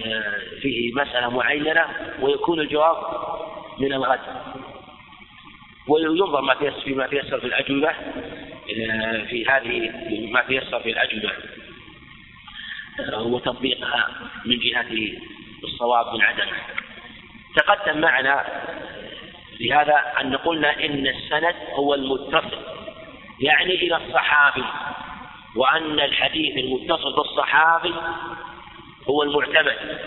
آه، 0.06 0.38
فيه 0.62 0.94
مسألة 0.94 1.30
معينة 1.30 1.84
ويكون 2.20 2.60
الجواب 2.60 2.96
من 3.80 3.92
الغد. 3.92 4.20
وينظر 5.88 6.40
ما 6.40 6.54
تيسر 6.54 6.80
فيما 6.80 7.06
تيسر 7.06 7.40
في 7.40 7.46
الأجوبة 7.46 7.88
آه، 7.88 9.24
في 9.24 9.46
هذه 9.48 9.92
ما 10.32 10.42
تيسر 10.42 10.80
في 10.80 10.90
الأجوبة 10.90 11.32
آه، 13.12 13.22
وتطبيقها 13.22 14.08
من 14.46 14.58
جهة 14.58 14.86
الصواب 15.64 16.14
من 16.14 16.22
عدمه. 16.22 16.56
تقدم 17.56 18.00
معنا 18.00 18.44
لهذا 19.60 20.12
أن 20.20 20.36
قلنا 20.36 20.84
إن 20.84 21.06
السند 21.06 21.54
هو 21.72 21.94
المتصل 21.94 22.58
يعني 23.40 23.74
إلى 23.74 23.96
الصحابي 23.96 24.64
وأن 25.56 26.00
الحديث 26.00 26.56
المتصل 26.56 27.16
بالصحابي 27.16 27.94
هو 29.08 29.22
المعتمد. 29.22 29.98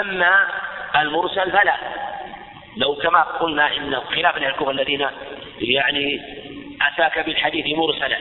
أما 0.00 0.46
المرسل 0.96 1.52
فلا. 1.52 1.76
لو 2.76 2.94
كما 2.94 3.22
قلنا 3.22 3.76
إن 3.76 4.00
خلاف 4.00 4.36
الكفر 4.36 4.70
الذين 4.70 5.06
يعني 5.60 6.20
أتاك 6.82 7.18
بالحديث 7.18 7.76
مرسلا 7.78 8.18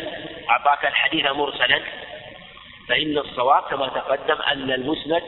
أعطاك 0.49 0.85
الحديث 0.85 1.25
مرسلا 1.25 1.81
فإن 2.89 3.17
الصواب 3.17 3.63
كما 3.63 3.87
تقدم 3.87 4.41
أن 4.41 4.71
المسند 4.71 5.23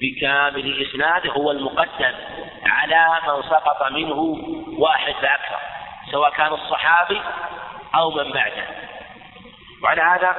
بكامل 0.00 0.86
إسناده 0.86 1.32
هو 1.32 1.50
المقدم 1.50 2.12
على 2.66 3.20
من 3.26 3.42
سقط 3.42 3.92
منه 3.92 4.38
واحد 4.78 5.12
فأكثر 5.12 5.58
سواء 6.10 6.30
كان 6.30 6.52
الصحابي 6.52 7.20
أو 7.94 8.10
من 8.10 8.32
بعده. 8.32 8.64
وعلى 9.82 10.02
هذا 10.02 10.36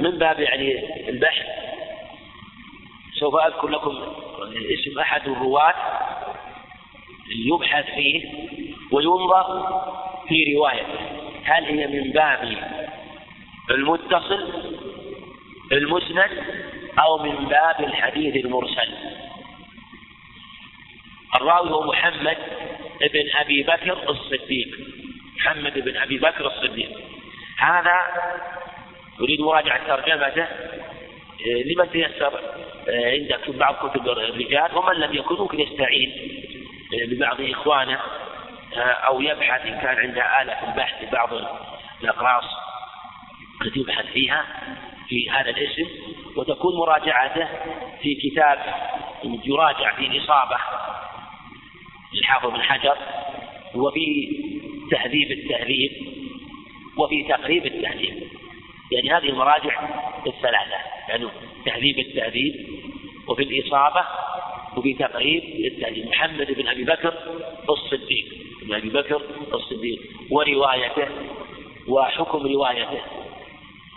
من 0.00 0.18
باب 0.18 0.40
يعني 0.40 1.08
البحث 1.08 1.46
سوف 3.20 3.34
أذكر 3.34 3.68
لكم 3.68 4.25
اسم 4.54 4.98
أحد 4.98 5.28
الرواة 5.28 5.74
يبحث 7.36 7.84
فيه 7.94 8.22
وينظر 8.92 9.82
في 10.28 10.54
روايته 10.54 10.98
هل 11.44 11.64
هي 11.64 11.86
من 11.86 12.12
باب 12.12 12.56
المتصل 13.70 14.52
المسند 15.72 16.30
أو 16.98 17.18
من 17.18 17.48
باب 17.48 17.80
الحديث 17.80 18.44
المرسل؟ 18.44 18.88
الراوي 21.34 21.70
هو 21.70 21.82
محمد 21.82 22.36
بن 23.00 23.30
أبي 23.34 23.62
بكر 23.62 24.10
الصديق. 24.10 24.78
محمد 25.36 25.78
بن 25.78 25.96
أبي 25.96 26.18
بكر 26.18 26.46
الصديق. 26.46 26.90
هذا 27.58 27.96
أريد 29.20 29.40
مراجعة 29.40 29.86
ترجمته 29.86 30.46
لمن 31.44 31.90
تيسر 31.90 32.40
عندك 32.88 33.50
بعض 33.50 33.88
كتب 33.88 34.08
الرجال 34.08 34.78
ومن 34.78 34.94
لم 34.94 35.14
يكن 35.14 35.34
ممكن 35.34 35.60
يستعين 35.60 36.12
ببعض 37.08 37.40
إخوانه 37.40 38.00
أو 38.78 39.20
يبحث 39.20 39.66
إن 39.66 39.80
كان 39.80 39.96
عنده 39.96 40.42
آلة 40.42 40.54
في 40.54 40.66
البحث 40.66 41.04
ببعض 41.04 41.28
الأقراص 42.02 42.44
التي 43.62 43.80
يبحث 43.80 44.06
فيها 44.06 44.44
في 45.08 45.30
هذا 45.30 45.50
الاسم 45.50 45.86
وتكون 46.36 46.76
مراجعته 46.76 47.48
في 48.02 48.14
كتاب 48.14 48.58
يراجع 49.44 49.96
في 49.96 50.06
الإصابة 50.06 50.56
للحافظ 52.14 52.50
بن 52.50 52.62
حجر 52.62 52.96
وفي 53.74 54.28
تهذيب 54.90 55.30
التهذيب 55.32 55.90
وفي 56.98 57.22
تقريب 57.22 57.66
التهذيب. 57.66 58.28
يعني 58.92 59.10
هذه 59.10 59.28
المراجع 59.28 59.88
الثلاثة. 60.26 60.95
يعني 61.08 61.28
تهذيب 61.64 61.98
التهذيب 61.98 62.66
وفي 63.28 63.42
الإصابة 63.42 64.04
وفي 64.76 64.94
تقريب 64.94 65.42
التهذيب 65.42 66.08
محمد 66.08 66.52
بن 66.52 66.68
أبي 66.68 66.84
بكر 66.84 67.14
الصديق 67.70 68.26
بن 68.62 68.74
أبي 68.74 68.88
بكر 68.88 69.22
الصديق 69.54 69.98
وروايته 70.30 71.08
وحكم 71.88 72.46
روايته. 72.46 73.00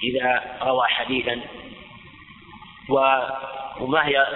إذا 0.04 0.58
روى 0.62 0.88
حديثا 0.88 1.42
وما 3.80 4.08
هي 4.08 4.28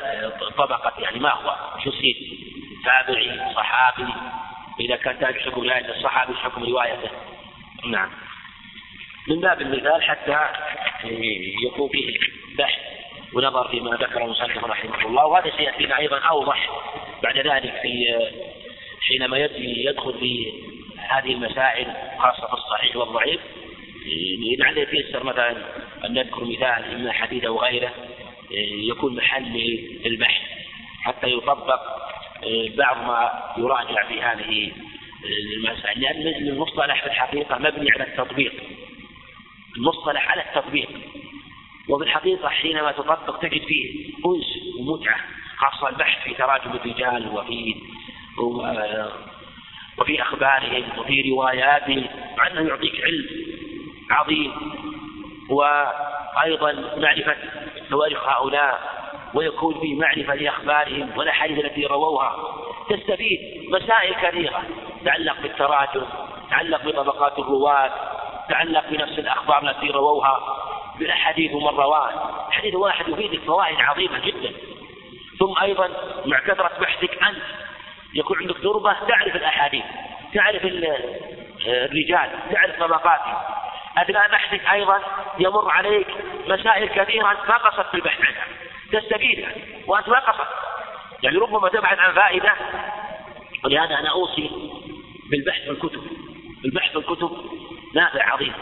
طبقة 0.57 0.93
يعني 1.01 1.19
ما 1.19 1.31
هو 1.31 1.55
شو 1.83 1.91
تابعي 2.85 3.53
صحابي 3.55 4.13
إذا 4.79 4.95
كان 4.95 5.19
تابع 5.19 5.39
حكم 5.39 5.61
رواية 5.61 5.89
الصحابي 5.89 6.33
حكم 6.33 6.63
روايته. 6.63 7.09
نعم. 7.85 8.09
من 9.27 9.39
باب 9.39 9.61
المثال 9.61 10.03
حتى 10.03 10.47
يكون 11.63 11.89
فيه 11.89 12.19
بحث 12.57 12.79
ونظر 13.33 13.67
فيما 13.67 13.91
ذكره 13.91 14.25
المصنف 14.25 14.63
رحمه 14.63 15.05
الله 15.05 15.25
وهذا 15.25 15.51
سيأتينا 15.57 15.97
أيضا 15.97 16.19
أوضح 16.19 16.69
بعد 17.23 17.37
ذلك 17.37 17.73
في 17.81 18.19
حينما 19.07 19.37
يدخل 19.57 20.13
في 20.19 20.53
هذه 20.97 21.31
المسائل 21.31 21.93
خاصة 22.19 22.47
في 22.47 22.53
الصحيح 22.53 22.95
والضعيف. 22.95 23.39
لعل 24.59 24.77
يتيسر 24.77 25.23
مثلا 25.23 25.51
أن 26.05 26.13
نذكر 26.13 26.43
مثال 26.43 26.95
إما 26.95 27.11
حديث 27.11 27.43
أو 27.43 27.59
غيره 27.59 27.93
يكون 28.89 29.15
محل 29.15 29.79
البحث 30.05 30.41
حتى 31.03 31.27
يطبق 31.27 31.81
بعض 32.77 32.97
ما 32.97 33.43
يراجع 33.57 34.07
في 34.07 34.21
هذه 34.21 34.71
المسائل. 35.57 36.01
لأن 36.01 36.27
المصطلح 36.27 37.01
في 37.01 37.07
الحقيقة 37.07 37.57
مبني 37.57 37.91
على 37.91 38.03
التطبيق. 38.03 38.53
المصطلح 39.77 40.31
على 40.31 40.41
التطبيق. 40.41 40.89
وفي 41.89 42.03
الحقيقة 42.03 42.49
حينما 42.49 42.91
تطبق 42.91 43.37
تجد 43.37 43.61
فيه 43.61 44.13
أنس 44.25 44.77
ومتعة 44.79 45.19
خاصة 45.57 45.89
البحث 45.89 46.23
في 46.23 46.33
تراجم 46.33 46.71
الرجال 46.71 47.27
وفي 47.35 47.75
وفي 49.97 50.21
أخبارهم 50.21 50.99
وفي 50.99 51.31
رواياتهم 51.31 52.05
مع 52.37 52.47
أنه 52.47 52.61
يعطيك 52.61 53.01
علم 53.03 53.25
عظيم. 54.11 54.51
وأيضا 55.49 56.71
معرفة 56.97 57.35
تواريخ 57.89 58.27
هؤلاء 58.27 58.93
ويكون 59.33 59.79
فيه 59.81 59.95
معرفة 59.95 60.35
لأخبارهم 60.35 61.17
والأحاديث 61.17 61.65
التي 61.65 61.85
رووها. 61.85 62.35
تستفيد 62.89 63.39
مسائل 63.69 64.13
كثيرة 64.13 64.63
تتعلق 65.01 65.41
بالتراجم 65.41 66.05
تتعلق 66.47 66.85
بطبقات 66.85 67.39
الرواة 67.39 67.91
تتعلق 68.47 68.89
بنفس 68.89 69.19
الأخبار 69.19 69.69
التي 69.69 69.89
رووها. 69.89 70.62
بالأحاديث 70.99 71.51
ومن 71.53 71.77
رواه. 71.77 72.51
حديث 72.51 72.75
واحد 72.75 73.09
يفيدك 73.09 73.39
فوائد 73.39 73.81
عظيمة 73.81 74.19
جدا. 74.19 74.51
ثم 75.39 75.53
أيضا 75.61 75.89
مع 76.25 76.39
كثرة 76.39 76.71
بحثك 76.81 77.23
أنت 77.23 77.43
يكون 78.13 78.37
عندك 78.37 78.57
تربة 78.57 78.93
تعرف 78.93 79.35
الأحاديث 79.35 79.83
تعرف 80.33 80.65
الرجال 80.65 82.29
تعرف 82.51 82.79
طبقاتهم. 82.79 83.35
أثناء 83.97 84.31
بحثك 84.31 84.65
أيضا 84.73 84.99
يمر 85.39 85.71
عليك 85.71 86.07
مسائل 86.47 86.89
كثيرة 86.89 87.23
ما 87.23 87.57
قصدت 87.57 87.87
في 87.87 87.95
البحث 87.95 88.21
عنها. 88.21 88.45
تستفيد 88.91 89.45
وأنت 89.87 90.09
ما 90.09 90.19
قصدت 90.19 90.47
يعني 91.23 91.37
ربما 91.37 91.69
تبحث 91.69 91.99
عن 91.99 92.13
فائدة. 92.13 92.53
ولهذا 93.65 93.99
أنا 93.99 94.09
أوصي 94.09 94.51
بالبحث 95.31 95.61
في 95.61 95.69
الكتب. 95.69 96.03
البحث 96.65 96.91
في 96.91 96.97
الكتب 96.97 97.31
نافع 97.93 98.33
عظيم. 98.33 98.53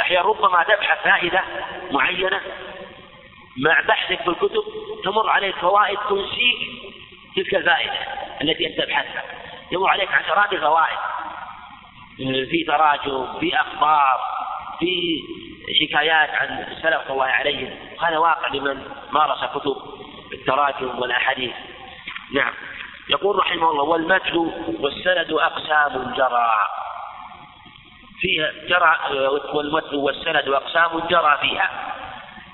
أحيانا 0.00 0.26
ربما 0.26 0.62
تبحث 0.62 1.02
فائدة 1.04 1.42
معينة 1.90 2.40
مع 3.56 3.80
بحثك 3.80 4.22
في 4.22 4.28
الكتب 4.28 4.64
تمر 5.04 5.30
عليك 5.30 5.56
فوائد 5.56 5.98
تنسيك 5.98 6.58
تلك 7.36 7.54
الفائدة 7.54 7.98
التي 8.42 8.66
أنت 8.66 8.80
تبحثها. 8.80 9.22
يمر 9.72 9.88
عليك 9.88 10.12
عشرات 10.12 10.52
الفوائد. 10.52 10.98
في 12.50 12.64
تراجم 12.66 13.38
في 13.40 13.60
أخبار 13.60 14.20
في 14.78 15.20
حكايات 15.80 16.30
عن 16.30 16.66
السلف 16.72 17.10
الله 17.10 17.24
عليهم 17.24 17.70
هذا 18.02 18.18
واقع 18.18 18.48
لمن 18.48 18.88
مارس 19.10 19.44
كتب 19.44 19.76
التراجم 20.32 20.98
والأحاديث. 20.98 21.54
نعم. 22.34 22.52
يقول 23.08 23.38
رحمه 23.38 23.70
الله 23.70 23.82
والمتن 23.82 24.36
والسند 24.80 25.32
أقسام 25.32 26.14
جرى. 26.16 26.50
فيها 28.26 28.52
جرى 28.68 29.18
والمتن 29.54 29.96
والسند 29.96 30.48
أقسام 30.48 30.98
جرى 30.98 31.38
فيها. 31.40 31.70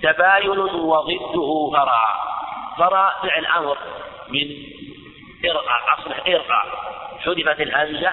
تباين 0.03 0.59
وضده 0.59 1.71
فرى 1.73 2.05
فرى 2.79 3.13
فعل 3.23 3.47
أمر 3.47 3.79
من 4.29 4.47
إرقى 5.51 5.81
أصبح 5.99 6.27
إرقى. 6.29 6.63
حذفت 7.25 7.61
الهمزة 7.61 8.13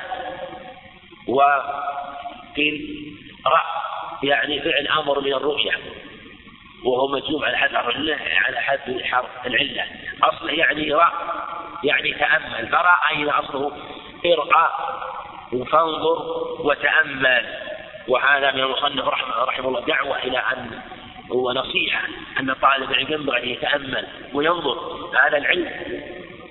وقيل 1.27 3.05
رأ 3.45 3.63
يعني 4.23 4.59
فعل 4.59 4.87
أمر 4.87 5.19
من 5.19 5.33
الرؤية. 5.33 5.71
وهو 6.85 7.07
مجزوم 7.07 7.45
على 7.45 7.57
حد 7.57 7.75
على 8.45 8.61
حد 8.61 9.01
حرف 9.03 9.45
العلة. 9.45 9.85
أصله 10.23 10.53
يعني 10.53 10.93
رأ 10.93 11.11
يعني 11.83 12.13
تأمل. 12.13 12.67
فرأ 12.67 12.97
أين 13.09 13.29
أصله 13.29 13.71
إرقى. 14.25 14.71
فانظر 15.51 16.47
وتأمل. 16.59 17.45
وهذا 18.07 18.51
من 18.51 18.59
المصنف 18.59 19.07
رحمه, 19.07 19.43
رحمه 19.43 19.67
الله 19.67 19.79
دعوة 19.79 20.17
إلى 20.17 20.37
أن 20.37 20.81
ونصيحة 21.29 22.07
أن 22.39 22.53
طالب 22.53 22.91
العلم 22.91 23.13
ينبغي 23.13 23.43
أن 23.43 23.49
يتأمل 23.49 24.07
وينظر. 24.33 25.09
هذا 25.27 25.37
العلم 25.37 25.71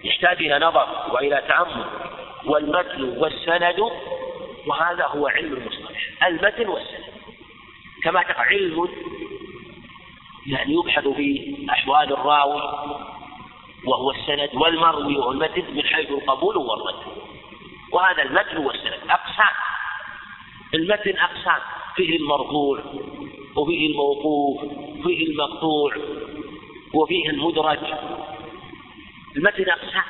يحتاج 0.05 0.37
إلى 0.37 0.59
نظر 0.67 0.87
وإلى 1.13 1.43
تأمل. 1.49 1.85
والمتن 2.45 3.03
والسند 3.19 3.81
وهذا 4.67 5.07
هو 5.07 5.29
علم 5.29 5.53
المصطلح. 5.53 6.25
المتن 6.27 6.69
والسند. 6.69 7.05
كما 8.05 8.23
تقع 8.23 8.43
علم 8.43 8.89
يعني 10.47 10.75
يبحث 10.75 11.09
في 11.09 11.57
أحوال 11.71 12.13
الراوي 12.13 12.63
وهو 13.87 14.11
السند 14.11 14.51
والمروي 14.55 15.17
والمتن 15.17 15.65
من 15.75 15.83
حيث 15.83 16.11
القبول 16.11 16.57
والرد 16.57 17.28
وهذا 17.99 18.23
المتن 18.23 18.57
والسند 18.57 19.01
أقسام 19.11 19.55
المتن 20.75 21.19
أقسام 21.19 21.61
فيه 21.97 22.17
المرفوع 22.17 22.83
وفيه 23.57 23.91
الموقوف 23.91 24.63
وفيه 24.99 25.27
المقطوع 25.27 25.97
وفيه 26.95 27.31
المدرج. 27.31 27.79
المتن 29.37 29.71
أقسام 29.71 30.03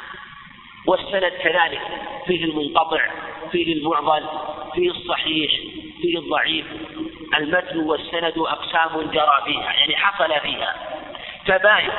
والسند 0.86 1.32
كذلك. 1.43 1.80
فيه 2.26 2.45
المنقطع 2.45 3.11
فيه 3.53 3.72
المعضل 3.72 4.24
فيه 4.74 4.91
الصحيح 4.91 5.51
فيه 6.03 6.18
الضعيف. 6.18 6.66
المتن 7.39 7.78
والسند 7.78 8.39
أقسام 8.39 9.11
جرى 9.11 9.43
فيها 9.45 9.72
يعني 9.72 9.97
حصل 9.97 10.41
فيها. 10.41 10.76
تباين 11.47 11.91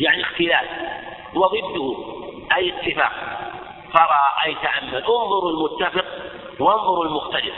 يعني 0.00 0.22
اختلاف 0.22 0.68
وضده. 1.34 1.96
أي 2.56 2.68
اتفاق. 2.68 3.41
فرى 3.92 4.22
أي 4.44 4.54
تأمل 4.54 4.94
انظروا 4.94 5.50
المتفق 5.50 6.04
وانظروا 6.58 7.04
المختلف. 7.04 7.54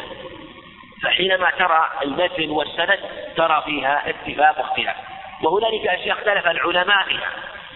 فحينما 1.02 1.50
ترى 1.50 1.90
المتن 2.02 2.50
والسند 2.50 2.98
ترى 3.36 3.62
فيها 3.66 4.10
اتفاق 4.10 4.58
واختلاف. 4.58 4.96
وهنالك 5.42 5.86
أشياء 5.86 6.18
اختلف 6.18 6.46
العلماء 6.46 7.04
فيها. 7.04 7.30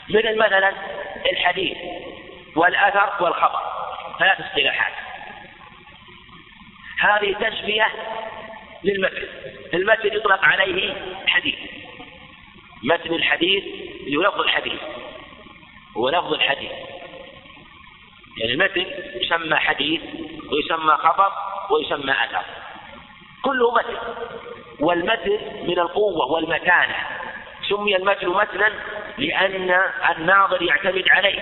مثل 0.08 0.38
مثلا؟ 0.38 0.72
الحديث 1.32 1.76
والأثر 2.56 3.24
والخبر. 3.24 3.60
ثلاث 4.18 4.40
اصطلاحات. 4.40 4.92
هذه 7.00 7.32
تسمية 7.32 7.88
للمتن. 8.84 9.28
المتن 9.74 10.16
يطلق 10.16 10.44
عليه 10.44 10.94
حديث. 11.26 11.58
متن 12.82 13.14
الحديث 13.14 13.64
لفظ 14.08 14.40
الحديث. 14.40 14.80
هو 15.96 16.08
لفظ 16.08 16.32
الحديث. 16.32 16.72
يعني 18.38 18.52
المتن 18.52 18.86
يسمى 19.14 19.56
حديث 19.56 20.00
ويسمى 20.52 20.96
خبر 20.96 21.32
ويسمى 21.70 22.12
أثر. 22.12 22.44
كله 23.42 23.74
متن. 23.74 23.96
والمتن 24.80 25.38
من 25.66 25.78
القوة 25.78 26.32
والمتانة. 26.32 26.96
سمي 27.68 27.96
المتن 27.96 28.28
متنا 28.28 28.72
لأن 29.18 29.82
الناظر 30.16 30.62
يعتمد 30.62 31.04
عليه. 31.08 31.40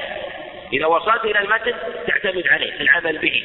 إذا 0.73 0.87
وصلت 0.87 1.25
إلى 1.25 1.39
المتن 1.39 1.75
تعتمد 2.07 2.47
عليه 2.47 2.81
العمل 2.81 3.19
به 3.19 3.43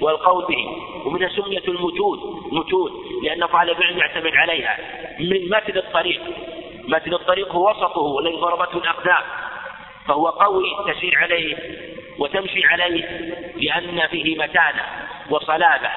والقول 0.00 0.44
به. 0.44 0.66
ومنها 1.06 1.28
سمية 1.28 1.62
المتون 1.68 2.18
متون 2.52 2.90
لأن 3.22 3.46
طالب 3.46 3.78
العلم 3.78 3.98
يعتمد 3.98 4.34
عليها. 4.34 4.78
من 5.20 5.48
متن 5.48 5.78
الطريق. 5.78 6.20
متن 6.88 7.14
الطريق 7.14 7.52
هو 7.52 7.70
وسطه 7.70 8.18
الذي 8.20 8.36
ضربته 8.36 8.78
الأقدام. 8.78 9.22
فهو 10.08 10.28
قوي 10.28 10.64
تسير 10.94 11.14
عليه 11.16 11.56
وتمشي 12.18 12.64
عليه 12.64 13.04
لأن 13.56 14.06
فيه 14.06 14.38
متانة 14.38 14.82
وصلابة. 15.30 15.90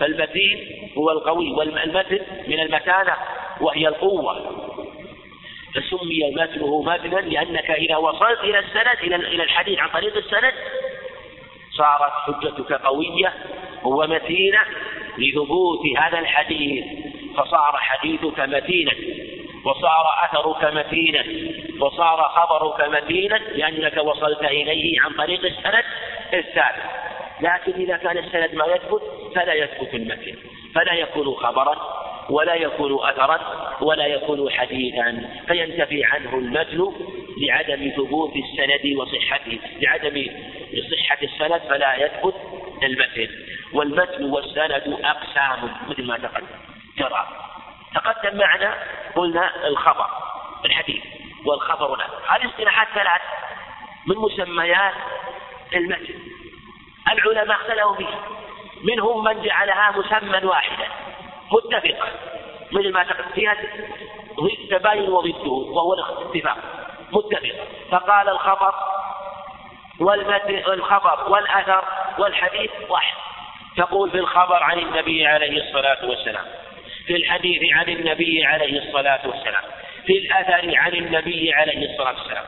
فالمتين 0.00 0.90
هو 0.98 1.10
القوي 1.10 1.52
والمتن 1.52 2.20
من 2.46 2.60
المتانة 2.60 3.16
وهي 3.60 3.88
القوة. 3.88 4.62
فسمي 5.74 6.30
متنه 6.30 6.82
متنا 6.82 7.20
لأنك 7.20 7.70
إذا 7.70 7.96
وصلت 7.96 8.40
إلى 8.40 8.58
السند 8.58 8.98
إلى 9.02 9.16
إلى 9.16 9.42
الحديث 9.42 9.78
عن 9.78 9.88
طريق 9.88 10.16
السند 10.16 10.54
صارت 11.76 12.12
حجتك 12.12 12.72
قوية 12.72 13.34
ومتينة 13.84 14.58
لثبوت 15.18 15.86
هذا 15.98 16.18
الحديث 16.18 16.84
فصار 17.36 17.76
حديثك 17.76 18.40
متينا 18.40 18.92
وصار 19.64 20.06
أثرك 20.24 20.74
متينا 20.74 21.24
وصار 21.80 22.22
خبرك 22.22 22.88
متينا 22.88 23.34
لأنك 23.34 23.96
وصلت 23.96 24.44
إليه 24.44 25.00
عن 25.00 25.12
طريق 25.12 25.44
السند 25.44 25.84
الثابت 26.34 26.82
لكن 27.40 27.72
إذا 27.72 27.96
كان 27.96 28.18
السند 28.18 28.54
ما 28.54 28.66
يثبت 28.66 29.02
فلا 29.34 29.54
يثبت 29.54 29.94
المتن 29.94 30.36
فلا 30.74 30.92
يكون 30.92 31.34
خبرا 31.34 32.02
ولا 32.30 32.54
يكون 32.54 33.08
أثرا 33.08 33.40
ولا 33.80 34.06
يكون 34.06 34.50
حديثا. 34.50 35.30
فينتفي 35.46 36.04
عنه 36.04 36.38
المتن 36.38 36.92
لعدم 37.38 37.90
ثبوت 37.96 38.32
السند 38.36 38.96
وصحته 38.96 39.58
لعدم 39.80 40.26
صحة 40.90 41.18
السند 41.22 41.60
فلا 41.68 42.04
يثبت 42.04 42.34
المتن. 42.82 43.28
والمتن 43.72 44.24
والسند 44.24 44.98
أقسام 45.04 45.70
مثل 45.88 46.06
ما 46.06 46.18
تقدم. 46.18 46.46
ترى 46.98 47.51
تقدم 47.94 48.38
معنا 48.38 48.74
قلنا 49.16 49.66
الخبر 49.66 50.06
الحديث 50.64 51.04
والخبر 51.46 51.96
له. 51.96 52.06
هذه 52.28 52.46
اصطلاحات 52.46 52.88
ثلاث 52.94 53.20
من 54.06 54.16
مسميات 54.16 54.94
المتن 55.74 56.14
العلماء 57.12 57.56
اختلفوا 57.56 57.94
فيه. 57.94 58.20
منهم 58.84 59.24
من 59.24 59.42
جعلها 59.42 59.90
مسمى 59.90 60.46
واحدا 60.48 60.88
متفقة 61.52 62.08
مثل 62.72 62.92
ما 62.92 63.04
فيها 63.34 63.56
تباين 64.70 65.10
وضده 65.10 65.50
وهو 65.50 65.94
الاتفاق. 65.94 66.56
متفق 67.12 67.54
فقال 67.90 68.28
الخبر 68.28 68.74
والخبر 70.00 71.30
والأثر 71.30 71.84
والحديث 72.18 72.70
واحد. 72.88 73.16
تقول 73.76 74.10
في 74.10 74.18
الخبر 74.18 74.62
عن 74.62 74.78
النبي 74.78 75.26
عليه 75.26 75.68
الصلاة 75.68 76.08
والسلام 76.08 76.44
في 77.06 77.16
الحديث 77.16 77.72
عن 77.72 77.88
النبي 77.88 78.44
عليه 78.44 78.78
الصلاة 78.78 79.20
والسلام 79.28 79.62
في 80.06 80.18
الأثر 80.18 80.76
عن 80.76 80.92
النبي 80.92 81.52
عليه 81.52 81.92
الصلاة 81.92 82.18
والسلام. 82.18 82.44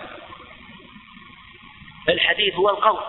الحديث 2.09 2.55
هو 2.55 2.70
القول. 2.70 3.00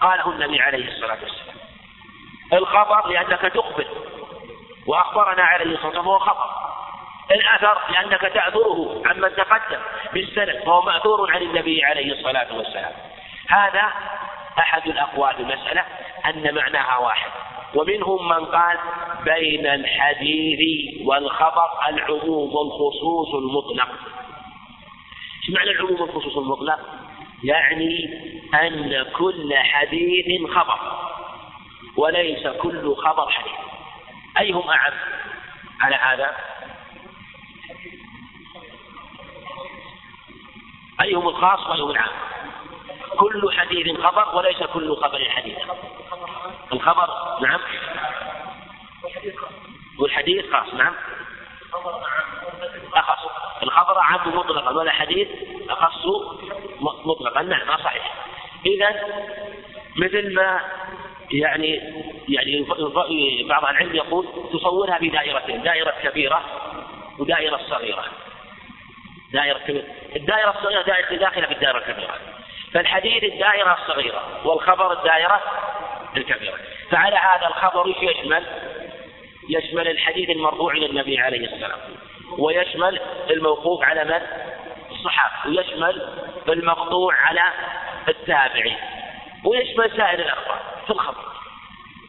قاله 0.00 0.30
النبي 0.30 0.60
عليه 0.60 0.88
الصلاة 0.88 1.18
والسلام. 1.22 1.56
الخبر 2.52 3.08
لأنك 3.08 3.40
تخبر 3.40 3.86
وأخبرنا 4.86 5.42
عليه 5.42 5.64
الصلاة 5.64 5.86
والسلام 5.86 6.04
هو 6.04 6.18
خبر 6.18 6.50
الأثر 7.30 7.78
لأنك 7.92 8.20
تأثره 8.20 9.02
عمن 9.06 9.36
تقدم 9.36 9.80
بالسند 10.12 10.62
فهو 10.64 10.82
مأثور 10.82 11.32
عن 11.34 11.42
النبي 11.42 11.84
عليه 11.84 12.12
الصلاة 12.12 12.56
والسلام. 12.56 12.92
هذا 13.48 13.92
أحد 14.58 14.86
الأقوال 14.86 15.40
المسألة 15.40 15.84
أن 16.26 16.54
معناها 16.54 16.96
واحد 16.96 17.30
ومنهم 17.74 18.28
من 18.28 18.44
قال 18.44 18.78
بين 19.24 19.66
الحديث 19.66 20.60
والخبر 21.06 21.68
العموم 21.88 22.54
والخصوص 22.54 23.34
المطلق. 23.34 23.88
إيش 25.42 25.50
معنى 25.50 25.70
العموم 25.70 26.00
والخصوص 26.00 26.36
المطلق؟ 26.36 26.78
يعني 27.44 28.18
أن 28.54 29.06
كل 29.16 29.54
حديث 29.56 30.50
خبر 30.50 30.78
وليس 31.96 32.46
كل 32.46 32.96
خبر 32.96 33.30
حديث. 33.30 33.52
أيهم 34.38 34.68
أعم 34.68 34.92
على 35.80 35.96
هذا؟ 35.96 36.36
أيهم 41.00 41.28
الخاص 41.28 41.66
وأيهم 41.66 41.90
العام؟ 41.90 42.12
كل 43.18 43.52
حديث 43.52 44.00
خبر 44.00 44.36
وليس 44.36 44.62
كل 44.62 44.96
خبر 44.96 45.28
حديث. 45.30 45.58
الخبر 46.72 47.08
نعم. 47.40 47.60
والحديث 49.98 50.52
خاص 50.52 50.74
نعم. 50.74 50.94
أخص. 52.94 53.28
الخبر 53.62 53.98
عام 53.98 54.36
مطلقا 54.36 54.70
والحديث 54.70 55.28
أخص 55.70 56.06
مطلقا. 56.80 57.42
نعم 57.42 57.78
صحيح. 57.84 58.14
إذا 58.66 58.88
مثل 59.96 60.34
ما 60.34 60.60
يعني 61.30 61.80
يعني 62.28 62.66
بعض 63.48 63.64
العلم 63.64 63.94
يقول 63.94 64.26
تصورها 64.52 64.98
بدائرتين 64.98 65.62
دائرة 65.62 65.94
كبيرة 66.02 66.42
ودائرة 67.18 67.60
صغيرة. 67.70 68.04
دائرة 69.32 69.58
كبيرة. 69.58 69.84
الدائرة 70.16 70.50
الصغيرة 70.50 70.82
دائرة 70.82 71.16
داخلة 71.16 71.46
في 71.46 71.52
الدائرة 71.52 71.78
الكبيرة. 71.78 72.41
فالحديث 72.74 73.24
الدائرة 73.24 73.78
الصغيرة 73.82 74.46
والخبر 74.46 74.92
الدائرة 74.92 75.40
الكبيرة. 76.16 76.58
فعلى 76.90 77.16
هذا 77.16 77.46
الخبر 77.46 77.94
يشمل؟ 78.02 78.46
يشمل 79.48 79.88
الحديث 79.88 80.30
المرفوع 80.30 80.72
إلى 80.72 80.86
النبي 80.86 81.18
عليه 81.18 81.46
السلام. 81.46 81.78
ويشمل 82.38 83.00
الموقوف 83.30 83.84
على 83.84 84.04
من؟ 84.04 84.20
الصحابة. 84.90 85.56
ويشمل 85.56 86.08
المقطوع 86.48 87.14
على 87.14 87.52
التابعين. 88.08 88.78
ويشمل 89.44 89.96
سائر 89.96 90.18
الأخبار 90.18 90.60
في 90.86 90.90
الخبر. 90.90 91.24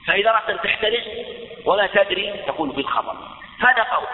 فإذا 0.08 0.30
أردت 0.30 0.50
أن 0.50 0.62
تحترز 0.62 1.04
ولا 1.66 1.88
تدري 1.88 2.44
تقول 2.48 2.74
في 2.74 2.82
الخبر. 2.82 3.16
هذا 3.60 3.84
قول. 3.84 4.08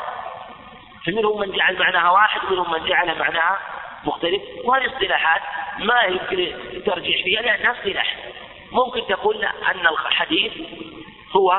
فمنهم 1.06 1.40
من 1.40 1.52
جعل 1.52 1.80
معناها 1.80 2.10
واحد 2.10 2.44
ومنهم 2.44 2.72
من 2.72 2.86
جعل 2.90 3.20
معناها 3.20 3.60
مختلف. 4.04 4.42
وهذه 4.64 4.86
اصطلاحات 4.86 5.42
ما 5.80 6.02
يمكن 6.02 6.54
ترجع 6.86 7.24
فيها 7.24 7.42
لأنها 7.42 7.72
اصطلاح 7.72 8.16
ممكن 8.72 9.08
تقول 9.08 9.46
أن 9.46 9.88
الحديث 9.88 10.54
هو 11.36 11.52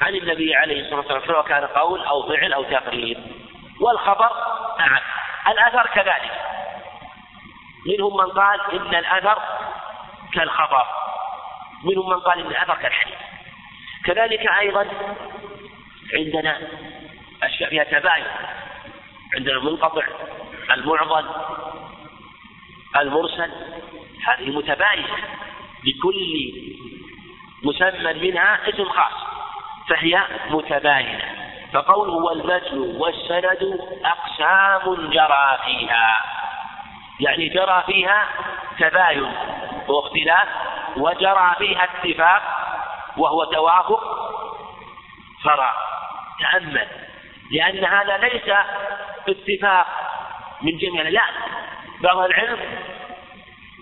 عن 0.00 0.14
النبي 0.14 0.54
عليه 0.54 0.80
الصلاة 0.80 0.98
والسلام 0.98 1.26
سواء 1.26 1.42
كان 1.42 1.64
قول 1.64 2.04
أو 2.04 2.28
فعل 2.28 2.52
أو 2.52 2.62
تقرير. 2.62 3.18
والخبر 3.80 4.30
نعم. 4.78 5.00
الأثر 5.48 5.86
كذلك. 5.86 6.32
منهم 7.86 8.16
من 8.16 8.30
قال 8.30 8.60
إن 8.72 8.94
الأثر 8.94 9.42
كالخبر. 10.32 10.86
منهم 11.84 12.08
من 12.10 12.20
قال 12.20 12.40
إن 12.40 12.46
الأثر 12.46 12.74
كالحديث. 12.74 13.18
كذلك 14.04 14.46
أيضا 14.58 14.86
عندنا 16.14 16.60
أشياء 17.42 17.70
فيها 17.70 17.84
تباين. 17.84 18.24
عندنا 19.34 19.56
المنقطع 19.56 20.04
المعضل 20.70 21.24
المرسل 23.02 23.50
هذه 24.26 24.50
متباينة 24.50 25.16
لكل 25.84 26.52
مسمى 27.64 28.30
منها 28.30 28.68
اسم 28.68 28.84
خاص 28.84 29.12
فهي 29.88 30.22
متباينة. 30.50 31.24
فقوله 31.72 32.12
والمتن 32.12 32.78
والسند 32.78 33.80
أقسام 34.04 35.10
جرى 35.10 35.58
فيها. 35.64 36.22
يعني 37.20 37.48
جرى 37.48 37.82
فيها 37.86 38.28
تباين 38.78 39.32
واختلاف 39.88 40.48
وجرى 40.96 41.54
فيها 41.58 41.84
اتفاق 41.84 42.42
وهو 43.16 43.44
توافق 43.44 44.02
فراغ 45.44 45.74
تأمل 46.40 46.88
لأن 47.50 47.84
هذا 47.84 48.16
ليس 48.18 48.56
اتفاق 49.28 49.86
من 50.62 50.78
جميع 50.78 51.02
لا 51.02 51.22
بعض 52.00 52.18
العلم 52.18 52.58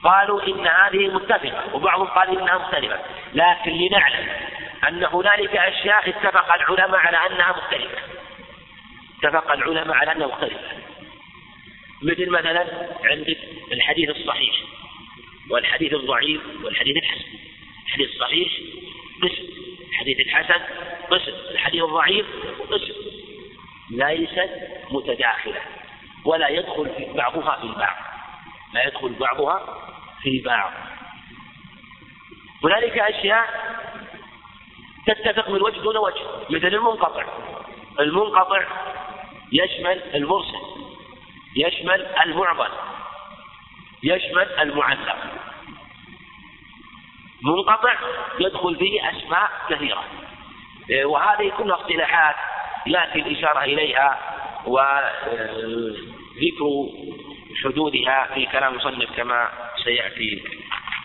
قالوا 0.04 0.42
إن 0.42 0.66
هذه 0.66 1.14
متفقة 1.14 1.74
وبعضهم 1.74 2.06
قال 2.06 2.38
إنها 2.38 2.58
مختلفة 2.58 2.98
لكن 3.34 3.70
لنعلم 3.70 4.28
أن 4.88 5.04
هنالك 5.04 5.56
أشياء 5.56 6.08
اتفق 6.08 6.54
العلماء 6.54 7.00
على 7.00 7.16
أنها 7.16 7.50
مختلفة. 7.50 7.98
اتفق 9.18 9.52
العلماء 9.52 9.96
على 9.96 10.12
أنها 10.12 10.26
مختلفة. 10.26 10.60
مثل 12.02 12.30
مثلا 12.30 12.66
عندك 13.04 13.38
الحديث 13.72 14.10
الصحيح 14.10 14.54
والحديث 15.50 15.92
الضعيف 15.92 16.40
والحديث 16.64 16.96
الحسن. 16.96 17.24
الحديث 17.86 18.08
الصحيح 18.10 18.48
قسم 19.22 19.48
الحديث 19.90 20.20
الحسن 20.20 20.60
قسم 21.10 21.32
الحديث 21.50 21.82
الضعيف 21.82 22.26
قسم. 22.70 22.94
ليست 23.90 24.50
متداخلة 24.90 25.60
ولا 26.26 26.48
يدخل 26.48 26.90
في 26.96 27.12
بعضها 27.12 27.56
في 27.56 27.64
البعض. 27.64 27.96
لا 28.72 28.86
يدخل 28.86 29.14
بعضها 29.20 29.82
في 30.22 30.42
بعض. 30.44 30.72
هنالك 32.64 32.98
أشياء 32.98 33.46
تتفق 35.06 35.48
من 35.48 35.62
وجه 35.62 35.80
دون 35.80 35.96
وجه 35.96 36.22
مثل 36.50 36.66
المنقطع. 36.66 37.24
المنقطع 38.00 38.62
يشمل 39.52 40.02
المرسل 40.14 40.62
يشمل 41.56 42.06
المعضل 42.24 42.70
يشمل 44.02 44.48
المعلق. 44.58 45.16
منقطع 47.42 47.94
يدخل 48.40 48.76
فيه 48.76 49.10
أسماء 49.10 49.50
كثيرة. 49.68 50.04
وهذه 51.04 51.52
كلها 51.58 51.76
اصطلاحات 51.76 52.36
يأتي 52.86 53.18
الإشارة 53.18 53.64
إليها 53.64 54.35
وذكر 54.66 56.64
حدودها 57.64 58.34
في 58.34 58.46
كلام 58.46 58.72
المصنف 58.72 59.16
كما 59.16 59.48
سيأتي. 59.84 60.42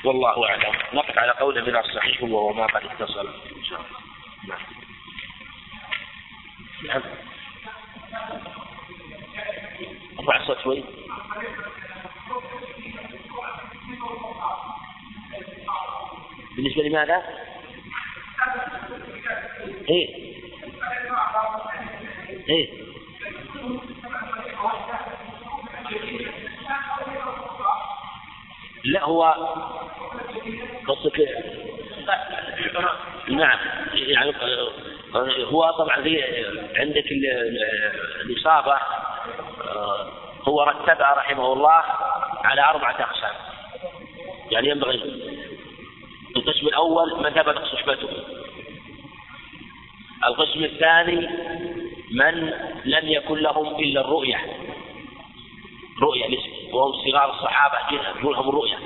والله 0.04 0.50
أعلم. 0.50 0.74
نقف 0.94 1.18
على 1.18 1.32
قول 1.32 1.62
من 1.62 1.76
الصحيح 1.76 2.24
وهو 2.24 2.54
ما 2.54 2.66
قد 2.66 2.86
اتصل. 2.86 3.28
إن 3.58 3.64
شاء 3.64 3.80
الله 3.80 4.00
نعم. 4.48 4.60
نعم 6.88 7.02
ارفع 10.20 10.38
الصوت 10.42 10.60
شوي. 10.64 10.84
بالنسبة 16.56 16.84
لماذا؟ 16.84 17.24
إيه. 19.90 20.32
إيه. 22.50 22.91
لا 28.84 29.04
هو 29.04 29.36
قصدك 30.88 31.28
نعم 33.28 33.60
يعني 33.94 34.34
هو 35.44 35.72
طبعا 35.72 36.02
في 36.02 36.24
عندك 36.76 37.06
الإصابة 38.26 38.78
هو 40.48 40.64
رتبها 40.64 41.14
رحمه 41.14 41.54
الله 41.54 41.84
على 42.44 42.62
أربعة 42.62 42.96
أقسام. 43.00 43.34
يعني 44.52 44.70
ينبغي 44.70 44.96
القسم 46.36 46.68
الأول 46.68 47.24
من 47.24 47.30
ثبتت 47.30 47.64
صحبته. 47.64 48.10
القسم 50.28 50.64
الثاني 50.64 51.30
من 52.12 52.54
لم 52.86 53.08
يكن 53.08 53.38
لهم 53.38 53.76
إلا 53.76 54.02
الرؤية 54.02 54.38
رؤية 56.02 56.26
الاسم. 56.26 56.51
وهم 56.74 57.12
صغار 57.12 57.30
الصحابة 57.30 57.78
لهم 58.24 58.50
الرؤية 58.50 58.78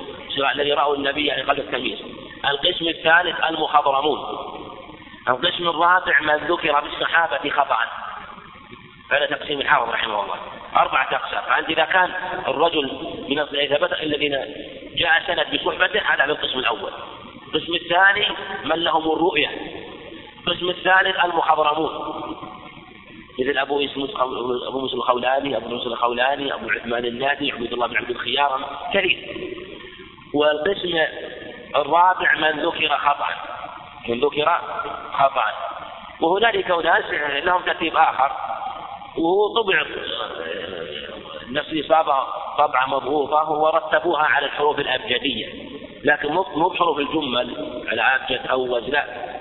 الذي 0.54 0.72
رأوا 0.72 0.96
النبي 0.96 1.26
يعني 1.26 1.42
قبل 1.42 1.60
التمييز. 1.60 1.98
القسم 2.44 2.88
الثالث 2.88 3.44
المخضرمون. 3.44 4.18
القسم 5.28 5.68
الرابع 5.68 6.20
من 6.20 6.36
ذكر 6.36 6.80
بالصحابة 6.80 7.50
خطأ. 7.50 7.78
هذا 9.12 9.26
تقسيم 9.26 9.60
الحافظ 9.60 9.90
رحمه 9.90 10.22
الله. 10.22 10.36
أربعة 10.76 11.08
أقسام. 11.12 11.42
فأنت 11.48 11.68
إذا 11.68 11.84
كان 11.84 12.12
الرجل 12.48 13.14
من 13.28 13.44
ثبت 13.44 13.92
الذين 13.92 14.38
جاء 14.96 15.22
سند 15.26 15.46
بصحبته 15.54 16.00
هذا 16.00 16.24
في 16.24 16.30
القسم 16.30 16.58
الأول. 16.58 16.92
القسم 17.54 17.74
الثاني 17.74 18.28
من 18.64 18.76
لهم 18.76 19.12
الرؤية 19.12 19.50
القسم 20.46 20.68
الثالث 20.68 21.24
المخضرمون. 21.24 21.90
مثل 23.38 23.58
أبو 23.58 23.80
أبو 24.68 24.80
مسلم 24.80 24.98
الخولاني 24.98 25.56
أبو 25.56 25.68
مسلم 25.68 25.92
الخولاني 25.92 26.54
أبو 26.54 26.70
عثمان 26.70 27.04
النادي 27.04 27.52
عبد 27.52 27.72
الله 27.72 27.86
بن 27.86 27.96
عبد 27.96 28.10
الخيار 28.10 28.78
كثير. 28.94 29.36
والقسم 30.34 30.98
الرابع 31.76 32.34
من 32.34 32.60
ذكر 32.66 32.88
خطأ 32.88 33.28
من 34.08 34.20
ذكر 34.20 34.60
خطأ. 35.12 35.44
وهنالك 36.20 36.70
أناس 36.70 37.04
لهم 37.44 37.62
ترتيب 37.62 37.96
آخر. 37.96 38.32
وهو 39.18 39.62
طبع 39.62 39.84
نفس 41.50 41.68
الإصابة 41.68 42.26
طبعة 42.58 42.86
مضغوطة 42.86 43.50
ورتبوها 43.50 44.24
على 44.24 44.46
الحروف 44.46 44.78
الأبجدية. 44.78 45.48
لكن 46.04 46.32
مو 46.32 46.68
بحروف 46.68 46.98
الجمل 46.98 47.82
على 47.88 48.02
أبجد 48.02 48.46
أوز 48.46 48.88
لا. 48.88 49.35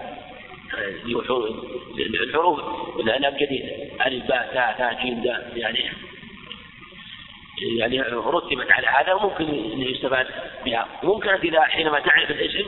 الحروف 2.24 2.60
الأبجدية 3.00 3.90
ألف 4.06 4.28
باء 4.28 4.50
تاء 4.54 4.76
تاء 4.78 5.04
جيم 5.04 5.22
دال 5.24 5.52
يعني 5.56 5.80
يعني 7.78 8.02
رتبت 8.02 8.72
على 8.72 8.88
هذا 8.88 9.14
وممكن 9.14 9.46
يستفاد 9.82 10.28
بها. 10.66 10.88
ممكن 11.04 11.30
إذا 11.30 11.62
حينما 11.62 12.00
تعرف 12.00 12.32
الاسم 12.32 12.66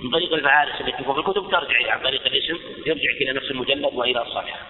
من 0.00 0.10
طريق 0.10 0.34
الفعالس 0.34 0.80
التي 0.80 1.04
في 1.04 1.10
الكتب 1.10 1.50
ترجع 1.50 1.92
عن 1.92 2.00
طريق 2.02 2.26
الاسم 2.26 2.58
يرجع 2.86 3.10
إلى 3.20 3.32
نفس 3.32 3.50
المجلد 3.50 3.94
وإلى 3.94 4.22
الصفحة. 4.22 4.66